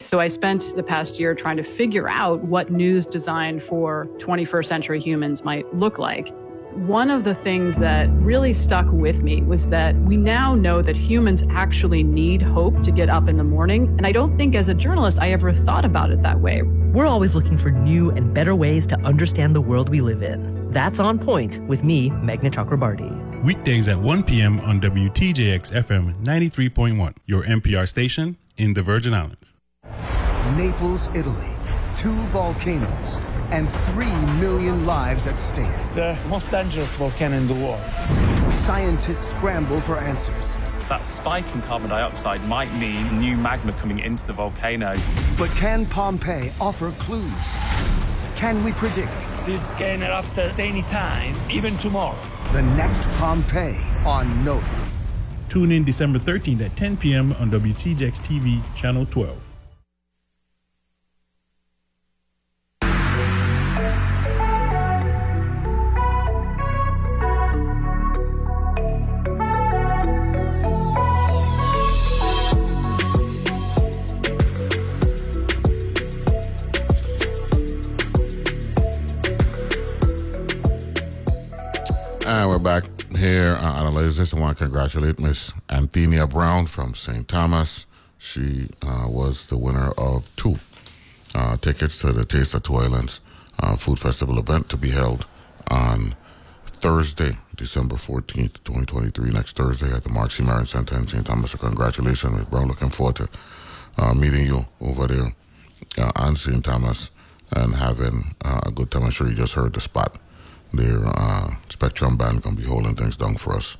So 0.00 0.18
I 0.18 0.26
spent 0.26 0.74
the 0.74 0.82
past 0.82 1.20
year 1.20 1.32
trying 1.32 1.58
to 1.58 1.62
figure 1.62 2.08
out 2.08 2.40
what 2.40 2.72
news 2.72 3.06
designed 3.06 3.62
for 3.62 4.06
21st 4.18 4.64
century 4.64 4.98
humans 5.00 5.44
might 5.44 5.72
look 5.72 6.00
like. 6.00 6.34
One 6.76 7.10
of 7.10 7.24
the 7.24 7.34
things 7.34 7.76
that 7.76 8.06
really 8.22 8.52
stuck 8.52 8.92
with 8.92 9.22
me 9.22 9.40
was 9.40 9.70
that 9.70 9.96
we 10.02 10.18
now 10.18 10.54
know 10.54 10.82
that 10.82 10.94
humans 10.94 11.42
actually 11.48 12.02
need 12.02 12.42
hope 12.42 12.82
to 12.82 12.90
get 12.90 13.08
up 13.08 13.28
in 13.30 13.38
the 13.38 13.44
morning. 13.44 13.86
And 13.96 14.06
I 14.06 14.12
don't 14.12 14.36
think 14.36 14.54
as 14.54 14.68
a 14.68 14.74
journalist 14.74 15.18
I 15.18 15.30
ever 15.30 15.54
thought 15.54 15.86
about 15.86 16.10
it 16.10 16.20
that 16.20 16.38
way. 16.38 16.60
We're 16.60 17.06
always 17.06 17.34
looking 17.34 17.56
for 17.56 17.70
new 17.70 18.10
and 18.10 18.34
better 18.34 18.54
ways 18.54 18.86
to 18.88 19.00
understand 19.00 19.56
the 19.56 19.60
world 19.62 19.88
we 19.88 20.02
live 20.02 20.20
in. 20.20 20.70
That's 20.70 20.98
On 20.98 21.18
Point 21.18 21.66
with 21.66 21.82
me, 21.82 22.10
Meghna 22.10 22.52
Chakrabarty. 22.52 23.42
Weekdays 23.42 23.88
at 23.88 23.98
1 23.98 24.24
p.m. 24.24 24.60
on 24.60 24.78
WTJX 24.78 25.72
FM 25.72 26.14
93.1, 26.22 27.16
your 27.24 27.42
NPR 27.44 27.88
station 27.88 28.36
in 28.58 28.74
the 28.74 28.82
Virgin 28.82 29.14
Islands. 29.14 29.54
Naples, 30.58 31.08
Italy. 31.14 31.56
Two 31.96 32.12
volcanoes 32.26 33.18
and 33.50 33.68
three 33.68 34.14
million 34.40 34.86
lives 34.86 35.26
at 35.26 35.38
stake. 35.38 35.66
The 35.94 36.18
most 36.28 36.50
dangerous 36.50 36.96
volcano 36.96 37.36
in 37.36 37.46
the 37.46 37.54
world. 37.54 37.80
Scientists 38.52 39.30
scramble 39.30 39.80
for 39.80 39.98
answers. 39.98 40.56
That 40.88 41.04
spike 41.04 41.44
in 41.54 41.62
carbon 41.62 41.90
dioxide 41.90 42.44
might 42.44 42.72
mean 42.74 43.20
new 43.20 43.36
magma 43.36 43.72
coming 43.74 43.98
into 43.98 44.26
the 44.26 44.32
volcano. 44.32 44.94
But 45.38 45.50
can 45.50 45.86
Pompeii 45.86 46.52
offer 46.60 46.92
clues? 46.92 47.56
Can 48.36 48.62
we 48.62 48.72
predict? 48.72 49.26
This 49.46 49.64
can 49.78 50.02
erupt 50.02 50.38
at 50.38 50.58
any 50.58 50.82
time, 50.82 51.34
even 51.50 51.76
tomorrow. 51.78 52.18
The 52.52 52.62
next 52.62 53.08
Pompeii 53.12 53.80
on 54.04 54.44
Nova. 54.44 54.86
Tune 55.48 55.72
in 55.72 55.84
December 55.84 56.18
13th 56.18 56.60
at 56.60 56.76
10 56.76 56.96
p.m. 56.96 57.32
on 57.34 57.50
WTJX 57.50 58.20
TV, 58.20 58.60
Channel 58.76 59.06
12. 59.06 59.45
Analyze 84.16 84.32
I 84.32 84.38
want 84.38 84.56
to 84.56 84.64
congratulate 84.64 85.18
Miss 85.18 85.52
Anthenia 85.68 86.26
Brown 86.30 86.66
from 86.66 86.94
St. 86.94 87.28
Thomas. 87.28 87.86
She 88.16 88.70
uh, 88.80 89.06
was 89.10 89.46
the 89.46 89.58
winner 89.58 89.90
of 89.98 90.34
two 90.36 90.56
uh, 91.34 91.58
tickets 91.58 91.98
to 92.00 92.12
the 92.12 92.24
Taste 92.24 92.54
of 92.54 92.62
Two 92.62 92.76
Islands 92.76 93.20
uh, 93.58 93.76
Food 93.76 93.98
Festival 93.98 94.38
event 94.38 94.70
to 94.70 94.78
be 94.78 94.88
held 94.88 95.26
on 95.70 96.14
Thursday, 96.64 97.36
December 97.56 97.96
14th, 97.96 98.64
2023, 98.64 99.30
next 99.32 99.54
Thursday 99.54 99.92
at 99.92 100.02
the 100.04 100.10
Mark 100.10 100.30
C. 100.30 100.42
Marin 100.42 100.64
Center 100.64 100.96
in 100.96 101.06
St. 101.06 101.26
Thomas. 101.26 101.50
So 101.50 101.58
congratulations, 101.58 102.32
Ms. 102.32 102.46
Brown. 102.46 102.68
Looking 102.68 102.88
forward 102.88 103.16
to 103.16 103.28
uh, 103.98 104.14
meeting 104.14 104.46
you 104.46 104.64
over 104.80 105.08
there 105.08 105.34
uh, 105.98 106.12
on 106.16 106.36
St. 106.36 106.64
Thomas 106.64 107.10
and 107.52 107.74
having 107.74 108.34
uh, 108.42 108.60
a 108.64 108.70
good 108.70 108.90
time. 108.90 109.04
I'm 109.04 109.10
sure 109.10 109.28
you 109.28 109.34
just 109.34 109.54
heard 109.54 109.74
the 109.74 109.80
spot 109.80 110.16
their 110.72 111.06
uh, 111.06 111.54
Spectrum 111.68 112.16
Band 112.16 112.42
gonna 112.42 112.56
be 112.56 112.64
holding 112.64 112.94
things 112.94 113.16
down 113.16 113.36
for 113.36 113.54
us 113.54 113.76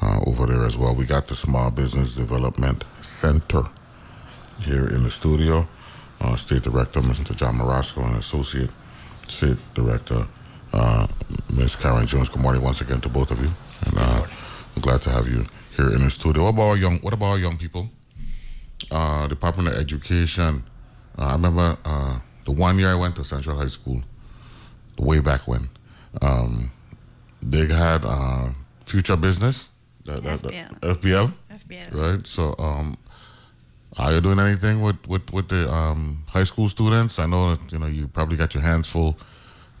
uh, 0.00 0.20
over 0.26 0.46
there 0.46 0.64
as 0.64 0.76
well. 0.76 0.94
We 0.94 1.04
got 1.04 1.28
the 1.28 1.34
Small 1.34 1.70
Business 1.70 2.14
Development 2.14 2.84
Center 3.00 3.64
here 4.62 4.86
in 4.86 5.02
the 5.02 5.10
studio. 5.10 5.68
Uh, 6.20 6.34
State 6.36 6.62
Director 6.62 7.00
Mr. 7.00 7.34
John 7.34 7.56
Morosco 7.56 8.02
and 8.02 8.16
Associate 8.16 8.70
State 9.28 9.58
Director 9.74 10.26
uh, 10.72 11.06
Ms. 11.52 11.76
Karen 11.76 12.06
Jones. 12.06 12.28
Good 12.28 12.42
morning 12.42 12.62
once 12.62 12.80
again 12.80 13.00
to 13.02 13.08
both 13.08 13.30
of 13.30 13.40
you, 13.40 13.50
and 13.86 13.98
uh, 13.98 14.26
I'm 14.74 14.82
glad 14.82 15.00
to 15.02 15.10
have 15.10 15.28
you 15.28 15.46
here 15.76 15.90
in 15.94 16.02
the 16.02 16.10
studio. 16.10 16.42
What 16.44 16.50
about 16.50 16.62
our 16.62 16.76
young? 16.76 16.98
What 16.98 17.12
about 17.12 17.26
our 17.26 17.38
young 17.38 17.56
people? 17.56 17.88
Uh, 18.90 19.28
Department 19.28 19.68
of 19.68 19.74
Education. 19.74 20.64
I 21.16 21.32
remember 21.32 21.76
the 22.48 22.52
one 22.52 22.78
year 22.78 22.90
I 22.90 22.94
went 22.94 23.14
to 23.16 23.24
Central 23.24 23.58
High 23.58 23.66
School, 23.66 24.02
way 24.98 25.20
back 25.20 25.46
when 25.46 25.68
um, 26.22 26.72
they 27.42 27.66
had 27.66 28.04
uh, 28.06 28.48
future 28.86 29.16
business, 29.16 29.68
that, 30.08 30.42
that, 30.42 30.42
FBL. 30.42 30.80
FBL, 30.80 31.32
FBL. 31.52 31.94
right? 31.94 32.26
So, 32.26 32.54
um, 32.58 32.96
are 33.96 34.12
you 34.12 34.20
doing 34.20 34.38
anything 34.38 34.80
with 34.80 35.06
with 35.08 35.32
with 35.32 35.48
the 35.48 35.70
um, 35.72 36.24
high 36.28 36.44
school 36.44 36.68
students? 36.68 37.18
I 37.18 37.26
know 37.26 37.54
that 37.54 37.72
you 37.72 37.78
know 37.78 37.86
you 37.86 38.08
probably 38.08 38.36
got 38.36 38.54
your 38.54 38.62
hands 38.62 38.88
full 38.88 39.18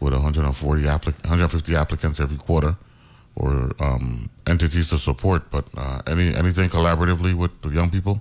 with 0.00 0.12
140 0.12 0.82
applic- 0.82 1.22
150 1.24 1.74
applicants 1.76 2.20
every 2.20 2.36
quarter, 2.36 2.76
or 3.36 3.72
um, 3.80 4.30
entities 4.46 4.88
to 4.90 4.98
support. 4.98 5.50
But 5.50 5.66
uh, 5.76 6.02
any 6.06 6.34
anything 6.34 6.68
collaboratively 6.70 7.34
with 7.34 7.60
the 7.62 7.70
young 7.70 7.90
people? 7.90 8.20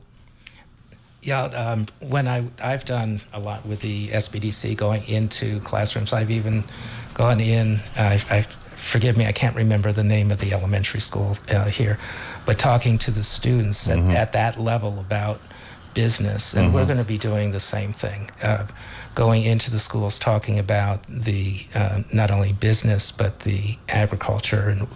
Yeah, 1.21 1.43
um, 1.43 1.87
when 1.99 2.27
I 2.27 2.45
I've 2.61 2.85
done 2.85 3.21
a 3.33 3.39
lot 3.39 3.65
with 3.65 3.81
the 3.81 4.09
SBDC 4.09 4.77
going 4.77 5.03
into 5.07 5.59
classrooms. 5.61 6.13
I've 6.13 6.31
even 6.31 6.63
gone 7.13 7.39
in. 7.39 7.81
Uh, 7.97 8.19
I 8.29 8.45
forgive 8.77 9.17
me, 9.17 9.25
I 9.25 9.31
can't 9.31 9.55
remember 9.55 9.91
the 9.91 10.03
name 10.03 10.31
of 10.31 10.39
the 10.39 10.53
elementary 10.53 10.99
school 11.01 11.37
uh, 11.49 11.65
here, 11.65 11.97
but 12.45 12.57
talking 12.57 12.97
to 12.99 13.11
the 13.11 13.23
students 13.23 13.87
Mm-hmm. 13.87 14.11
at, 14.11 14.15
at 14.17 14.31
that 14.33 14.59
level 14.59 14.99
about 14.99 15.39
business, 15.93 16.53
and 16.53 16.73
we're 16.73 16.85
going 16.85 16.97
to 16.99 17.03
be 17.03 17.17
doing 17.17 17.51
the 17.51 17.59
same 17.59 17.91
thing. 17.91 18.29
Uh, 18.43 18.67
going 19.15 19.41
into 19.43 19.71
the 19.71 19.79
schools, 19.79 20.19
talking 20.19 20.59
about 20.59 21.01
the 21.07 21.65
uh, 21.73 22.03
not 22.13 22.29
only 22.29 22.53
business 22.53 23.11
but 23.11 23.39
the 23.39 23.77
agriculture 23.89 24.69
and 24.69 24.87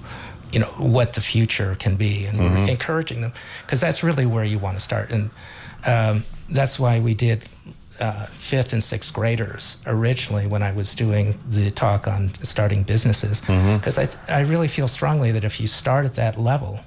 you 0.54 0.60
know 0.60 0.68
what 0.78 1.14
the 1.14 1.22
future 1.22 1.76
can 1.76 1.96
be, 1.96 2.26
and 2.26 2.38
we're 2.40 2.70
encouraging 2.70 3.22
them 3.22 3.34
because 3.66 3.80
that's 3.82 4.04
really 4.04 4.26
where 4.28 4.44
you 4.44 4.60
want 4.60 4.76
to 4.78 4.80
start, 4.82 5.10
and 5.10 5.30
um, 5.88 6.24
that's 6.50 6.78
why 6.80 7.00
we 7.00 7.14
did 7.16 7.48
uh, 8.02 8.26
fifth 8.26 8.74
and 8.74 8.84
sixth 8.84 9.14
graders 9.14 9.78
originally 9.86 10.48
when 10.48 10.64
I 10.64 10.72
was 10.72 10.96
doing 10.96 11.38
the 11.50 11.70
talk 11.72 12.08
on 12.08 12.34
starting 12.44 12.84
businesses. 12.84 13.42
Because 13.42 13.98
I, 14.00 14.10
I 14.28 14.40
really 14.42 14.68
feel 14.68 14.88
strongly 14.88 15.32
that 15.32 15.44
if 15.44 15.60
you 15.62 15.68
start 15.68 16.06
at 16.06 16.16
that 16.16 16.38
level, 16.40 16.82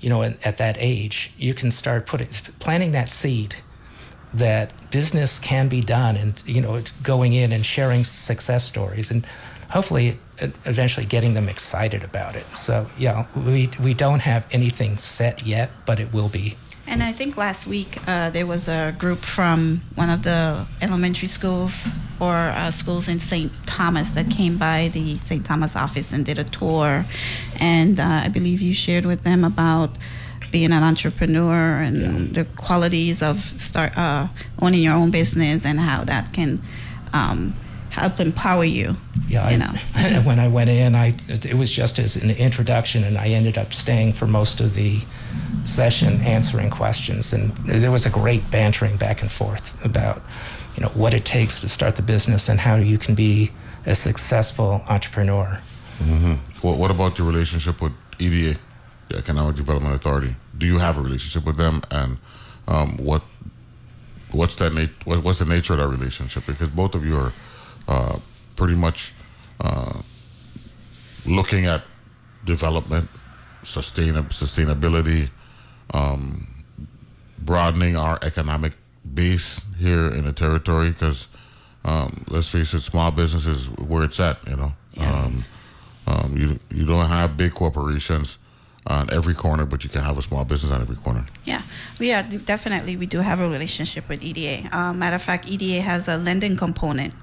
you 0.00 0.08
know, 0.10 0.22
at, 0.22 0.44
at 0.46 0.58
that 0.58 0.76
age, 0.78 1.32
you 1.36 1.54
can 1.54 1.70
start 1.70 2.06
putting 2.06 2.28
planting 2.58 2.92
that 2.92 3.08
seed 3.08 3.54
that 4.34 4.90
business 4.90 5.38
can 5.38 5.68
be 5.68 5.80
done 5.80 6.14
and 6.16 6.42
you 6.44 6.60
know 6.60 6.82
going 7.02 7.32
in 7.32 7.50
and 7.52 7.64
sharing 7.64 8.04
success 8.04 8.62
stories 8.64 9.10
and 9.10 9.24
hopefully 9.70 10.18
eventually 10.66 11.06
getting 11.06 11.32
them 11.34 11.48
excited 11.48 12.02
about 12.04 12.36
it. 12.36 12.46
So 12.54 12.90
yeah 12.98 13.26
we 13.34 13.70
we 13.80 13.94
don't 13.94 14.20
have 14.20 14.44
anything 14.50 14.98
set 14.98 15.46
yet 15.46 15.70
but 15.86 15.98
it 15.98 16.12
will 16.12 16.28
be 16.28 16.56
And 16.88 17.02
I 17.02 17.12
think 17.12 17.36
last 17.36 17.66
week 17.66 17.98
uh, 18.08 18.30
there 18.30 18.46
was 18.46 18.66
a 18.66 18.96
group 18.98 19.18
from 19.18 19.82
one 19.94 20.08
of 20.08 20.22
the 20.22 20.66
elementary 20.80 21.28
schools 21.28 21.86
or 22.18 22.34
uh, 22.34 22.70
schools 22.70 23.08
in 23.08 23.18
St. 23.18 23.52
Thomas 23.66 24.12
that 24.12 24.30
came 24.30 24.56
by 24.56 24.88
the 24.94 25.16
St. 25.16 25.44
Thomas 25.44 25.76
office 25.76 26.14
and 26.14 26.24
did 26.24 26.38
a 26.38 26.44
tour. 26.44 27.04
And 27.60 28.00
uh, 28.00 28.22
I 28.24 28.28
believe 28.28 28.62
you 28.62 28.72
shared 28.72 29.04
with 29.04 29.22
them 29.22 29.44
about 29.44 29.98
being 30.50 30.72
an 30.72 30.82
entrepreneur 30.82 31.78
and 31.82 32.34
the 32.34 32.46
qualities 32.56 33.22
of 33.22 33.38
start 33.60 33.96
uh, 33.98 34.28
owning 34.62 34.82
your 34.82 34.94
own 34.94 35.10
business 35.10 35.66
and 35.66 35.78
how 35.78 36.04
that 36.04 36.32
can 36.32 36.62
um, 37.12 37.54
help 37.98 38.20
empower 38.20 38.64
you. 38.64 38.96
Yeah, 39.28 39.48
you 39.50 39.56
I- 39.56 40.12
know. 40.12 40.20
when 40.22 40.38
I 40.38 40.48
went 40.48 40.70
in, 40.70 40.94
I 40.94 41.14
it 41.28 41.54
was 41.54 41.70
just 41.70 41.98
as 41.98 42.16
an 42.16 42.30
introduction, 42.30 43.04
and 43.04 43.18
I 43.18 43.28
ended 43.28 43.58
up 43.58 43.74
staying 43.74 44.14
for 44.14 44.26
most 44.26 44.60
of 44.60 44.74
the 44.74 45.00
session, 45.64 46.20
answering 46.22 46.70
questions, 46.70 47.32
and 47.32 47.54
there 47.58 47.90
was 47.90 48.06
a 48.06 48.10
great 48.10 48.50
bantering 48.50 48.96
back 48.96 49.20
and 49.22 49.30
forth 49.30 49.84
about, 49.84 50.22
you 50.76 50.82
know, 50.82 50.88
what 50.90 51.12
it 51.14 51.24
takes 51.24 51.60
to 51.60 51.68
start 51.68 51.96
the 51.96 52.02
business 52.02 52.48
and 52.48 52.60
how 52.60 52.76
you 52.76 52.96
can 52.98 53.14
be 53.14 53.50
a 53.86 53.94
successful 53.94 54.82
entrepreneur. 54.88 55.60
Mm-hmm. 55.98 56.34
What, 56.66 56.78
what 56.78 56.90
about 56.90 57.18
your 57.18 57.26
relationship 57.26 57.82
with 57.82 57.92
EDA, 58.18 58.58
the 59.08 59.16
Economic 59.16 59.56
Development 59.56 59.94
Authority? 59.94 60.36
Do 60.56 60.66
you 60.66 60.78
have 60.78 60.96
a 60.98 61.00
relationship 61.02 61.44
with 61.44 61.56
them, 61.56 61.82
and 61.90 62.18
um, 62.66 62.96
what 62.96 63.22
what's 64.30 64.54
that 64.56 64.72
nat- 64.72 65.04
what's 65.04 65.38
the 65.38 65.44
nature 65.44 65.74
of 65.74 65.80
that 65.80 65.88
relationship? 65.88 66.46
Because 66.46 66.70
both 66.70 66.94
of 66.94 67.04
you 67.04 67.16
are 67.16 67.32
uh, 67.88 68.18
pretty 68.54 68.74
much 68.74 69.14
uh, 69.60 70.00
looking 71.26 71.66
at 71.66 71.82
development, 72.44 73.08
sustain 73.62 74.14
sustainability, 74.14 75.30
um, 75.92 76.46
broadening 77.38 77.96
our 77.96 78.18
economic 78.22 78.74
base 79.14 79.64
here 79.78 80.06
in 80.06 80.26
the 80.26 80.32
territory. 80.32 80.90
Because 80.90 81.28
um, 81.84 82.24
let's 82.28 82.48
face 82.48 82.74
it, 82.74 82.80
small 82.80 83.10
business 83.10 83.46
is 83.46 83.70
where 83.70 84.04
it's 84.04 84.20
at. 84.20 84.46
You 84.46 84.56
know, 84.56 84.72
um, 84.98 85.44
um, 86.06 86.36
you 86.36 86.58
you 86.70 86.84
don't 86.84 87.06
have 87.06 87.36
big 87.36 87.54
corporations 87.54 88.38
on 88.86 89.10
every 89.12 89.34
corner, 89.34 89.66
but 89.66 89.84
you 89.84 89.90
can 89.90 90.02
have 90.02 90.18
a 90.18 90.22
small 90.22 90.44
business 90.44 90.72
on 90.72 90.80
every 90.80 90.96
corner. 90.96 91.26
Yeah, 91.44 91.62
we 91.98 92.12
are 92.12 92.22
definitely 92.22 92.96
we 92.96 93.06
do 93.06 93.20
have 93.20 93.40
a 93.40 93.48
relationship 93.48 94.08
with 94.08 94.22
EDA. 94.22 94.76
Uh, 94.76 94.92
matter 94.92 95.16
of 95.16 95.22
fact, 95.22 95.48
EDA 95.48 95.80
has 95.80 96.08
a 96.08 96.16
lending 96.16 96.56
component 96.56 97.14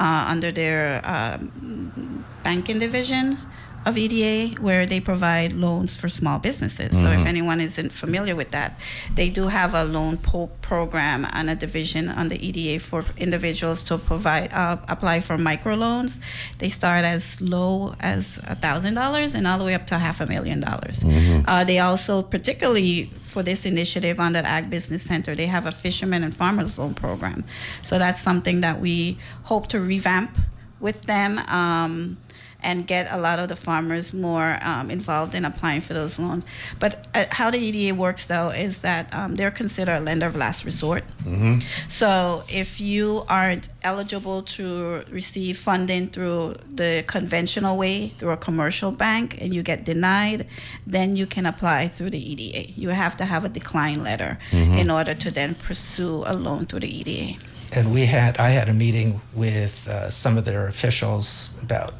uh, 0.00 0.24
under 0.28 0.50
their 0.50 1.00
um, 1.04 2.24
banking 2.42 2.78
division 2.78 3.38
of 3.86 3.96
EDA 3.96 4.60
where 4.60 4.84
they 4.84 5.00
provide 5.00 5.52
loans 5.54 5.96
for 5.96 6.08
small 6.08 6.38
businesses. 6.38 6.92
Mm-hmm. 6.92 7.02
So 7.02 7.10
if 7.12 7.26
anyone 7.26 7.60
isn't 7.60 7.92
familiar 7.92 8.36
with 8.36 8.50
that, 8.50 8.78
they 9.14 9.30
do 9.30 9.48
have 9.48 9.74
a 9.74 9.84
loan 9.84 10.18
po- 10.18 10.50
program 10.60 11.26
and 11.32 11.48
a 11.48 11.54
division 11.54 12.08
on 12.08 12.28
the 12.28 12.46
EDA 12.46 12.80
for 12.80 13.04
individuals 13.16 13.82
to 13.84 13.96
provide 13.96 14.52
uh, 14.52 14.76
apply 14.88 15.20
for 15.20 15.36
microloans. 15.36 16.20
They 16.58 16.68
start 16.68 17.04
as 17.04 17.40
low 17.40 17.94
as 18.00 18.38
a 18.44 18.54
thousand 18.54 18.94
dollars 18.94 19.34
and 19.34 19.46
all 19.46 19.58
the 19.58 19.64
way 19.64 19.74
up 19.74 19.86
to 19.88 19.98
half 19.98 20.20
a 20.20 20.26
million 20.26 20.60
dollars. 20.60 21.00
Mm-hmm. 21.00 21.48
Uh, 21.48 21.64
they 21.64 21.78
also, 21.78 22.22
particularly 22.22 23.10
for 23.30 23.42
this 23.42 23.64
initiative 23.64 24.20
on 24.20 24.32
that 24.32 24.44
Ag 24.44 24.68
Business 24.68 25.02
Center, 25.02 25.34
they 25.34 25.46
have 25.46 25.66
a 25.66 25.72
fisherman 25.72 26.22
and 26.24 26.34
farmers 26.34 26.78
loan 26.78 26.94
program. 26.94 27.44
So 27.82 27.98
that's 27.98 28.20
something 28.20 28.60
that 28.60 28.80
we 28.80 29.18
hope 29.44 29.68
to 29.68 29.80
revamp 29.80 30.36
with 30.80 31.02
them. 31.02 31.38
Um, 31.38 32.18
and 32.62 32.86
get 32.86 33.10
a 33.10 33.18
lot 33.18 33.38
of 33.38 33.48
the 33.48 33.56
farmers 33.56 34.12
more 34.12 34.58
um, 34.62 34.90
involved 34.90 35.34
in 35.34 35.44
applying 35.44 35.80
for 35.80 35.94
those 35.94 36.18
loans. 36.18 36.44
But 36.78 37.06
uh, 37.14 37.24
how 37.30 37.50
the 37.50 37.58
EDA 37.58 37.94
works, 37.94 38.26
though, 38.26 38.50
is 38.50 38.78
that 38.78 39.12
um, 39.14 39.36
they're 39.36 39.50
considered 39.50 39.96
a 39.96 40.00
lender 40.00 40.26
of 40.26 40.36
last 40.36 40.64
resort. 40.64 41.04
Mm-hmm. 41.24 41.58
So 41.88 42.44
if 42.48 42.80
you 42.80 43.24
aren't 43.28 43.68
eligible 43.82 44.42
to 44.42 45.04
receive 45.10 45.58
funding 45.58 46.08
through 46.08 46.56
the 46.72 47.04
conventional 47.06 47.76
way, 47.76 48.08
through 48.18 48.30
a 48.30 48.36
commercial 48.36 48.92
bank, 48.92 49.38
and 49.40 49.54
you 49.54 49.62
get 49.62 49.84
denied, 49.84 50.46
then 50.86 51.16
you 51.16 51.26
can 51.26 51.46
apply 51.46 51.88
through 51.88 52.10
the 52.10 52.32
EDA. 52.32 52.72
You 52.72 52.90
have 52.90 53.16
to 53.18 53.24
have 53.24 53.44
a 53.44 53.48
decline 53.48 54.02
letter 54.02 54.38
mm-hmm. 54.50 54.74
in 54.74 54.90
order 54.90 55.14
to 55.14 55.30
then 55.30 55.54
pursue 55.54 56.24
a 56.26 56.34
loan 56.34 56.66
through 56.66 56.80
the 56.80 56.98
EDA. 56.98 57.38
And 57.72 57.92
we 57.92 58.06
had, 58.06 58.36
I 58.38 58.48
had 58.48 58.68
a 58.68 58.74
meeting 58.74 59.20
with 59.32 59.86
uh, 59.86 60.10
some 60.10 60.36
of 60.36 60.44
their 60.44 60.66
officials 60.66 61.56
about 61.62 61.94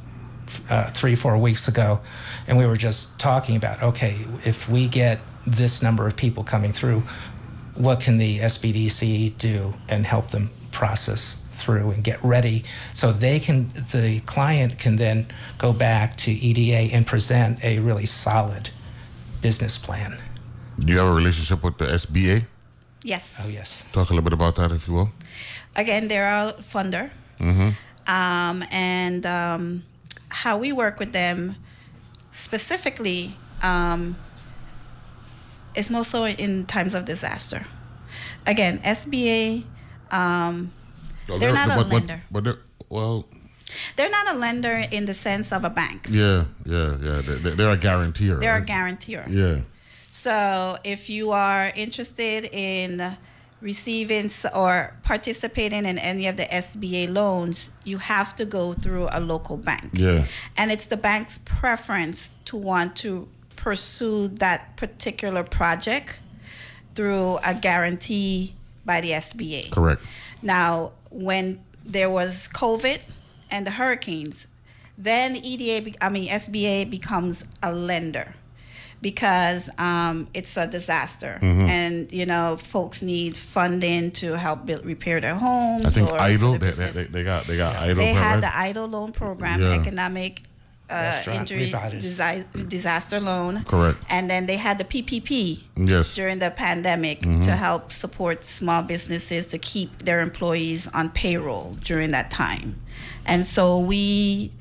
uh, 0.69 0.91
three, 0.91 1.15
four 1.15 1.37
weeks 1.39 1.69
ago, 1.69 2.01
and 2.47 2.59
we 2.59 2.67
were 2.67 2.77
just 2.77 3.19
talking 3.19 3.57
about 3.57 3.83
okay, 3.83 4.27
if 4.45 4.69
we 4.69 4.89
get 4.89 5.21
this 5.47 5.83
number 5.83 6.07
of 6.07 6.17
people 6.17 6.45
coming 6.45 6.73
through, 6.73 7.03
what 7.75 8.01
can 8.01 8.19
the 8.19 8.39
SBDC 8.41 9.39
do 9.39 9.75
and 9.89 10.07
help 10.07 10.31
them 10.31 10.51
process 10.71 11.45
through 11.53 11.91
and 11.91 12.03
get 12.03 12.23
ready 12.25 12.65
so 12.95 13.13
they 13.13 13.39
can 13.39 13.71
the 13.93 14.21
client 14.21 14.79
can 14.79 14.97
then 14.97 15.27
go 15.59 15.73
back 15.73 16.17
to 16.17 16.31
EDA 16.31 16.95
and 16.95 17.07
present 17.07 17.63
a 17.63 17.79
really 17.79 18.07
solid 18.07 18.71
business 19.43 19.79
plan. 19.79 20.19
Do 20.79 20.93
you 20.93 20.99
have 20.99 21.09
a 21.09 21.15
relationship 21.15 21.63
with 21.63 21.79
the 21.79 21.87
SBA? 21.87 22.47
Yes. 23.05 23.43
Oh 23.45 23.49
yes. 23.49 23.85
Talk 23.93 24.11
a 24.11 24.15
little 24.15 24.25
bit 24.25 24.33
about 24.33 24.57
that, 24.57 24.73
if 24.73 24.89
you 24.89 24.95
will. 24.95 25.11
Again, 25.77 26.09
they're 26.09 26.29
a 26.29 26.55
funder, 26.61 27.11
mm-hmm. 27.39 27.71
um, 28.13 28.65
and 28.71 29.25
um, 29.25 29.85
how 30.31 30.57
we 30.57 30.73
work 30.73 30.99
with 30.99 31.13
them 31.13 31.57
specifically 32.33 33.37
um, 33.63 34.17
is 35.75 35.91
more 35.91 36.05
so 36.05 36.27
in 36.27 36.67
times 36.67 36.95
of 36.95 37.05
disaster. 37.05 37.67
Again, 38.47 38.81
SBA, 38.81 39.65
um, 40.11 40.73
well, 41.29 41.39
they're, 41.39 41.53
they're, 41.53 41.67
not 41.67 41.69
but, 41.69 41.87
a 41.87 41.89
lender. 41.89 42.23
But, 42.31 42.45
but 42.45 42.59
well, 42.89 43.27
they're 43.97 44.11
not 44.11 44.35
a 44.35 44.39
lender 44.39 44.85
in 44.91 45.07
the 45.07 45.15
sense 45.15 45.53
of 45.53 45.65
a 45.65 45.71
bank. 45.71 46.09
Yeah, 46.11 46.47
yeah, 46.65 46.97
yeah. 47.01 47.23
They're, 47.23 47.55
they're 47.55 47.71
a 47.71 47.77
guarantor. 47.77 48.37
They're 48.37 48.55
right? 48.55 48.63
a 48.63 48.67
guarantor. 48.67 49.25
Yeah. 49.29 49.61
So 50.09 50.77
if 50.83 51.09
you 51.09 51.31
are 51.31 51.73
interested 51.77 52.49
in 52.53 53.17
receiving 53.61 54.31
or 54.55 54.97
participating 55.03 55.85
in 55.85 55.99
any 55.99 56.27
of 56.27 56.37
the 56.37 56.45
SBA 56.45 57.13
loans, 57.13 57.71
you 57.85 57.99
have 57.99 58.35
to 58.37 58.45
go 58.45 58.73
through 58.73 59.09
a 59.13 59.21
local 59.21 59.57
bank. 59.57 59.91
Yeah. 59.93 60.27
And 60.57 60.73
it's 60.73 60.87
the 60.87 60.97
bank's 60.97 61.39
preference 61.45 62.37
to 62.47 62.57
want 62.57 62.97
to 62.97 63.29
pursue 63.57 64.29
that 64.29 64.77
particular 64.77 65.43
project 65.43 66.21
through 66.95 67.39
a 67.45 67.55
guarantee 67.55 68.55
by 68.85 69.01
the 69.01 69.11
SBA. 69.11 69.71
Correct. 69.71 70.03
Now, 70.43 70.93
when 71.11 71.61
there 71.85 72.11
was 72.11 72.49
COVID 72.49 73.01
and 73.51 73.67
the 73.67 73.73
hurricanes, 73.73 74.47
then 74.97 75.37
EDA, 75.37 75.93
I 76.01 76.09
mean 76.09 76.29
SBA 76.29 76.91
becomes 76.91 77.45
a 77.63 77.73
lender 77.73 78.35
because 79.01 79.71
um, 79.79 80.29
it's 80.35 80.57
a 80.57 80.67
disaster, 80.67 81.39
mm-hmm. 81.41 81.69
and 81.69 82.13
you 82.13 82.27
know 82.27 82.57
folks 82.57 83.03
need 83.03 83.37
funding 83.37 84.11
to 84.13 84.37
help 84.37 84.67
build 84.67 84.85
repair 84.85 85.21
their 85.21 85.35
homes. 85.35 85.85
I 85.85 85.91
think 85.91 86.09
EIDL 86.09 86.61
they, 86.61 86.71
they, 86.71 87.05
they, 87.05 87.25
got 87.25 87.45
they 87.45 87.57
got 87.57 87.77
EIDL. 87.77 87.97
They 87.97 88.13
had 88.13 88.43
the 88.43 88.57
idle 88.57 88.87
loan 88.89 89.13
program, 89.13 89.63
yeah. 89.63 89.75
economic 89.75 90.43
uh, 90.91 91.23
injury 91.33 91.71
disi- 91.71 92.69
disaster 92.69 93.21
loan. 93.21 93.65
Correct. 93.65 93.99
And 94.09 94.29
then 94.29 94.47
they 94.47 94.57
had 94.57 94.79
the 94.79 94.85
PPP 94.85 95.63
yes. 95.77 96.15
during 96.15 96.41
the 96.41 96.51
pandemic 96.51 97.21
mm-hmm. 97.21 97.43
to 97.43 97.53
help 97.53 97.93
support 97.93 98.45
small 98.45 98.83
businesses 98.83 99.47
to 99.49 99.59
keep 99.59 100.03
their 100.03 100.21
employees 100.21 100.89
on 100.89 101.11
payroll 101.11 101.77
during 101.85 102.11
that 102.11 102.31
time. 102.31 102.81
And 103.25 103.47
so 103.47 103.79
we 103.79 104.53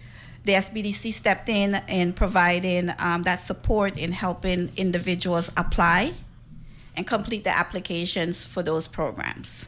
the 0.46 0.54
SBDC 0.54 1.14
stepped 1.14 1.50
in 1.50 1.82
in 1.88 2.14
providing 2.14 2.92
um, 3.00 3.24
that 3.24 3.40
support 3.40 3.98
in 3.98 4.12
helping 4.12 4.72
individuals 4.78 5.52
apply 5.58 6.14
and 6.96 7.06
complete 7.06 7.44
the 7.44 7.56
applications 7.56 8.46
for 8.46 8.64
those 8.64 8.88
programs. 8.88 9.68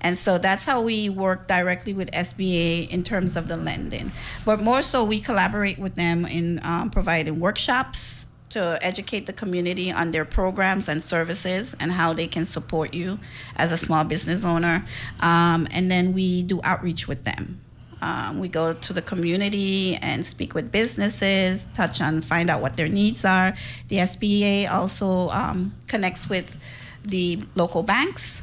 And 0.00 0.16
so 0.16 0.38
that's 0.38 0.64
how 0.64 0.80
we 0.80 1.08
work 1.08 1.46
directly 1.46 1.92
with 1.92 2.10
SBA 2.12 2.88
in 2.88 3.02
terms 3.02 3.36
of 3.36 3.48
the 3.48 3.56
lending. 3.56 4.12
But 4.44 4.62
more 4.62 4.82
so, 4.82 5.04
we 5.04 5.20
collaborate 5.20 5.78
with 5.78 5.94
them 5.94 6.24
in 6.24 6.64
um, 6.64 6.90
providing 6.90 7.38
workshops 7.38 8.26
to 8.50 8.78
educate 8.82 9.26
the 9.26 9.32
community 9.32 9.92
on 9.92 10.10
their 10.10 10.24
programs 10.24 10.88
and 10.88 11.02
services 11.02 11.76
and 11.78 11.92
how 11.92 12.12
they 12.12 12.26
can 12.26 12.44
support 12.44 12.94
you 12.94 13.18
as 13.56 13.72
a 13.72 13.76
small 13.76 14.04
business 14.04 14.44
owner. 14.44 14.84
Um, 15.20 15.68
and 15.70 15.90
then 15.90 16.12
we 16.12 16.42
do 16.42 16.60
outreach 16.64 17.06
with 17.06 17.24
them. 17.24 17.60
Um, 18.02 18.38
we 18.38 18.48
go 18.48 18.72
to 18.72 18.92
the 18.92 19.02
community 19.02 19.96
and 19.96 20.24
speak 20.24 20.54
with 20.54 20.72
businesses, 20.72 21.66
touch 21.74 22.00
on, 22.00 22.20
find 22.20 22.50
out 22.50 22.60
what 22.60 22.76
their 22.76 22.88
needs 22.88 23.24
are. 23.24 23.54
The 23.88 23.96
SBA 23.96 24.70
also 24.70 25.30
um, 25.30 25.74
connects 25.86 26.28
with 26.28 26.56
the 27.04 27.42
local 27.54 27.82
banks 27.82 28.42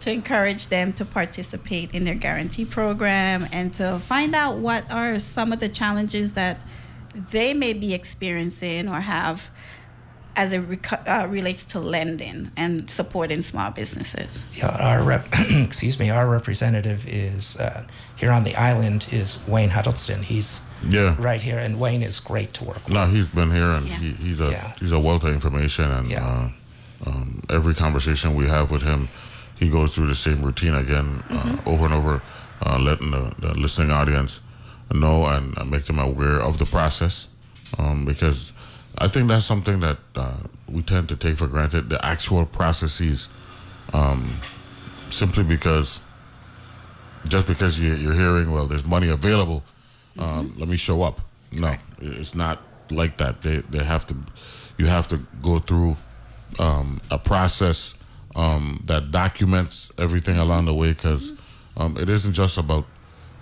to 0.00 0.10
encourage 0.10 0.68
them 0.68 0.92
to 0.92 1.04
participate 1.04 1.94
in 1.94 2.04
their 2.04 2.14
guarantee 2.14 2.64
program 2.64 3.48
and 3.52 3.72
to 3.74 3.98
find 4.00 4.34
out 4.34 4.58
what 4.58 4.90
are 4.90 5.18
some 5.18 5.52
of 5.52 5.60
the 5.60 5.68
challenges 5.68 6.34
that 6.34 6.58
they 7.30 7.54
may 7.54 7.72
be 7.72 7.94
experiencing 7.94 8.88
or 8.88 9.00
have 9.00 9.50
as 10.36 10.52
it 10.52 10.58
rec- 10.60 11.08
uh, 11.08 11.26
relates 11.28 11.64
to 11.64 11.80
lending 11.80 12.50
and 12.56 12.90
supporting 12.90 13.42
small 13.42 13.70
businesses. 13.70 14.44
Yeah, 14.54 14.68
our 14.68 15.02
rep, 15.02 15.28
excuse 15.50 15.98
me, 15.98 16.10
our 16.10 16.28
representative 16.28 17.06
is 17.06 17.58
uh, 17.58 17.86
here 18.16 18.30
on 18.30 18.44
the 18.44 18.56
island 18.56 19.06
is 19.12 19.38
Wayne 19.46 19.70
Huddleston. 19.70 20.22
He's 20.22 20.62
yeah 20.88 21.16
right 21.18 21.42
here, 21.42 21.58
and 21.58 21.78
Wayne 21.80 22.02
is 22.02 22.20
great 22.20 22.52
to 22.54 22.64
work 22.64 22.84
with. 22.84 22.94
No, 22.94 23.06
he's 23.06 23.28
been 23.28 23.50
here, 23.50 23.70
and 23.70 23.86
yeah. 23.86 23.96
he, 23.96 24.12
he's 24.12 24.40
a 24.40 24.50
yeah. 24.50 24.72
he's 24.78 24.92
a 24.92 24.98
wealth 24.98 25.24
of 25.24 25.32
information, 25.32 25.90
and 25.90 26.10
yeah. 26.10 26.50
uh, 27.06 27.08
um, 27.10 27.42
every 27.48 27.74
conversation 27.74 28.34
we 28.34 28.48
have 28.48 28.70
with 28.70 28.82
him, 28.82 29.08
he 29.56 29.68
goes 29.68 29.94
through 29.94 30.06
the 30.06 30.14
same 30.14 30.42
routine 30.42 30.74
again, 30.74 31.22
uh, 31.30 31.34
mm-hmm. 31.34 31.68
over 31.68 31.84
and 31.84 31.94
over, 31.94 32.22
uh, 32.64 32.78
letting 32.78 33.10
the, 33.10 33.34
the, 33.38 33.54
listening 33.54 33.90
audience 33.90 34.40
know 34.92 35.26
and 35.26 35.70
make 35.70 35.84
them 35.84 35.98
aware 35.98 36.40
of 36.40 36.58
the 36.58 36.64
process, 36.64 37.28
um, 37.78 38.04
because 38.04 38.52
I 38.98 39.08
think 39.08 39.28
that's 39.28 39.44
something 39.46 39.80
that 39.80 39.98
uh, 40.14 40.36
we 40.68 40.82
tend 40.82 41.08
to 41.08 41.16
take 41.16 41.36
for 41.36 41.46
granted 41.46 41.88
the 41.88 42.04
actual 42.04 42.46
processes, 42.46 43.28
um, 43.92 44.40
simply 45.10 45.42
because 45.42 46.00
just 47.28 47.46
because 47.46 47.78
you, 47.78 47.94
you're 47.94 48.14
hearing, 48.14 48.50
well, 48.50 48.66
there's 48.66 48.84
money 48.84 49.08
available, 49.08 49.64
um, 50.18 50.54
let 50.58 50.68
me 50.68 50.76
show 50.76 51.02
up. 51.02 51.20
No, 51.50 51.76
it's 52.00 52.34
not 52.34 52.62
like 52.90 53.18
that. 53.18 53.42
They 53.42 53.58
they 53.70 53.84
have 53.84 54.06
to, 54.06 54.16
you 54.78 54.86
have 54.86 55.08
to 55.08 55.18
go 55.42 55.58
through 55.58 55.96
um, 56.58 57.00
a 57.10 57.18
process 57.18 57.94
um, 58.36 58.82
that 58.86 59.10
documents 59.10 59.90
everything 59.98 60.38
along 60.38 60.66
the 60.66 60.74
way 60.74 60.92
because 60.92 61.32
um, 61.76 61.96
it 61.96 62.08
isn't 62.08 62.32
just 62.34 62.58
about 62.58 62.86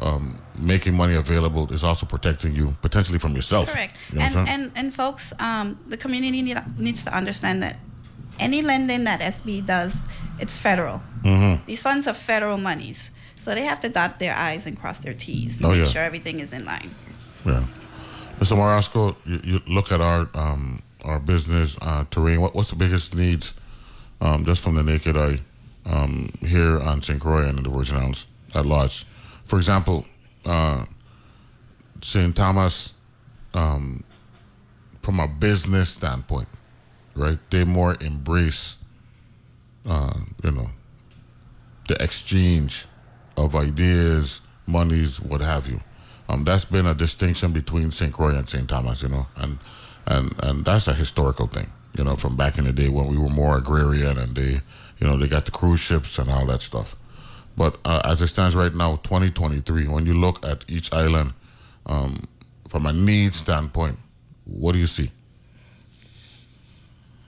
um, 0.01 0.39
making 0.57 0.95
money 0.95 1.15
available. 1.15 1.73
is 1.73 1.85
also 1.85 2.07
protecting 2.07 2.55
you 2.55 2.75
potentially 2.83 3.19
from 3.19 3.35
yourself. 3.35 3.71
Correct. 3.73 3.97
You 4.13 4.19
know 4.19 4.25
and, 4.25 4.49
and 4.49 4.73
and 4.75 4.95
folks, 4.95 5.33
um, 5.39 5.79
the 5.89 5.97
community 5.97 6.43
need, 6.43 6.59
needs 6.79 7.05
to 7.05 7.17
understand 7.17 7.63
that 7.63 7.79
any 8.39 8.63
lending 8.63 9.05
that 9.05 9.21
SB 9.21 9.65
does, 9.67 10.01
it's 10.39 10.57
federal. 10.57 11.03
Mhm. 11.23 11.65
These 11.67 11.83
funds 11.83 12.07
are 12.09 12.15
federal 12.15 12.59
monies, 12.59 13.11
so 13.35 13.55
they 13.55 13.63
have 13.65 13.79
to 13.81 13.89
dot 13.89 14.19
their 14.19 14.37
I's 14.37 14.67
and 14.67 14.79
cross 14.79 15.01
their 15.01 15.15
T's 15.15 15.59
to 15.61 15.67
Oh, 15.67 15.71
make 15.71 15.79
yeah. 15.79 15.85
sure 15.93 16.03
everything 16.03 16.41
is 16.41 16.53
in 16.53 16.65
line. 16.65 16.91
Yeah, 17.45 17.65
Mr. 18.41 18.57
Morosco, 18.57 19.17
you, 19.25 19.41
you 19.45 19.61
look 19.69 19.93
at 19.93 20.01
our 20.01 20.29
um, 20.35 20.83
our 21.05 21.19
business 21.21 21.77
uh, 21.83 22.05
terrain. 22.11 22.41
What, 22.41 22.55
what's 22.55 22.71
the 22.71 22.77
biggest 22.77 23.15
needs, 23.15 23.55
um, 24.21 24.45
just 24.45 24.63
from 24.63 24.75
the 24.77 24.83
naked 24.83 25.17
eye, 25.17 25.41
um, 25.87 26.31
here 26.41 26.81
on 26.81 27.03
St. 27.03 27.21
Croix 27.21 27.47
and 27.47 27.59
in 27.59 27.65
the 27.65 27.71
Virgin 27.71 27.97
Islands 27.99 28.27
at 28.55 28.65
large? 28.67 29.05
For 29.45 29.59
example, 29.59 30.07
uh, 30.45 30.85
St. 32.03 32.35
Thomas, 32.35 32.95
um, 33.55 34.05
from 35.03 35.21
a 35.21 35.29
business 35.29 35.91
standpoint, 35.91 36.49
right? 37.15 37.39
They 37.51 37.65
more 37.65 37.97
embrace, 38.01 38.77
uh, 39.87 40.15
you 40.43 40.51
know, 40.53 40.71
the 41.89 42.03
exchange 42.03 42.87
of 43.37 43.57
ideas, 43.57 44.41
monies, 44.67 45.21
what 45.21 45.41
have 45.41 45.69
you. 45.69 45.81
Um, 46.29 46.45
that's 46.45 46.65
been 46.65 46.87
a 46.87 46.95
distinction 46.95 47.53
between 47.53 47.91
St. 47.91 48.13
Croix 48.13 48.35
and 48.35 48.49
St. 48.49 48.69
Thomas, 48.69 49.03
you 49.03 49.09
know, 49.09 49.27
and 49.37 49.59
and 50.07 50.35
and 50.39 50.65
that's 50.65 50.89
a 50.89 50.95
historical 50.95 51.47
thing, 51.47 51.71
you 51.99 52.05
know, 52.05 52.17
from 52.17 52.37
back 52.37 52.59
in 52.59 52.65
the 52.65 52.73
day 52.73 52.89
when 52.89 53.07
we 53.07 53.19
were 53.19 53.29
more 53.29 53.59
agrarian 53.59 54.19
and 54.19 54.35
they, 54.35 54.61
you 54.99 55.07
know, 55.07 55.17
they 55.17 55.29
got 55.29 55.45
the 55.45 55.51
cruise 55.51 55.81
ships 55.81 56.19
and 56.19 56.31
all 56.31 56.47
that 56.47 56.63
stuff. 56.63 56.97
But 57.57 57.79
uh, 57.85 58.01
as 58.05 58.23
it 58.23 58.29
stands 58.29 58.57
right 58.57 58.75
now, 58.75 58.97
2023, 58.97 59.87
when 59.89 60.07
you 60.07 60.15
look 60.15 60.45
at 60.45 60.65
each 60.69 60.93
island 60.93 61.35
um, 61.87 62.27
from 62.69 62.87
a 62.87 62.93
need 62.93 63.35
standpoint, 63.35 63.99
what 64.45 64.73
do 64.73 64.79
you 64.79 64.87
see? 64.87 65.11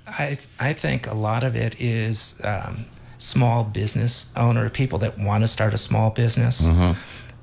I 0.06 0.38
I 0.60 0.72
think 0.72 1.06
a 1.06 1.14
lot 1.14 1.42
of 1.44 1.56
it 1.56 1.80
is 1.80 2.40
um, 2.44 2.86
small 3.18 3.64
business 3.64 4.30
owner 4.36 4.68
people 4.70 4.98
that 4.98 5.18
want 5.18 5.42
to 5.42 5.48
start 5.48 5.74
a 5.74 5.78
small 5.78 6.10
business 6.10 6.62
Mhm. 6.62 6.96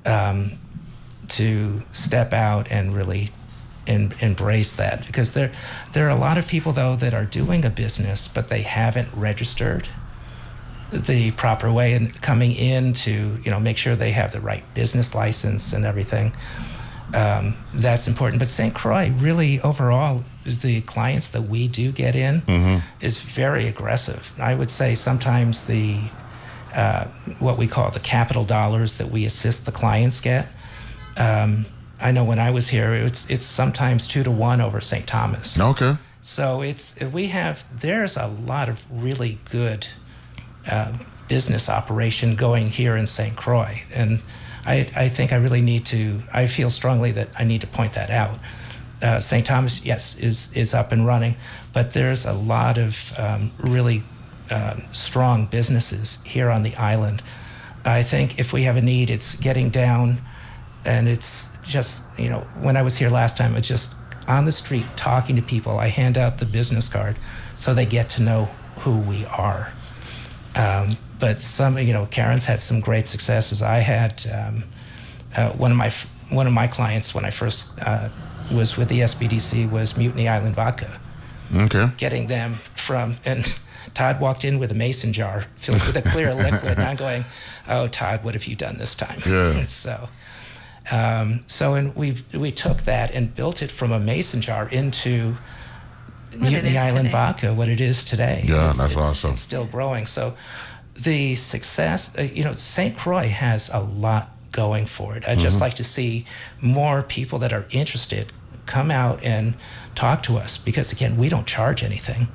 um, 0.06 0.52
to 1.28 1.82
step 1.92 2.32
out 2.32 2.68
and 2.70 2.94
really 2.94 3.30
en- 3.86 4.14
embrace 4.20 4.74
that 4.76 5.04
because 5.06 5.32
there 5.32 5.50
there 5.92 6.06
are 6.06 6.10
a 6.16 6.20
lot 6.20 6.38
of 6.38 6.46
people 6.46 6.72
though 6.72 6.94
that 6.96 7.14
are 7.14 7.24
doing 7.24 7.64
a 7.64 7.70
business 7.70 8.28
but 8.28 8.48
they 8.48 8.62
haven't 8.62 9.08
registered 9.14 9.88
the 10.92 11.30
proper 11.32 11.72
way 11.72 11.94
and 11.94 12.20
coming 12.22 12.52
in 12.52 12.92
to 12.92 13.38
you 13.44 13.50
know 13.50 13.58
make 13.58 13.76
sure 13.78 13.96
they 13.96 14.12
have 14.12 14.30
the 14.32 14.40
right 14.40 14.62
business 14.74 15.14
license 15.14 15.72
and 15.72 15.84
everything 15.86 16.32
um, 17.14 17.54
that's 17.74 18.06
important 18.08 18.38
but 18.38 18.50
st 18.50 18.74
croix 18.74 19.10
really 19.18 19.60
overall 19.62 20.22
the 20.44 20.80
clients 20.82 21.30
that 21.30 21.42
we 21.42 21.66
do 21.68 21.92
get 21.92 22.14
in 22.14 22.42
Mhm. 22.42 22.82
is 23.00 23.20
very 23.20 23.66
aggressive 23.68 24.32
i 24.38 24.54
would 24.54 24.70
say 24.70 24.94
sometimes 24.94 25.64
the 25.66 26.00
uh, 26.74 27.04
what 27.38 27.56
we 27.58 27.66
call 27.66 27.90
the 27.90 28.00
capital 28.00 28.44
dollars 28.44 28.96
that 28.98 29.10
we 29.10 29.24
assist 29.24 29.64
the 29.66 29.72
clients 29.72 30.20
get 30.20 30.46
um, 31.16 31.64
i 32.00 32.10
know 32.12 32.24
when 32.24 32.38
i 32.38 32.50
was 32.50 32.68
here 32.68 32.92
it's 32.94 33.28
it's 33.30 33.46
sometimes 33.46 34.06
two 34.06 34.22
to 34.22 34.30
one 34.30 34.60
over 34.60 34.80
st 34.80 35.06
thomas 35.06 35.58
Okay. 35.58 35.96
so 36.20 36.60
it's 36.62 37.00
we 37.00 37.26
have 37.28 37.64
there's 37.80 38.16
a 38.16 38.26
lot 38.26 38.68
of 38.68 38.84
really 38.90 39.38
good 39.50 39.86
uh, 40.68 40.96
business 41.28 41.68
operation 41.68 42.36
going 42.36 42.68
here 42.68 42.96
in 42.96 43.06
St. 43.06 43.36
Croix, 43.36 43.82
and 43.92 44.22
I, 44.64 44.88
I 44.94 45.08
think 45.08 45.32
I 45.32 45.36
really 45.36 45.62
need 45.62 45.84
to. 45.86 46.22
I 46.32 46.46
feel 46.46 46.70
strongly 46.70 47.12
that 47.12 47.28
I 47.38 47.44
need 47.44 47.62
to 47.62 47.66
point 47.66 47.94
that 47.94 48.10
out. 48.10 48.38
Uh, 49.00 49.18
St. 49.18 49.44
Thomas, 49.44 49.84
yes, 49.84 50.16
is 50.16 50.52
is 50.56 50.74
up 50.74 50.92
and 50.92 51.04
running, 51.04 51.36
but 51.72 51.92
there's 51.92 52.24
a 52.24 52.32
lot 52.32 52.78
of 52.78 53.12
um, 53.18 53.50
really 53.58 54.04
um, 54.50 54.82
strong 54.92 55.46
businesses 55.46 56.20
here 56.24 56.50
on 56.50 56.62
the 56.62 56.76
island. 56.76 57.22
I 57.84 58.04
think 58.04 58.38
if 58.38 58.52
we 58.52 58.62
have 58.62 58.76
a 58.76 58.82
need, 58.82 59.10
it's 59.10 59.34
getting 59.34 59.70
down, 59.70 60.22
and 60.84 61.08
it's 61.08 61.48
just 61.64 62.04
you 62.16 62.28
know 62.28 62.40
when 62.60 62.76
I 62.76 62.82
was 62.82 62.96
here 62.96 63.10
last 63.10 63.36
time, 63.36 63.56
it's 63.56 63.66
just 63.66 63.94
on 64.28 64.44
the 64.44 64.52
street 64.52 64.86
talking 64.96 65.34
to 65.36 65.42
people. 65.42 65.78
I 65.78 65.88
hand 65.88 66.16
out 66.16 66.38
the 66.38 66.46
business 66.46 66.88
card 66.88 67.16
so 67.56 67.74
they 67.74 67.86
get 67.86 68.08
to 68.10 68.22
know 68.22 68.44
who 68.78 68.98
we 68.98 69.26
are. 69.26 69.72
Um, 70.54 70.96
but 71.18 71.42
some, 71.42 71.78
you 71.78 71.92
know, 71.92 72.06
Karen's 72.06 72.44
had 72.44 72.60
some 72.60 72.80
great 72.80 73.08
successes. 73.08 73.62
I 73.62 73.78
had 73.78 74.24
um, 74.32 74.64
uh, 75.36 75.50
one 75.50 75.70
of 75.70 75.76
my 75.76 75.92
one 76.30 76.46
of 76.46 76.52
my 76.52 76.66
clients 76.66 77.14
when 77.14 77.24
I 77.24 77.30
first 77.30 77.80
uh, 77.82 78.08
was 78.50 78.76
with 78.76 78.88
the 78.88 79.00
SBDC 79.00 79.70
was 79.70 79.96
Mutiny 79.96 80.28
Island 80.28 80.54
Vodka. 80.54 81.00
Okay. 81.54 81.90
Getting 81.96 82.26
them 82.26 82.54
from 82.74 83.18
and 83.24 83.58
Todd 83.94 84.20
walked 84.20 84.44
in 84.44 84.58
with 84.58 84.70
a 84.70 84.74
mason 84.74 85.12
jar 85.12 85.46
filled 85.56 85.84
with 85.86 85.96
a 85.96 86.02
clear 86.02 86.34
liquid, 86.46 86.78
and 86.78 86.82
I'm 86.82 86.96
going, 86.96 87.24
"Oh, 87.68 87.88
Todd, 87.88 88.24
what 88.24 88.34
have 88.34 88.46
you 88.46 88.56
done 88.56 88.78
this 88.78 88.94
time?" 88.94 89.20
Yeah. 89.26 89.60
so, 89.66 90.08
um, 90.90 91.40
so 91.46 91.74
and 91.74 91.94
we 91.94 92.22
we 92.32 92.50
took 92.50 92.78
that 92.82 93.10
and 93.12 93.34
built 93.34 93.62
it 93.62 93.70
from 93.70 93.92
a 93.92 94.00
mason 94.00 94.40
jar 94.40 94.68
into 94.68 95.36
Mutiny 96.36 96.78
Island 96.78 96.98
today. 97.06 97.12
vodka, 97.12 97.54
what 97.54 97.68
it 97.68 97.80
is 97.80 98.04
today. 98.04 98.44
Yeah, 98.46 98.54
It's- 98.70 98.78
that's 98.78 98.92
it's- 98.92 99.08
awesome. 99.10 99.30
It's 99.32 99.40
still 99.40 99.64
growing. 99.64 100.06
So 100.06 100.34
the 100.94 101.34
success, 101.36 102.10
uh, 102.18 102.22
you 102.22 102.44
know, 102.44 102.54
St. 102.54 102.96
Croix 102.96 103.28
has 103.28 103.70
a 103.72 103.80
lot 103.80 104.30
going 104.52 104.86
for 104.86 105.16
it. 105.16 105.24
I'd 105.26 105.38
just 105.38 105.56
Mhm. 105.56 105.60
like 105.62 105.74
to 105.74 105.84
see 105.84 106.26
more 106.60 107.02
people 107.02 107.38
that 107.40 107.52
are 107.52 107.66
interested 107.70 108.32
come 108.66 108.90
out 108.90 109.18
and 109.22 109.54
talk 109.94 110.22
to 110.24 110.38
us 110.38 110.56
because 110.56 110.92
again, 110.92 111.16
we 111.16 111.28
don't 111.28 111.46
charge 111.46 111.82
anything. 111.82 112.28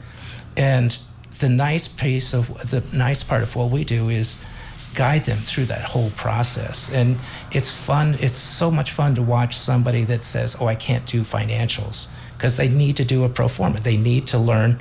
And 0.55 0.97
the 1.39 1.49
nice 1.49 1.87
piece 1.87 2.33
of 2.33 2.69
the 2.71 2.81
nice 2.91 3.21
part 3.23 3.43
of 3.43 3.55
what 3.55 3.69
we 3.69 3.83
do 3.83 4.09
is 4.09 4.39
guide 4.95 5.25
them 5.25 5.37
through 5.45 5.65
that 5.67 5.83
whole 5.83 6.09
process. 6.15 6.89
And 6.91 7.19
it's 7.51 7.69
fun. 7.69 8.17
It's 8.19 8.37
so 8.37 8.71
much 8.71 8.91
fun 8.91 9.13
to 9.15 9.21
watch 9.21 9.55
somebody 9.55 10.03
that 10.05 10.25
says, 10.25 10.57
"Oh, 10.59 10.67
I 10.67 10.73
can't 10.73 11.05
do 11.05 11.23
financials," 11.23 12.07
because 12.37 12.55
they 12.55 12.69
need 12.69 12.95
to 12.97 13.03
do 13.05 13.23
a 13.23 13.29
pro 13.29 13.47
forma. 13.47 13.79
They 13.79 13.97
need 13.97 14.27
to 14.27 14.37
learn 14.37 14.79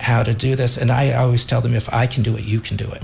how 0.00 0.22
to 0.22 0.32
do 0.32 0.54
this. 0.54 0.78
And 0.78 0.90
I 0.92 1.12
always 1.12 1.44
tell 1.44 1.60
them, 1.60 1.74
if 1.74 1.92
I 1.92 2.06
can 2.06 2.22
do 2.22 2.36
it, 2.36 2.44
you 2.44 2.60
can 2.60 2.76
do 2.76 2.88
it. 2.90 3.02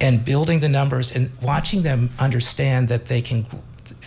And 0.00 0.24
building 0.24 0.60
the 0.60 0.68
numbers 0.68 1.14
and 1.16 1.30
watching 1.42 1.82
them 1.82 2.10
understand 2.18 2.88
that 2.88 3.06
they 3.06 3.20
can, 3.22 3.46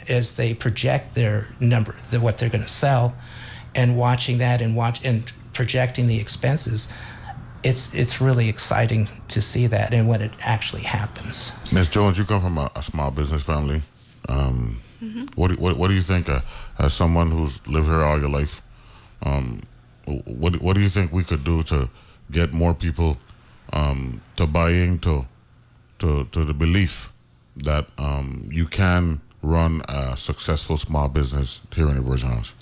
as 0.08 0.36
they 0.36 0.54
project 0.54 1.16
their 1.16 1.48
number, 1.60 1.96
the, 2.12 2.20
what 2.20 2.38
they're 2.38 2.50
going 2.50 2.64
to 2.64 2.70
sell, 2.70 3.16
and 3.76 3.98
watching 3.98 4.38
that 4.38 4.62
and 4.62 4.76
watch 4.76 5.04
and 5.04 5.32
projecting 5.54 6.08
the 6.08 6.20
expenses. 6.20 6.88
It's 7.64 7.94
it's 7.94 8.22
really 8.22 8.48
exciting 8.48 9.10
to 9.30 9.42
see 9.42 9.68
that 9.68 9.94
and 9.94 10.08
when 10.08 10.22
it 10.22 10.32
actually 10.40 10.84
happens. 10.84 11.52
Ms. 11.72 11.90
Jones, 11.90 12.18
you 12.18 12.24
come 12.24 12.42
from 12.42 12.58
a, 12.58 12.72
a 12.76 12.84
small 12.84 13.12
business 13.12 13.44
family. 13.44 13.82
Um, 14.30 14.80
what, 15.36 15.50
do, 15.50 15.56
what 15.56 15.78
what 15.78 15.88
do 15.90 15.94
you 15.94 16.02
think, 16.04 16.30
uh, 16.30 16.42
as 16.80 16.94
someone 16.94 17.32
who's 17.32 17.66
lived 17.68 17.88
here 17.88 18.04
all 18.04 18.20
your 18.20 18.30
life, 18.30 18.62
um, 19.24 19.62
what 20.06 20.62
what 20.62 20.76
do 20.76 20.82
you 20.82 20.90
think 20.90 21.12
we 21.12 21.24
could 21.24 21.44
do 21.44 21.64
to 21.64 21.90
get 22.32 22.54
more 22.54 22.74
people 22.74 23.18
um, 23.74 24.22
to 24.36 24.48
buy 24.48 24.72
into 24.72 25.26
to 26.00 26.26
to 26.26 26.46
the 26.46 26.54
belief 26.54 27.12
that 27.56 27.88
um, 27.98 28.44
you 28.52 28.66
can 28.66 29.22
run 29.42 29.82
a 29.88 30.16
successful 30.16 30.78
small 30.78 31.10
business 31.10 31.62
here 31.76 31.90
in 31.90 31.96
the 31.96 32.02
Virgin 32.02 32.30
Islands? 32.30 32.56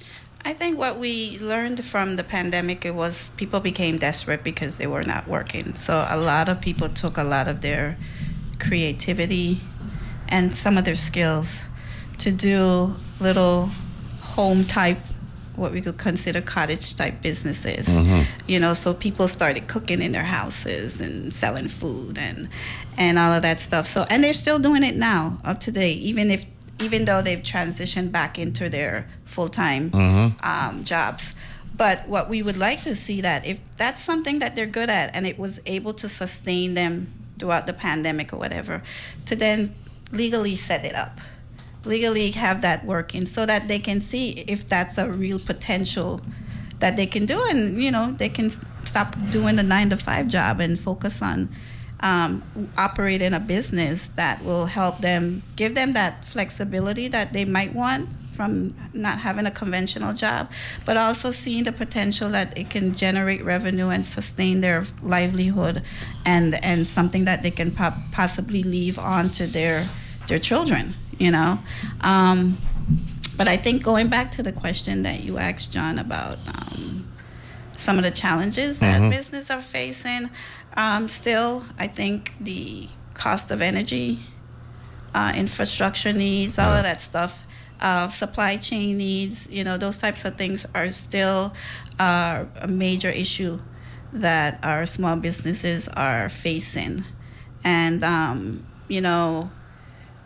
I 0.47 0.53
think 0.53 0.77
what 0.77 0.99
we 0.99 1.39
learned 1.39 1.83
from 1.83 2.17
the 2.17 2.23
pandemic 2.23 2.85
it 2.85 2.93
was 2.93 3.29
people 3.35 3.59
became 3.59 3.97
desperate 3.97 4.43
because 4.43 4.77
they 4.77 4.85
were 4.85 5.03
not 5.03 5.27
working. 5.27 5.73
So 5.73 6.05
a 6.07 6.17
lot 6.17 6.49
of 6.49 6.61
people 6.61 6.87
took 6.87 7.17
a 7.17 7.23
lot 7.23 7.47
of 7.47 7.61
their 7.61 7.97
creativity 8.59 9.61
and 10.29 10.53
some 10.53 10.77
of 10.77 10.85
their 10.85 10.95
skills 10.95 11.63
to 12.19 12.31
do 12.31 12.95
little 13.19 13.71
home 14.21 14.65
type 14.65 14.99
what 15.57 15.71
we 15.71 15.81
could 15.81 15.97
consider 15.97 16.41
cottage 16.41 16.95
type 16.95 17.21
businesses. 17.21 17.87
Mhm. 17.87 18.25
You 18.47 18.59
know, 18.59 18.73
so 18.73 18.93
people 18.93 19.27
started 19.27 19.67
cooking 19.67 20.01
in 20.01 20.11
their 20.11 20.23
houses 20.25 20.99
and 21.01 21.33
selling 21.33 21.67
food 21.67 22.17
and 22.17 22.49
and 22.97 23.17
all 23.19 23.31
of 23.33 23.41
that 23.41 23.59
stuff. 23.59 23.87
So 23.87 24.05
and 24.09 24.23
they're 24.23 24.33
still 24.33 24.59
doing 24.59 24.83
it 24.83 24.95
now 24.95 25.39
up 25.43 25.59
to 25.61 25.71
date, 25.71 25.99
even 25.99 26.31
if 26.31 26.45
even 26.81 27.05
though 27.05 27.21
they've 27.21 27.41
transitioned 27.41 28.11
back 28.11 28.37
into 28.37 28.69
their 28.69 29.07
full 29.23 29.47
time 29.47 29.91
Mhm. 29.91 30.45
um, 30.45 30.83
jobs. 30.83 31.33
But 31.77 32.07
what 32.07 32.29
we 32.29 32.41
would 32.41 32.57
like 32.57 32.83
to 32.83 32.95
see 32.95 33.21
that 33.21 33.45
if 33.45 33.59
that's 33.77 34.01
something 34.01 34.39
that 34.39 34.55
they're 34.55 34.65
good 34.65 34.89
at 34.89 35.11
and 35.13 35.25
it 35.27 35.37
was 35.37 35.59
able 35.65 35.93
to 35.95 36.07
sustain 36.09 36.73
them 36.73 37.07
throughout 37.39 37.65
the 37.65 37.73
pandemic 37.73 38.31
or 38.33 38.37
whatever, 38.37 38.81
to 39.25 39.35
then 39.35 39.73
legally 40.11 40.55
set 40.55 40.85
it 40.85 40.95
up, 40.95 41.19
legally 41.85 42.31
have 42.31 42.61
that 42.61 42.85
working, 42.85 43.25
so 43.25 43.45
that 43.45 43.67
they 43.67 43.79
can 43.79 44.01
see 44.01 44.31
if 44.47 44.67
that's 44.67 44.97
a 44.97 45.09
real 45.09 45.39
potential 45.39 46.21
that 46.79 46.95
they 46.97 47.05
can 47.05 47.25
do, 47.25 47.41
and 47.43 47.81
you 47.81 47.91
know 47.91 48.11
they 48.11 48.29
can 48.29 48.49
stop 48.85 49.15
doing 49.31 49.55
the 49.55 49.63
nine 49.63 49.89
to 49.89 49.97
five 49.97 50.27
job 50.27 50.59
and 50.59 50.79
focus 50.79 51.21
on 51.21 51.49
um, 52.01 52.43
operating 52.77 53.33
a 53.33 53.39
business 53.39 54.09
that 54.09 54.43
will 54.43 54.65
help 54.65 55.01
them 55.01 55.41
give 55.55 55.75
them 55.75 55.93
that 55.93 56.25
flexibility 56.25 57.07
that 57.07 57.33
they 57.33 57.45
might 57.45 57.73
want 57.73 58.09
from 58.35 58.75
not 58.93 59.19
having 59.19 59.45
a 59.45 59.51
conventional 59.51 60.13
job, 60.13 60.51
but 60.83 60.97
also 60.97 61.31
seeing 61.31 61.63
the 61.63 61.71
potential 61.71 62.29
that 62.29 62.55
it 62.57 62.69
can 62.69 62.93
generate 62.93 63.43
revenue 63.45 63.87
and 63.87 64.05
sustain 64.05 64.61
their 64.61 64.85
livelihood, 65.01 65.81
and 66.25 66.55
and 66.63 66.85
something 66.85 67.25
that 67.25 67.43
they 67.43 67.51
can 67.51 67.71
po- 67.71 67.93
possibly 68.11 68.61
leave 68.61 68.99
on 68.99 69.29
to 69.29 69.47
their 69.47 69.87
their 70.27 70.39
children. 70.39 70.93
You 71.17 71.31
know. 71.31 71.59
Um, 72.01 72.57
but 73.37 73.47
I 73.47 73.57
think 73.57 73.83
going 73.83 74.07
back 74.07 74.31
to 74.31 74.43
the 74.43 74.51
question 74.51 75.03
that 75.03 75.23
you 75.23 75.37
asked, 75.37 75.71
John, 75.71 75.99
about 75.99 76.37
um, 76.47 77.07
some 77.77 77.97
of 77.97 78.03
the 78.03 78.11
challenges 78.11 78.79
that 78.79 79.01
Mhm. 79.01 79.09
business 79.09 79.49
are 79.49 79.61
facing, 79.61 80.29
um, 80.77 81.07
still, 81.07 81.65
I 81.77 81.87
think 81.87 82.33
the 82.39 82.87
cost 83.13 83.51
of 83.51 83.61
energy, 83.61 84.19
uh, 85.13 85.33
infrastructure 85.35 86.13
needs, 86.13 86.57
all 86.57 86.71
of 86.73 86.83
that 86.83 87.01
stuff, 87.01 87.43
uh, 87.81 88.07
supply 88.09 88.55
chain 88.57 88.97
needs, 88.97 89.47
you 89.51 89.63
know, 89.63 89.77
those 89.77 89.97
types 89.97 90.23
of 90.25 90.35
things 90.35 90.65
are 90.73 90.89
still 90.91 91.53
uh, 91.99 92.45
a 92.61 92.67
major 92.67 93.09
issue 93.09 93.59
that 94.13 94.59
our 94.63 94.85
small 94.85 95.15
businesses 95.17 95.87
are 95.89 96.29
facing. 96.29 97.03
And, 97.63 98.03
um, 98.03 98.65
you 98.87 99.01
know, 99.01 99.49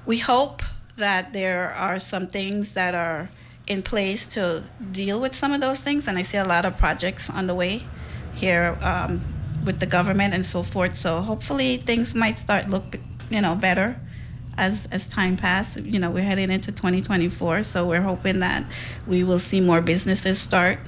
we 0.06 0.20
hope 0.20 0.62
that 1.00 1.34
there 1.34 1.74
are 1.74 2.00
some 2.00 2.28
things 2.28 2.74
that 2.74 2.94
are 2.96 3.30
in 3.68 3.84
place 3.84 4.28
to 4.28 4.64
deal 4.92 5.20
with 5.20 5.36
some 5.36 5.52
of 5.54 5.62
those 5.62 5.84
things. 5.84 6.08
And 6.08 6.18
I 6.18 6.24
see 6.24 6.38
a 6.38 6.46
lot 6.46 6.66
of 6.66 6.78
projects 6.78 7.30
on 7.30 7.48
the 7.48 7.56
way 7.56 7.86
here 8.34 8.78
um, 8.82 9.22
with 9.64 9.80
the 9.80 9.86
government 9.86 10.34
and 10.34 10.46
so 10.46 10.64
forth. 10.64 10.96
So 10.96 11.22
hopefully 11.22 11.78
things 11.78 12.14
might 12.16 12.40
start 12.40 12.70
look, 12.70 12.98
you 13.30 13.42
know, 13.42 13.56
better 13.56 14.00
as 14.58 14.88
as 14.92 15.08
time 15.08 15.38
passes. 15.38 15.86
You 15.86 16.00
know, 16.00 16.12
we're 16.12 16.24
heading 16.24 16.52
into 16.52 16.72
2024, 16.72 17.64
so 17.64 17.88
we're 17.88 18.02
hoping 18.02 18.40
that 18.40 18.66
we 19.08 19.24
will 19.24 19.40
see 19.40 19.62
more 19.62 19.82
businesses 19.82 20.40
start. 20.40 20.80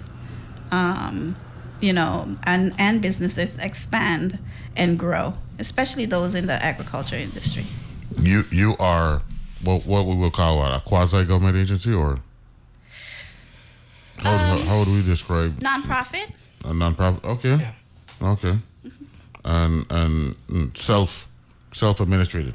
Um, 0.71 1.35
you 1.79 1.93
know, 1.93 2.37
and 2.43 2.73
and 2.77 3.01
businesses 3.01 3.57
expand 3.57 4.39
and 4.75 4.99
grow, 4.99 5.33
especially 5.57 6.05
those 6.05 6.35
in 6.35 6.47
the 6.47 6.63
agriculture 6.63 7.15
industry. 7.15 7.67
You 8.19 8.45
you 8.51 8.75
are 8.77 9.21
what 9.63 9.85
what 9.85 10.05
we 10.05 10.15
will 10.15 10.31
call 10.31 10.57
what, 10.59 10.73
a 10.73 10.79
quasi 10.81 11.23
government 11.25 11.55
agency 11.57 11.93
or 11.93 12.17
how, 14.17 14.33
Um, 14.35 14.57
would, 14.57 14.67
how 14.67 14.79
would 14.79 14.87
we 14.87 15.01
describe 15.03 15.59
Nonprofit. 15.59 16.31
a 16.65 16.69
nonprofit? 16.69 17.23
Okay, 17.23 17.71
okay, 18.21 18.59
and 19.43 19.85
and 19.89 20.35
mm, 20.47 20.77
self 20.77 21.27
self 21.71 21.99
administrated. 22.01 22.53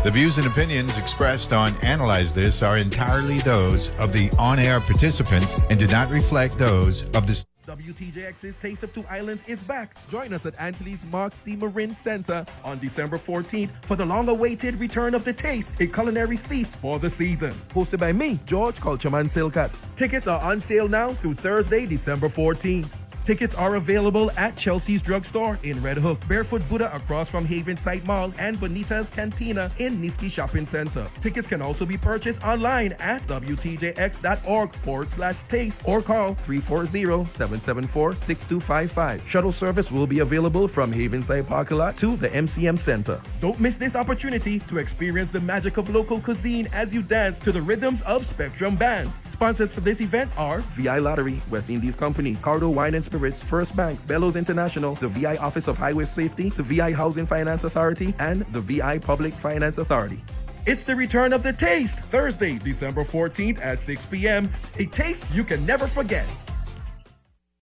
The 0.06 0.12
views 0.12 0.38
and 0.38 0.46
opinions 0.46 0.96
expressed 0.98 1.52
on 1.52 1.74
Analyze 1.78 2.32
This 2.32 2.62
are 2.62 2.76
entirely 2.76 3.40
those 3.40 3.90
of 3.98 4.12
the 4.12 4.30
on 4.38 4.60
air 4.60 4.78
participants 4.78 5.52
and 5.68 5.80
do 5.80 5.88
not 5.88 6.10
reflect 6.10 6.56
those 6.58 7.02
of 7.16 7.26
the. 7.26 7.44
WTJX's 7.66 8.56
Taste 8.58 8.84
of 8.84 8.94
Two 8.94 9.04
Islands 9.10 9.42
is 9.48 9.64
back. 9.64 9.96
Join 10.08 10.32
us 10.32 10.46
at 10.46 10.54
Antilles 10.60 11.04
Mark 11.06 11.34
C. 11.34 11.56
Marin 11.56 11.90
Center 11.90 12.46
on 12.62 12.78
December 12.78 13.18
14th 13.18 13.70
for 13.82 13.96
the 13.96 14.06
long-awaited 14.06 14.76
return 14.76 15.12
of 15.12 15.24
the 15.24 15.32
taste, 15.32 15.72
a 15.80 15.88
culinary 15.88 16.36
feast 16.36 16.78
for 16.78 17.00
the 17.00 17.10
season. 17.10 17.52
Hosted 17.74 17.98
by 17.98 18.12
me, 18.12 18.38
George 18.46 18.76
Culturman 18.76 19.26
Silkat. 19.26 19.72
Tickets 19.96 20.28
are 20.28 20.40
on 20.40 20.60
sale 20.60 20.86
now 20.86 21.14
through 21.14 21.34
Thursday, 21.34 21.84
December 21.84 22.28
14th. 22.28 22.86
Tickets 23.26 23.54
are 23.56 23.74
available 23.74 24.30
at 24.36 24.56
Chelsea's 24.56 25.02
Drugstore 25.02 25.58
in 25.64 25.82
Red 25.82 25.98
Hook, 25.98 26.20
Barefoot 26.28 26.62
Buddha 26.68 26.94
across 26.94 27.28
from 27.28 27.44
Havensight 27.44 28.06
Mall, 28.06 28.32
and 28.38 28.60
Bonita's 28.60 29.10
Cantina 29.10 29.68
in 29.80 30.00
Nisky 30.00 30.30
Shopping 30.30 30.64
Center. 30.64 31.08
Tickets 31.20 31.48
can 31.48 31.60
also 31.60 31.84
be 31.84 31.96
purchased 31.96 32.44
online 32.44 32.92
at 33.00 33.24
WTJX.org 33.24 34.72
forward 34.76 35.10
slash 35.10 35.42
taste 35.48 35.82
or 35.86 36.00
call 36.00 36.36
340-774-6255. 36.36 39.26
Shuttle 39.26 39.50
service 39.50 39.90
will 39.90 40.06
be 40.06 40.20
available 40.20 40.68
from 40.68 40.92
Havensight 40.92 41.48
Parking 41.48 41.78
Lot 41.78 41.96
to 41.96 42.14
the 42.14 42.28
MCM 42.28 42.78
Center. 42.78 43.20
Don't 43.40 43.58
miss 43.58 43.76
this 43.76 43.96
opportunity 43.96 44.60
to 44.60 44.78
experience 44.78 45.32
the 45.32 45.40
magic 45.40 45.78
of 45.78 45.90
local 45.90 46.20
cuisine 46.20 46.68
as 46.72 46.94
you 46.94 47.02
dance 47.02 47.40
to 47.40 47.50
the 47.50 47.60
rhythms 47.60 48.02
of 48.02 48.24
Spectrum 48.24 48.76
Band. 48.76 49.10
Sponsors 49.30 49.72
for 49.72 49.80
this 49.80 50.00
event 50.00 50.30
are 50.38 50.60
VI 50.60 51.00
Lottery, 51.00 51.42
West 51.50 51.70
Indies 51.70 51.96
Company, 51.96 52.36
Cardo 52.36 52.72
Wine 52.72 52.94
and 52.94 53.04
First 53.42 53.76
Bank, 53.76 54.04
Bellows 54.06 54.36
International, 54.36 54.94
the 54.96 55.08
VI 55.08 55.36
Office 55.36 55.68
of 55.68 55.76
Highway 55.76 56.04
Safety, 56.04 56.50
the 56.50 56.62
VI 56.62 56.92
Housing 56.92 57.26
Finance 57.26 57.64
Authority, 57.64 58.14
and 58.18 58.42
the 58.52 58.60
VI 58.60 58.98
Public 58.98 59.32
Finance 59.34 59.78
Authority. 59.78 60.22
It's 60.66 60.84
the 60.84 60.96
return 60.96 61.32
of 61.32 61.42
the 61.42 61.52
taste, 61.52 61.98
Thursday, 61.98 62.58
December 62.58 63.04
14th 63.04 63.64
at 63.64 63.80
6 63.80 64.06
p.m. 64.06 64.50
A 64.78 64.86
taste 64.86 65.26
you 65.32 65.44
can 65.44 65.64
never 65.64 65.86
forget. 65.86 66.26